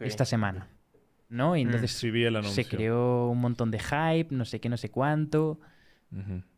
[0.00, 0.68] esta semana.
[1.28, 1.54] ¿No?
[1.56, 2.62] Y entonces Sí vi el anuncio.
[2.64, 5.60] se creó un montón de hype, no sé qué, no sé cuánto.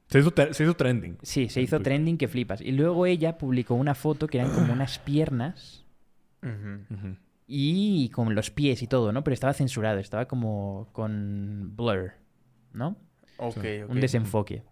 [0.09, 1.19] Se, hizo te- se hizo trending.
[1.23, 1.83] Sí, se hizo Twitter.
[1.95, 2.61] trending que flipas.
[2.61, 5.85] Y luego ella publicó una foto que eran como unas piernas.
[7.47, 9.23] Y con los pies y todo, ¿no?
[9.25, 12.13] Pero estaba censurado, estaba como con blur,
[12.73, 12.97] ¿no?
[13.39, 13.83] Ok, Sí.
[13.85, 13.91] ok.
[13.91, 14.63] Un desenfoque.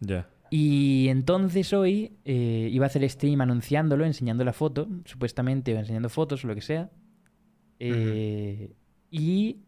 [0.00, 0.28] Ya.
[0.50, 6.08] Y entonces hoy eh, iba a hacer stream anunciándolo, enseñando la foto, supuestamente, o enseñando
[6.08, 6.90] fotos o lo que sea.
[7.78, 8.74] Eh,
[9.10, 9.58] Y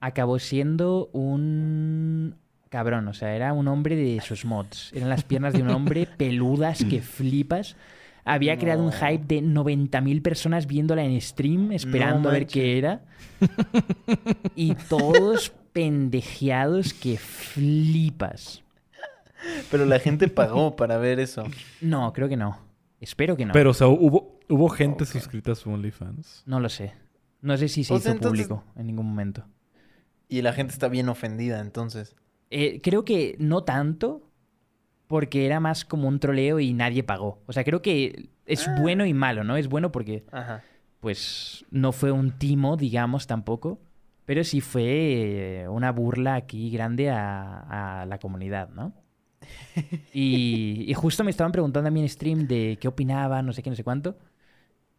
[0.00, 2.36] acabó siendo un
[2.70, 4.92] cabrón, o sea, era un hombre de sus mods.
[4.94, 7.76] Eran las piernas de un hombre peludas que flipas.
[8.24, 13.02] Había creado un hype de 90.000 personas viéndola en stream, esperando a ver qué era.
[14.54, 18.62] Y todos pendejeados que flipas.
[19.70, 21.44] Pero la gente pagó para ver eso.
[21.80, 22.58] No, creo que no.
[23.00, 23.52] Espero que no.
[23.52, 26.44] Pero, o sea, hubo, hubo gente suscrita a su OnlyFans.
[26.46, 26.92] No lo sé.
[27.40, 29.44] No sé si se O hizo sea, entonces- público en ningún momento.
[30.28, 32.14] Y la gente está bien ofendida, entonces.
[32.50, 34.30] Eh, creo que no tanto,
[35.12, 37.42] porque era más como un troleo y nadie pagó.
[37.46, 38.76] O sea, creo que es Ah.
[38.80, 39.56] bueno y malo, ¿no?
[39.58, 40.62] Es bueno porque, Ajá.
[41.00, 43.78] pues, no fue un timo, digamos, tampoco.
[44.24, 48.94] Pero sí fue una burla aquí grande a, a la comunidad, ¿no?
[50.14, 53.62] Y, y justo me estaban preguntando a mí en stream de qué opinaba, no sé
[53.62, 54.16] qué, no sé cuánto.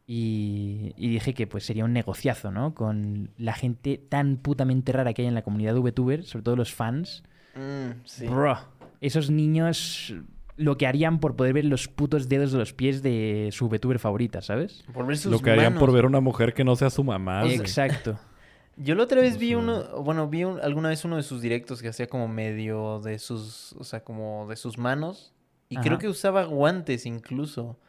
[0.06, 2.76] Y, y dije que pues sería un negociazo, ¿no?
[2.76, 6.56] Con la gente tan putamente rara que hay en la comunidad de VTuber, sobre todo
[6.58, 7.24] los fans.
[7.56, 8.28] Mm, sí.
[8.28, 8.58] Bro,
[9.06, 10.14] esos niños
[10.56, 14.00] lo que harían por poder ver los putos dedos de los pies de su VTuber
[14.00, 14.84] favorita, ¿sabes?
[14.94, 17.46] Por ver sus Lo que harían por ver una mujer que no sea su mamá.
[17.52, 18.20] Exacto.
[18.78, 21.82] Yo la otra vez vi uno, bueno, vi un- alguna vez uno de sus directos
[21.82, 25.34] que hacía como medio de sus, o sea, como de sus manos.
[25.70, 27.80] Y creo que usaba guantes incluso.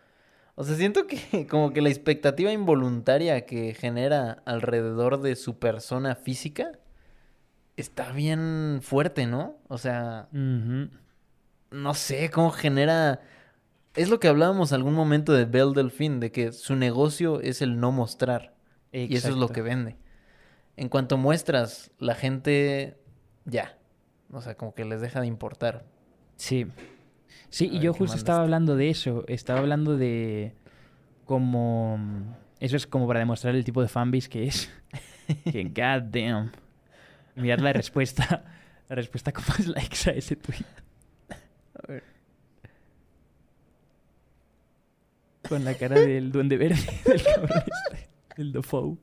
[0.55, 6.15] O sea, siento que como que la expectativa involuntaria que genera alrededor de su persona
[6.17, 6.73] física
[7.77, 9.57] está bien fuerte, ¿no?
[9.69, 10.29] O sea.
[11.75, 13.21] No sé cómo genera...
[13.95, 17.79] Es lo que hablábamos algún momento de Belle Delfín, de que su negocio es el
[17.79, 18.55] no mostrar.
[18.93, 19.97] Y eso es lo que vende.
[20.77, 22.97] En cuanto muestras, la gente
[23.45, 23.77] ya.
[24.33, 25.85] O sea, como que les deja de importar.
[26.37, 26.67] Sí.
[27.51, 28.43] Sí, y yo ¿qué justo estaba está?
[28.43, 29.25] hablando de eso.
[29.29, 30.55] Estaba hablando de
[31.25, 31.99] como...
[32.59, 34.71] Eso es como para demostrar el tipo de fanbase que es.
[35.45, 36.51] que god damn.
[37.37, 38.45] Mirad la respuesta.
[38.89, 40.65] La respuesta con más likes a ese tweet.
[45.49, 48.99] Con la cara del duende verde, del cabrón este, del.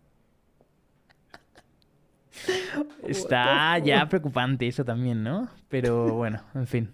[3.04, 5.50] Está ya preocupante eso también, ¿no?
[5.70, 6.92] Pero bueno, en fin.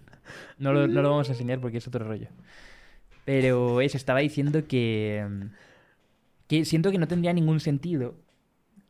[0.58, 2.28] No lo, no lo vamos a enseñar porque es otro rollo.
[3.24, 5.26] Pero eso, estaba diciendo que...
[5.28, 5.46] mm,
[6.48, 8.16] Que siento que no tendría ningún sentido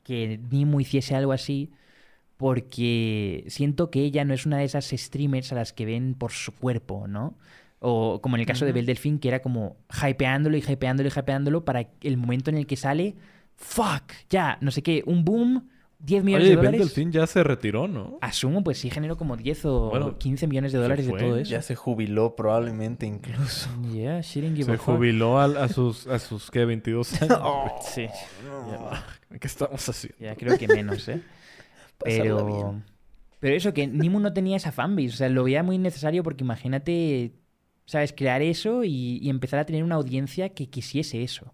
[0.04, 1.72] que Nimo hiciese algo así
[2.38, 6.32] porque siento que ella no es una de esas streamers a las que ven por
[6.32, 7.36] su cuerpo, ¿no?
[7.80, 8.72] O como en el caso de.
[8.72, 12.66] Belle Delfín, que era como hypeándolo y hypeándolo y hypeándolo para el momento en el
[12.66, 13.14] que sale,
[13.56, 15.68] fuck, ya, no sé qué, un boom,
[16.00, 16.80] 10 millones Oye, de dólares.
[16.80, 18.18] Delfín ya se retiró, ¿no?
[18.20, 21.50] Asumo, pues sí generó como 10 o Bueno, 15 millones de dólares de todo eso.
[21.50, 23.68] Ya se jubiló probablemente incluso.
[23.92, 24.94] Yeah, she didn't give a Se fuck.
[24.96, 26.64] jubiló al- a, sus, a sus, ¿qué?
[26.64, 27.38] 22 años.
[27.42, 28.06] Oh, Sí,
[29.40, 30.18] ¿Qué estamos haciendo?
[30.20, 31.20] ya creo que menos, ¿eh?
[31.98, 32.84] Pero, bien.
[33.40, 35.08] pero eso, que Nimu no tenía esa fanbase.
[35.08, 37.32] O sea, lo veía muy necesario porque imagínate,
[37.86, 38.12] ¿sabes?
[38.12, 41.52] Crear eso y, y empezar a tener una audiencia que quisiese eso.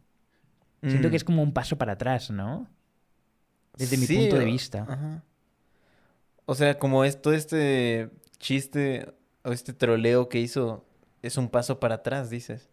[0.82, 1.10] Siento Mm.
[1.10, 2.68] que es como un paso para atrás, ¿no?
[3.76, 4.86] Desde mi punto de vista.
[4.88, 5.24] ajá.
[6.46, 9.14] O sea, como es todo este chiste
[9.44, 10.84] o este troleo que hizo
[11.22, 12.68] es un paso para atrás, dices.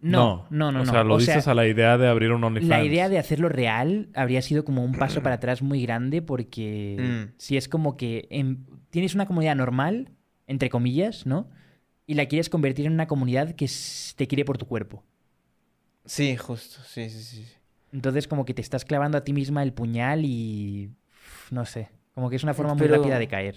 [0.00, 0.90] No, no, no, O no.
[0.92, 2.68] sea, lo O sea, dices a la idea de abrir un OnlyFans.
[2.68, 6.96] La idea de hacerlo real habría sido como un paso para atrás muy grande porque
[7.28, 7.32] Mm.
[7.36, 10.12] si es como que en- tienes una comunidad normal,
[10.46, 11.50] entre comillas, ¿no?
[12.06, 13.68] Y la quieres convertir en una comunidad que
[14.16, 15.02] te quiere por tu cuerpo.
[16.04, 17.46] Sí, justo, sí, sí, sí.
[17.92, 20.90] Entonces como que te estás clavando a ti misma el puñal y...
[21.50, 23.56] No sé, como que es una forma muy rápida de caer.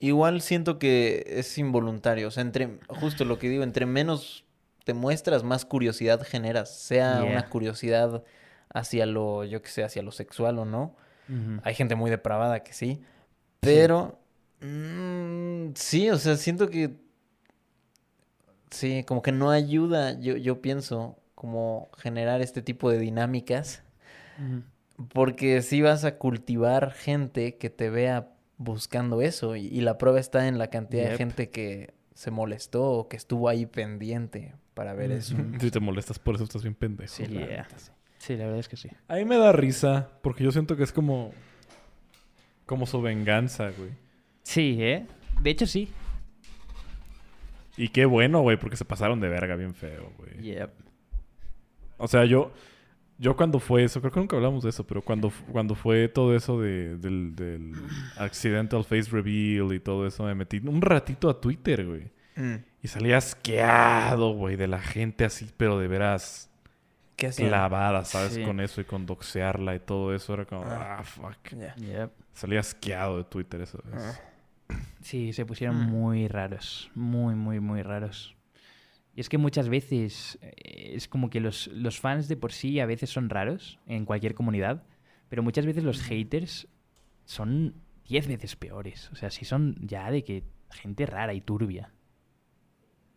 [0.00, 4.44] Igual siento que es involuntario, o sea, entre justo lo que digo, entre menos
[4.88, 7.30] te muestras, más curiosidad generas, sea Yeah.
[7.30, 8.24] una curiosidad
[8.72, 10.96] hacia lo, yo que sé, hacia lo sexual o no.
[11.62, 13.02] Hay gente muy depravada que sí,
[13.60, 14.18] pero
[14.62, 16.96] mm, sí, o sea, siento que
[18.70, 23.82] sí, como que no ayuda, yo, yo pienso, como generar este tipo de dinámicas,
[25.12, 30.18] porque sí vas a cultivar gente que te vea buscando eso y, y la prueba
[30.18, 34.94] está en la cantidad de gente que se molestó o que estuvo ahí pendiente para
[34.94, 35.34] ver eso.
[35.60, 37.12] Si te molestas por eso, estás bien pendejo.
[37.12, 37.62] Sí, la Yeah.
[37.64, 37.90] neta, sí.
[38.18, 38.88] Sí, la verdad es que sí.
[39.08, 41.32] A mí me da risa, porque yo siento que es como...
[42.64, 43.90] Como su venganza, güey.
[44.44, 45.04] Sí, ¿eh?
[45.42, 45.88] De hecho sí.
[47.76, 50.42] Y qué bueno, güey, porque se pasaron de verga bien feo, güey.
[50.42, 50.70] Yep.
[51.96, 52.52] O sea, yo...
[53.20, 56.36] Yo cuando fue eso, creo que nunca hablamos de eso, pero cuando, cuando fue todo
[56.36, 57.72] eso de, del, del
[58.16, 62.12] accidental face reveal y todo eso, me metí un ratito a Twitter, güey.
[62.36, 62.64] Mm.
[62.88, 66.50] Y salí asqueado, güey, de la gente así, pero de veras
[67.16, 68.32] ¿Qué clavada, ¿sabes?
[68.32, 68.44] Sí.
[68.44, 70.32] Con eso y con doxearla y todo eso.
[70.32, 70.96] Era como, Ah.
[71.00, 71.36] ah, fuck.
[71.54, 71.74] Ya.
[71.74, 72.10] Yep.
[72.32, 73.82] Salí asqueado de Twitter eso.
[73.92, 74.12] Ah.
[75.02, 75.90] Sí, se pusieron Mm.
[75.90, 76.90] muy raros.
[76.94, 78.34] Muy, muy, muy raros.
[79.14, 82.80] Y es que muchas veces eh, es como que los, los fans de por sí
[82.80, 84.82] a veces son raros en cualquier comunidad,
[85.28, 86.68] pero muchas veces los haters
[87.26, 87.74] son
[88.06, 89.10] 10 veces peores.
[89.12, 91.92] O sea, sí son ya de que gente rara y turbia.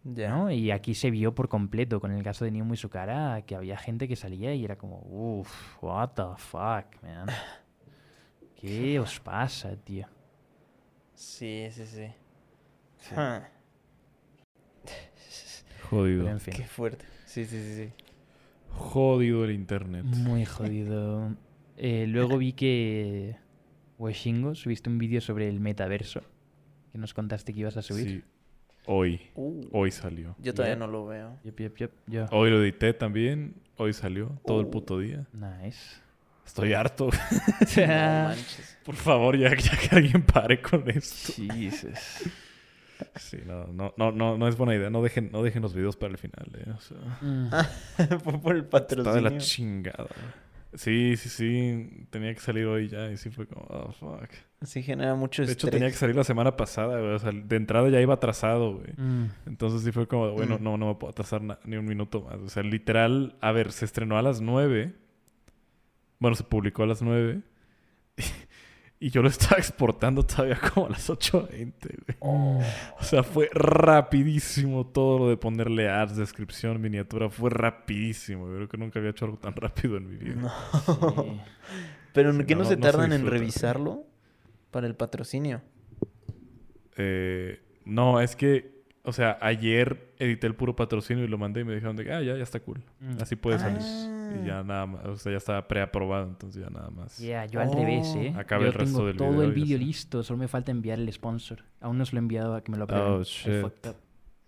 [0.04, 0.30] Ya.
[0.30, 0.52] ¿no?
[0.52, 3.56] Y aquí se vio por completo con el caso de Niumu y su cara que
[3.56, 7.28] había gente que salía y era como, uff, what the fuck, man.
[8.56, 10.08] ¿Qué os pasa, tío?
[11.14, 12.08] Sí, sí, sí.
[12.98, 13.16] Sí.
[15.90, 16.24] Jodido.
[16.24, 16.54] Pero en fin.
[16.56, 17.06] Qué fuerte.
[17.26, 17.94] Sí, sí, sí, sí.
[18.70, 20.04] Jodido el internet.
[20.04, 21.36] Muy jodido.
[21.78, 23.36] Eh, luego vi que
[23.98, 26.22] Weshingo subiste un vídeo sobre el metaverso
[26.92, 28.08] que nos contaste que ibas a subir.
[28.08, 28.24] Sí.
[28.94, 29.22] Hoy.
[29.36, 30.36] Uh, Hoy salió.
[30.40, 31.38] yo todavía no lo veo.
[31.44, 32.26] Yep, yep, yep, yo.
[32.32, 33.56] Hoy lo edité también.
[33.78, 34.40] Hoy salió.
[34.46, 34.72] Todo el Uh.
[34.72, 35.26] puto día.
[35.34, 35.80] Nice.
[36.46, 37.10] Estoy harto.
[37.78, 38.78] No manches.
[38.84, 41.34] Por favor, ya, ya que alguien pare con esto.
[41.54, 42.30] Jesus.
[43.16, 44.90] Sí, no, no, no, no, no es buena idea.
[44.90, 46.72] No dejen, no dejen los videos para el final, eh.
[46.76, 47.50] O sea, Mm.
[48.24, 49.14] Fue por el está patrocinio.
[49.14, 50.08] de la chingada.
[50.74, 52.08] Sí, sí, sí.
[52.10, 54.30] Tenía que salir hoy ya y sí fue como, oh, fuck.
[54.64, 55.72] Sí genera mucho De hecho, estrés.
[55.72, 57.14] tenía que salir la semana pasada, güey.
[57.14, 58.94] O sea, de entrada ya iba atrasado, güey.
[58.96, 59.26] Mm.
[59.48, 60.64] Entonces sí fue como, bueno, Mm.
[60.64, 62.36] no, no me puedo atrasar ni un minuto más.
[62.36, 64.94] O sea, literal, a ver, se estrenó a las 9.
[66.20, 67.42] Bueno, se publicó a las 9.
[69.02, 72.18] Y yo lo estaba exportando todavía como a las 8.20, güey.
[72.20, 72.62] Oh.
[73.00, 77.28] O sea, fue rapidísimo todo lo de ponerle ads, descripción, miniatura.
[77.32, 78.48] Fue rapidísimo.
[78.48, 80.36] Yo creo que nunca había hecho algo tan rápido en mi vida.
[80.36, 80.50] No.
[80.86, 81.42] Sí.
[82.14, 84.06] Pero Sí, ¿qué no, se no se tardan en revisarlo
[84.70, 85.64] para el patrocinio?
[86.96, 88.71] Eh, no, es que,
[89.04, 92.12] o sea, ayer edité el puro patrocinio y lo mandé y me dijeron de que,
[92.14, 92.84] ah, ya, ya está cool.
[93.00, 93.22] Mm.
[93.22, 93.80] Así puede salir.
[93.82, 94.18] Ah.
[94.42, 97.18] Y ya nada más, o sea, ya está preaprobado, entonces ya nada más.
[97.18, 97.76] Yeah, yo al Oh.
[97.76, 98.34] revés, ¿eh?
[98.38, 99.86] Acabe yo el resto tengo del todo video el ya está.
[99.86, 101.64] listo, solo me falta enviar el sponsor.
[101.82, 103.08] Aún no se lo he enviado a que me lo aprueben.
[103.12, 103.66] Oh, shit.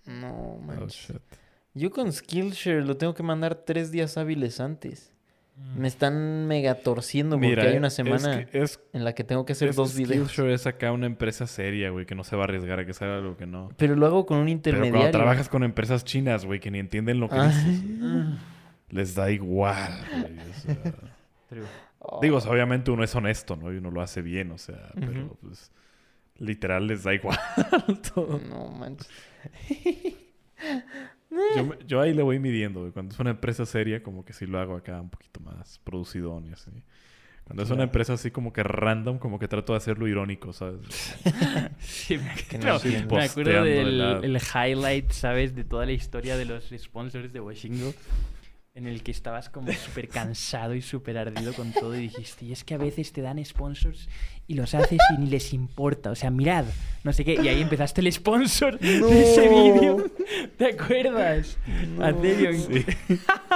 [0.06, 0.94] No, Oh, manches.
[0.94, 1.22] shit.
[1.74, 5.13] Yo con Skillshare lo tengo que mandar tres días hábiles antes.
[5.56, 5.80] Mm.
[5.82, 9.24] Me están mega torciendo porque Mira, hay una es semana que- es, en la que
[9.24, 10.28] tengo que hacer es dos que videos.
[10.32, 12.94] Skillshare es acá una empresa seria, güey, que no se va a arriesgar a que
[12.94, 13.70] salga algo que no.
[13.78, 15.00] Pero lo hago con un Pero intermediario.
[15.00, 17.48] cuando trabajas con empresas chinas, güey, que ni entienden lo que Ah.
[17.48, 17.82] dices,
[18.90, 20.40] les da igual, güey.
[20.50, 20.78] o sea.
[22.06, 22.20] Oh.
[22.22, 23.72] Digo, o sea, obviamente uno es honesto, ¿no?
[23.72, 25.38] Y uno lo hace bien, o sea, pero Ujú.
[25.42, 25.72] pues
[26.38, 27.40] literal les da igual
[28.14, 28.40] todo.
[28.40, 29.08] No manches.
[31.56, 32.92] Yo, me- yo ahí le voy midiendo, güey.
[32.92, 36.46] Cuando es una empresa seria, como que sí lo hago acá un poquito más producidón
[36.46, 36.72] y así.
[37.44, 40.80] Cuando es una empresa así como que random, como que trato de hacerlo irónico, ¿sabes?
[41.80, 43.16] Sí, me, Que no no, entiendo.
[43.16, 45.54] me acuerdo del el highlight, ¿sabes?
[45.54, 47.94] De toda la historia de los sponsors de Washingo.
[48.76, 52.54] En el que estabas como súper cansado y súper ardido con todo y dijiste, y
[52.54, 54.10] es que a veces te dan sponsors
[54.48, 56.10] y los haces y ni les importa.
[56.10, 56.66] O sea, mirad,
[57.04, 57.36] no sé qué.
[57.40, 59.64] Y ahí empezaste el sponsor de ese No.
[59.76, 60.12] vídeo.
[60.58, 61.56] ¿Te acuerdas?
[62.00, 62.20] No.
[62.24, 62.84] Sí.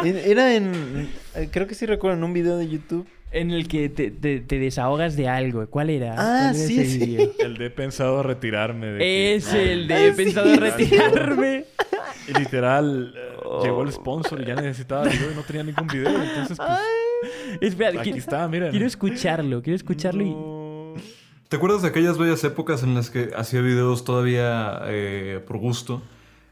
[0.06, 1.10] Era en.
[1.50, 3.08] Creo que sí recuerdo en un video de YouTube.
[3.32, 5.66] En el que te, te- te desahogas de algo.
[5.68, 6.14] ¿Cuál era?
[6.14, 7.18] Ah, ¿Cuál era sí, ese sí.
[7.40, 8.86] El de he pensado retirarme.
[8.86, 10.16] De que- Es el de Ah, he sí.
[10.16, 11.66] pensado retirarme.
[12.28, 13.64] Y literal, eh, Oh.
[13.64, 16.10] llegó el sponsor y ya necesitaba video y no tenía ningún video.
[16.22, 18.70] Entonces, pues, Espera, aquí qui- está, mira.
[18.70, 21.02] quiero escucharlo, quiero escucharlo y...
[21.48, 26.02] ¿Te acuerdas de aquellas bellas épocas en las que hacía videos todavía eh, por gusto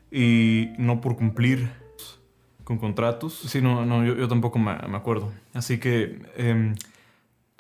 [0.09, 1.69] y no por cumplir
[2.63, 3.33] con contratos?
[3.33, 5.33] Sí, no, no yo, yo tampoco me, me acuerdo.
[5.53, 6.75] Así que em,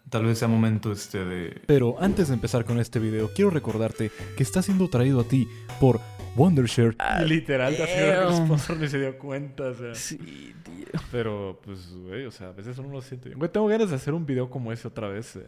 [0.09, 1.61] tal vez sea momento este de...
[1.65, 5.45] Pero antes de empezar con este video, quiero recordarte que está siendo traído a ti
[5.81, 5.99] por
[6.35, 6.95] Wondershare.
[7.21, 9.63] Y literal, te aseguro que sponsor ni se dio cuenta.
[9.69, 9.95] O sea.
[9.95, 10.17] Sí,
[10.63, 10.85] tío.
[11.11, 13.39] Pero, pues, güey, o sea, a veces uno lo siente bien.
[13.39, 15.35] Güey, tengo ganas de hacer un video como ese otra vez.
[15.37, 15.45] eh.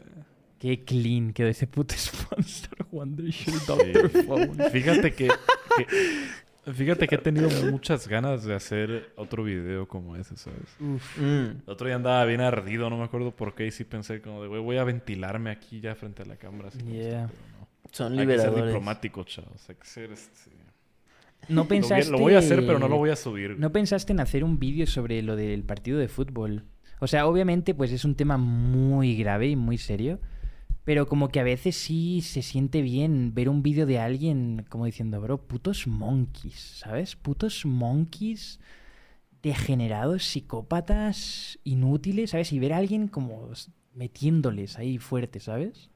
[0.60, 4.70] Qué clean quedó ese puto sponsor Wondershare Doctor Sí.
[4.72, 5.88] Fíjate que, que-
[6.74, 10.76] Fíjate que he tenido muchas ganas de hacer otro video como ese, ¿sabes?
[10.82, 11.18] Uf.
[11.18, 11.22] Mm.
[11.22, 14.42] El otro día andaba bien ardido, no me acuerdo por qué, y sí pensé como
[14.42, 16.68] de, güey, voy a ventilarme aquí ya frente a la cámara.
[16.68, 17.28] Así Yeah.
[17.28, 17.68] no.
[17.94, 18.66] Son Hay que ser liberadores.
[18.66, 19.70] diplomático, chavos.
[19.70, 20.50] Hay que ser este...
[21.50, 22.08] No Lo voy, pensaste...
[22.10, 23.58] a, lo voy a hacer, pero no lo voy a subir.
[23.58, 26.66] ¿No pensaste en hacer un vídeo sobre lo del partido de fútbol?
[27.00, 30.20] O sea, obviamente, pues es un tema muy grave y muy serio.
[30.84, 34.86] Pero como que a veces sí se siente bien ver un vídeo de alguien como
[34.86, 37.16] diciendo, bro, putos monkeys, ¿sabes?
[37.18, 38.60] Putos monkeys
[39.42, 42.52] degenerados, psicópatas, inútiles, ¿sabes?
[42.54, 43.50] Y ver a alguien como
[43.94, 45.90] metiéndoles ahí fuerte, ¿sabes?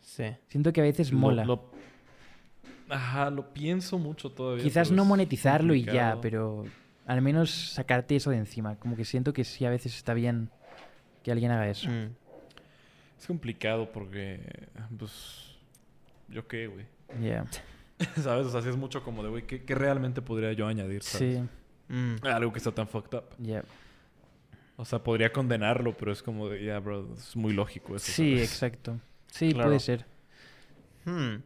[0.00, 0.24] Sí.
[0.48, 1.44] Siento que a veces Lo- mola.
[1.44, 1.70] lo-
[2.88, 4.62] Ajá, lo pienso mucho todavía.
[4.62, 6.64] Quizás no monetizarlo y ya, pero
[7.06, 8.76] al menos sacarte eso de encima.
[8.76, 10.50] Como que siento que sí a veces está bien
[11.22, 11.88] que alguien haga eso.
[11.90, 12.10] Mm.
[13.18, 14.40] Es complicado porque,
[14.98, 15.56] pues,
[16.28, 16.86] ¿yo qué, güey?
[17.20, 17.46] Yeah.
[18.22, 18.46] ¿Sabes?
[18.46, 21.38] O sea, sí es mucho como de, güey, ¿qué, qué realmente podría yo añadir, sabes?
[21.38, 21.42] Sí,
[21.88, 22.16] Mm.
[22.26, 23.24] Algo que está tan fucked up.
[23.40, 23.62] yeah.
[24.76, 28.10] O sea, podría condenarlo, pero es como de, ya, bro, es muy lógico eso.
[28.10, 28.50] Sí, ¿sabes?
[28.52, 29.00] exacto.
[29.28, 29.68] Sí, Claro.
[29.68, 30.04] puede ser.
[31.04, 31.36] Hmm.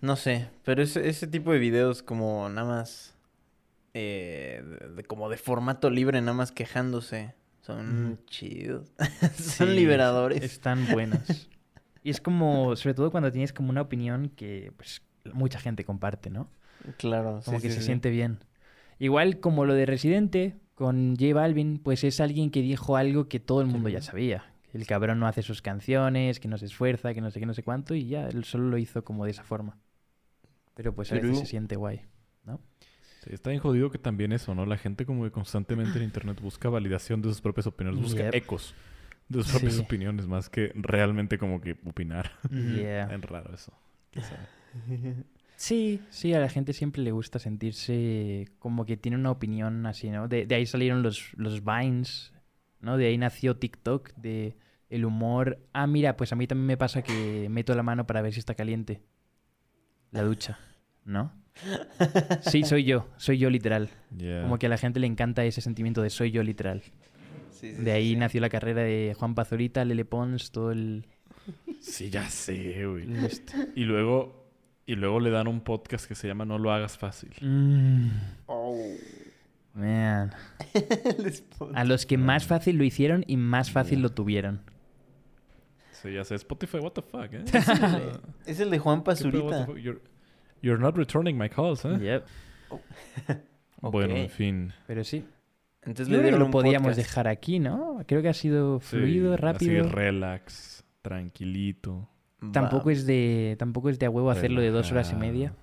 [0.00, 3.14] No sé, pero ese, ese tipo de videos como nada más...
[3.94, 7.34] eh, de- de- como de formato libre, nada más quejándose.
[7.62, 8.18] Son Mm.
[8.26, 8.92] chidos.
[9.36, 10.42] Son Sí, liberadores.
[10.42, 11.48] Están buenas.
[12.02, 15.02] y es como, sobre todo cuando tienes como una opinión que pues
[15.34, 16.48] mucha gente comparte, ¿no?
[16.96, 18.38] Claro, Como sí, que sí, se siente bien.
[18.98, 23.38] Igual como lo de Residente con J Balvin, pues es alguien que dijo algo que
[23.40, 24.44] todo el mundo ya sabía.
[24.72, 27.54] El cabrón no hace sus canciones, que no se esfuerza, que no sé qué, no
[27.54, 29.76] sé cuánto, y ya, él solo lo hizo como de esa forma.
[30.80, 32.00] Pero pues a veces se siente guay.
[33.22, 34.64] Sí, está bien jodido que también eso, ¿no?
[34.64, 38.34] La gente como que constantemente en internet busca validación de sus propias opiniones, busca Yep.
[38.34, 38.74] ecos
[39.28, 39.82] de sus propias Sí.
[39.82, 42.30] opiniones más que realmente como que opinar.
[42.50, 43.14] Yeah.
[43.14, 43.74] Es raro eso.
[45.56, 50.08] Sí, sí, a la gente siempre le gusta sentirse como que tiene una opinión así,
[50.08, 50.26] ¿no?
[50.26, 52.32] De, de ahí salieron los, los Vines,
[52.80, 52.96] ¿no?
[52.96, 54.56] De ahí nació TikTok, de
[54.88, 55.58] el humor.
[55.74, 58.38] Ah, mira, pues a mí también me pasa que meto la mano para ver si
[58.38, 59.02] está caliente.
[60.10, 60.58] La ducha,
[61.04, 61.32] ¿no?
[62.42, 63.90] Sí, soy yo, soy yo literal.
[64.16, 64.42] Yeah.
[64.42, 66.82] Como que a la gente le encanta ese sentimiento de soy yo literal.
[67.50, 68.16] Sí, sí, De ahí sí.
[68.16, 71.06] nació la carrera de Juan Pazurita, Lele Pons, todo el...
[71.80, 73.02] Sí, ya sé, güey.
[73.04, 73.52] el este.
[73.74, 74.46] Y luego,
[74.86, 77.32] y luego le dan un podcast que se llama No lo hagas fácil.
[77.40, 78.08] Mm,
[78.46, 78.76] Oh.
[79.74, 80.32] man.
[80.74, 81.42] El.
[81.74, 84.62] A los que más fácil lo hicieron y más fácil lo tuvieron.
[85.92, 86.34] Sí, ya sé.
[86.36, 87.44] Spotify, what the fuck, ¿eh?
[88.46, 90.00] Es el de Juan ¿Qué pedo, what the Pazurita.
[90.62, 91.98] You're, not returning my calls, ¿eh?
[92.00, 92.26] Yep.
[93.82, 94.72] Bueno, en fin.
[94.86, 95.24] Pero sí.
[95.82, 96.98] Entonces Yo creo que lo podíamos podcast.
[96.98, 98.02] dejar aquí, ¿no?
[98.06, 99.84] Creo que ha sido Sí, fluido, rápido.
[99.84, 102.06] Así relax, tranquilito.
[102.52, 102.92] Tampoco Va.
[102.92, 105.54] es de tampoco es de a huevo hacerlo de dos horas y media.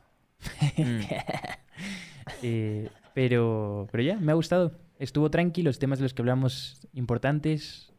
[0.78, 1.00] Mm.
[2.44, 4.74] Eh, pero, pero ya, me ha gustado.
[5.00, 7.94] Estuvo tranquilo, los temas de los que hablamos importantes,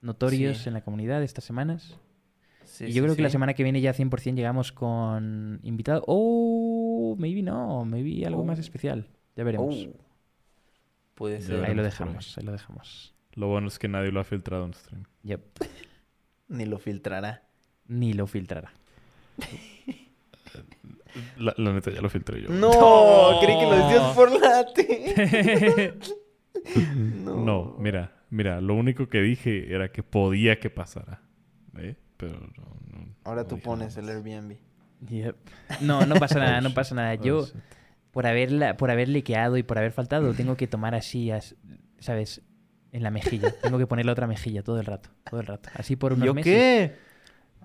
[0.00, 0.68] notorios Sí.
[0.68, 1.98] en la comunidad estas semanas.
[2.78, 6.04] Sí, y sí, yo creo que la semana que viene ya 100% llegamos con invitado.
[6.06, 8.60] Oh, maybe no, maybe algo más Oh.
[8.60, 9.08] especial.
[9.34, 9.74] Ya veremos.
[9.74, 9.96] Oh.
[11.16, 11.64] Puede ser.
[11.64, 13.14] ahí lo dejamos, ahí lo dejamos.
[13.34, 15.04] Lo bueno es que nadie lo ha filtrado en stream.
[15.24, 15.42] Yep.
[16.48, 17.42] Ni lo filtrará.
[17.88, 18.72] Ni lo filtrará.
[21.36, 22.48] La, la neta, ya lo filtré yo.
[22.50, 25.94] No, creí que lo decías por la T.
[27.24, 27.44] no.
[27.44, 31.22] No, mira, mira, lo único que dije era que podía que pasara.
[31.78, 31.96] ¿eh?
[32.18, 34.16] Pero no, no- Ahora no tú pones nada el.
[34.26, 34.56] Airbnb.
[35.08, 35.36] Yep.
[35.80, 36.74] No, no pasa nada, Oh, no shit.
[36.76, 37.14] pasa nada.
[37.18, 37.54] Oh, Yo, shit.
[38.10, 41.54] por haberla, por haber liqueado y por haber faltado, tengo que tomar así, as-
[42.00, 42.42] ¿sabes?
[42.92, 43.54] En la mejilla.
[43.62, 45.68] Tengo que poner la otra mejilla todo el rato, todo el rato.
[45.74, 46.52] Así por unos ¿Yo meses.
[46.52, 47.08] qué?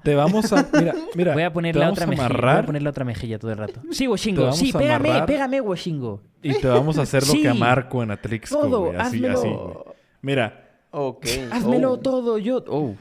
[0.04, 0.68] Te vamos a.
[0.74, 1.34] Mira, mira.
[1.34, 2.28] Voy a poner la vamos otra a mejilla.
[2.28, 3.82] Voy a poner la otra mejilla todo el rato.
[3.92, 4.52] Sí, Washingo.
[4.52, 5.26] Sí, pégame, amarrar.
[5.28, 6.22] pégame, Washingo.
[6.42, 7.42] y te vamos a hacer lo Sí.
[7.42, 8.98] que a Marco en Atlixco, Todo, güey.
[8.98, 9.40] Así, házmelo.
[9.40, 9.96] así, güey.
[10.22, 10.60] Mira.
[10.92, 11.26] Ok.
[11.52, 12.00] Házmelo Oh.
[12.00, 12.64] todo, yo.
[12.68, 12.96] Oh.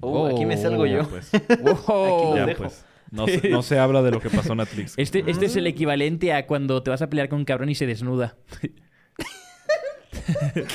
[0.00, 1.08] Oh, aquí me salgo ya, yo.
[1.08, 1.30] pues.
[1.86, 2.36] Wow.
[2.36, 2.62] ya, dejo.
[2.64, 2.84] pues.
[3.10, 5.00] No se, no se habla de lo que pasó en Atlixco.
[5.00, 7.74] Este, este es el equivalente a cuando te vas a pelear con un cabrón y
[7.74, 8.36] se desnuda.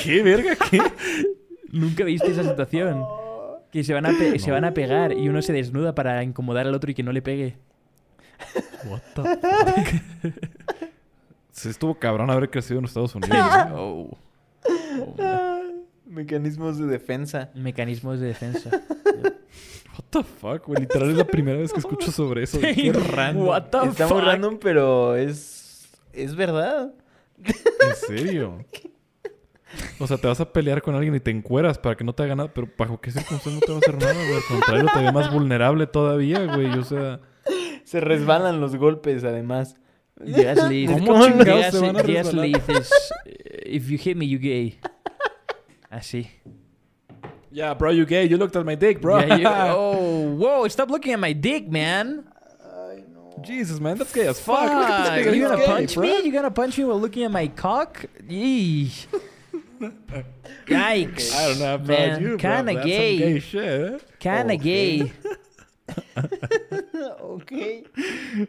[0.03, 0.55] ¿Qué, verga?
[0.69, 0.81] ¿Qué?
[1.71, 3.03] ¿Nunca viste esa situación?
[3.71, 6.67] Que se van, a pe- se van a pegar y uno se desnuda para incomodar
[6.67, 7.57] al otro y que no le pegue.
[8.85, 10.33] What the fuck?
[11.51, 13.37] Se estuvo cabrón haber crecido en Estados Unidos.
[13.69, 13.75] ¿no?
[13.75, 14.17] Oh.
[15.19, 15.61] Ah,
[16.05, 17.51] Mecanismos de defensa.
[17.55, 18.69] Mecanismos de defensa.
[19.93, 20.81] What the fuck, güey.
[20.81, 22.59] Literal es la primera vez que escucho sobre eso.
[22.59, 23.47] Qué random.
[23.47, 24.17] What the Está fuck?
[24.17, 25.87] muy random, pero es.
[26.11, 26.93] Es verdad.
[27.43, 28.65] ¿En serio?
[29.99, 32.23] O sea, te vas a pelear con alguien y te encueras para que no te
[32.23, 32.51] haga nada.
[32.53, 34.35] Pero ¿bajo qué circunstancias no te va a hacer nada, güey?
[34.35, 36.77] Al contrario, te ve más vulnerable todavía, güey.
[36.77, 37.19] O sea...
[37.83, 39.75] Se resbalan los golpes, además.
[40.23, 44.39] Llegas y le dices, ¿Cómo chingados se van a eh, if you hit me, you
[44.39, 44.79] gay.
[45.93, 46.27] Así.
[47.51, 48.25] Yeah, bro, you gay.
[48.25, 49.19] You looked at my dick, bro.
[49.19, 49.47] Yeah, you-
[49.77, 52.25] oh, whoa, stop looking at my dick, man.
[52.65, 53.39] I know.
[53.43, 53.97] Jesus, man.
[53.99, 54.57] That's gay as fuck.
[54.67, 55.25] Fuck, Look at this nigga.
[55.25, 56.03] you He's gonna gay, punch bro.
[56.07, 56.21] me?
[56.25, 58.05] You gonna punch me while looking at my cock?
[58.27, 59.05] Yeesh.
[60.65, 61.33] Yikes.
[61.35, 62.21] I don't know about man.
[62.21, 62.37] you, bro.
[62.37, 63.17] Kinda gay.
[63.17, 63.63] gay shit,
[63.93, 63.97] eh?
[64.19, 64.57] Kinda Okay.
[64.57, 65.11] gay.
[67.21, 67.51] ok.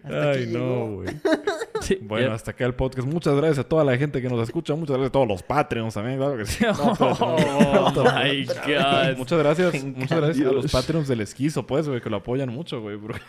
[0.04, 1.08] Ay, no, güey.
[2.00, 3.06] Bueno, hasta acá el podcast.
[3.06, 4.74] Muchas gracias a toda la gente que nos escucha.
[4.74, 6.64] Muchas gracias a todos los Patreons también, claro que sí.
[6.64, 9.16] No, pero- Oh my God.
[9.18, 10.72] Muchas gracias, Venga, muchas gracias a los.
[10.72, 12.96] Patreons del esquizo, pues, güey, que lo apoyan mucho, güey.
[12.96, 13.20] porque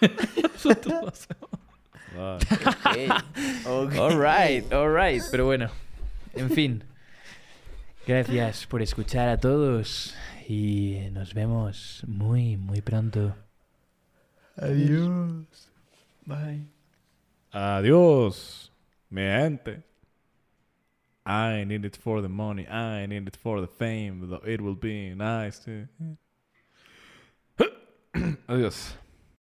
[0.53, 1.49] nosotros no hacemos.
[2.17, 2.37] Ah,
[3.67, 3.95] Ok.
[3.97, 5.21] All right, all right.
[5.31, 5.69] Pero bueno,
[6.33, 6.83] en fin.
[8.07, 10.15] Gracias por escuchar a todos
[10.47, 13.35] y nos vemos muy, muy pronto.
[14.57, 15.69] Adiós.
[16.25, 16.61] Bye.
[17.51, 18.69] Adiós,
[19.09, 19.83] mi gente.
[21.25, 22.67] I need it for the money.
[22.67, 24.27] I need it for the fame.
[24.29, 25.59] Though it will be nice.
[25.65, 25.87] to-
[28.47, 28.93] Adiós.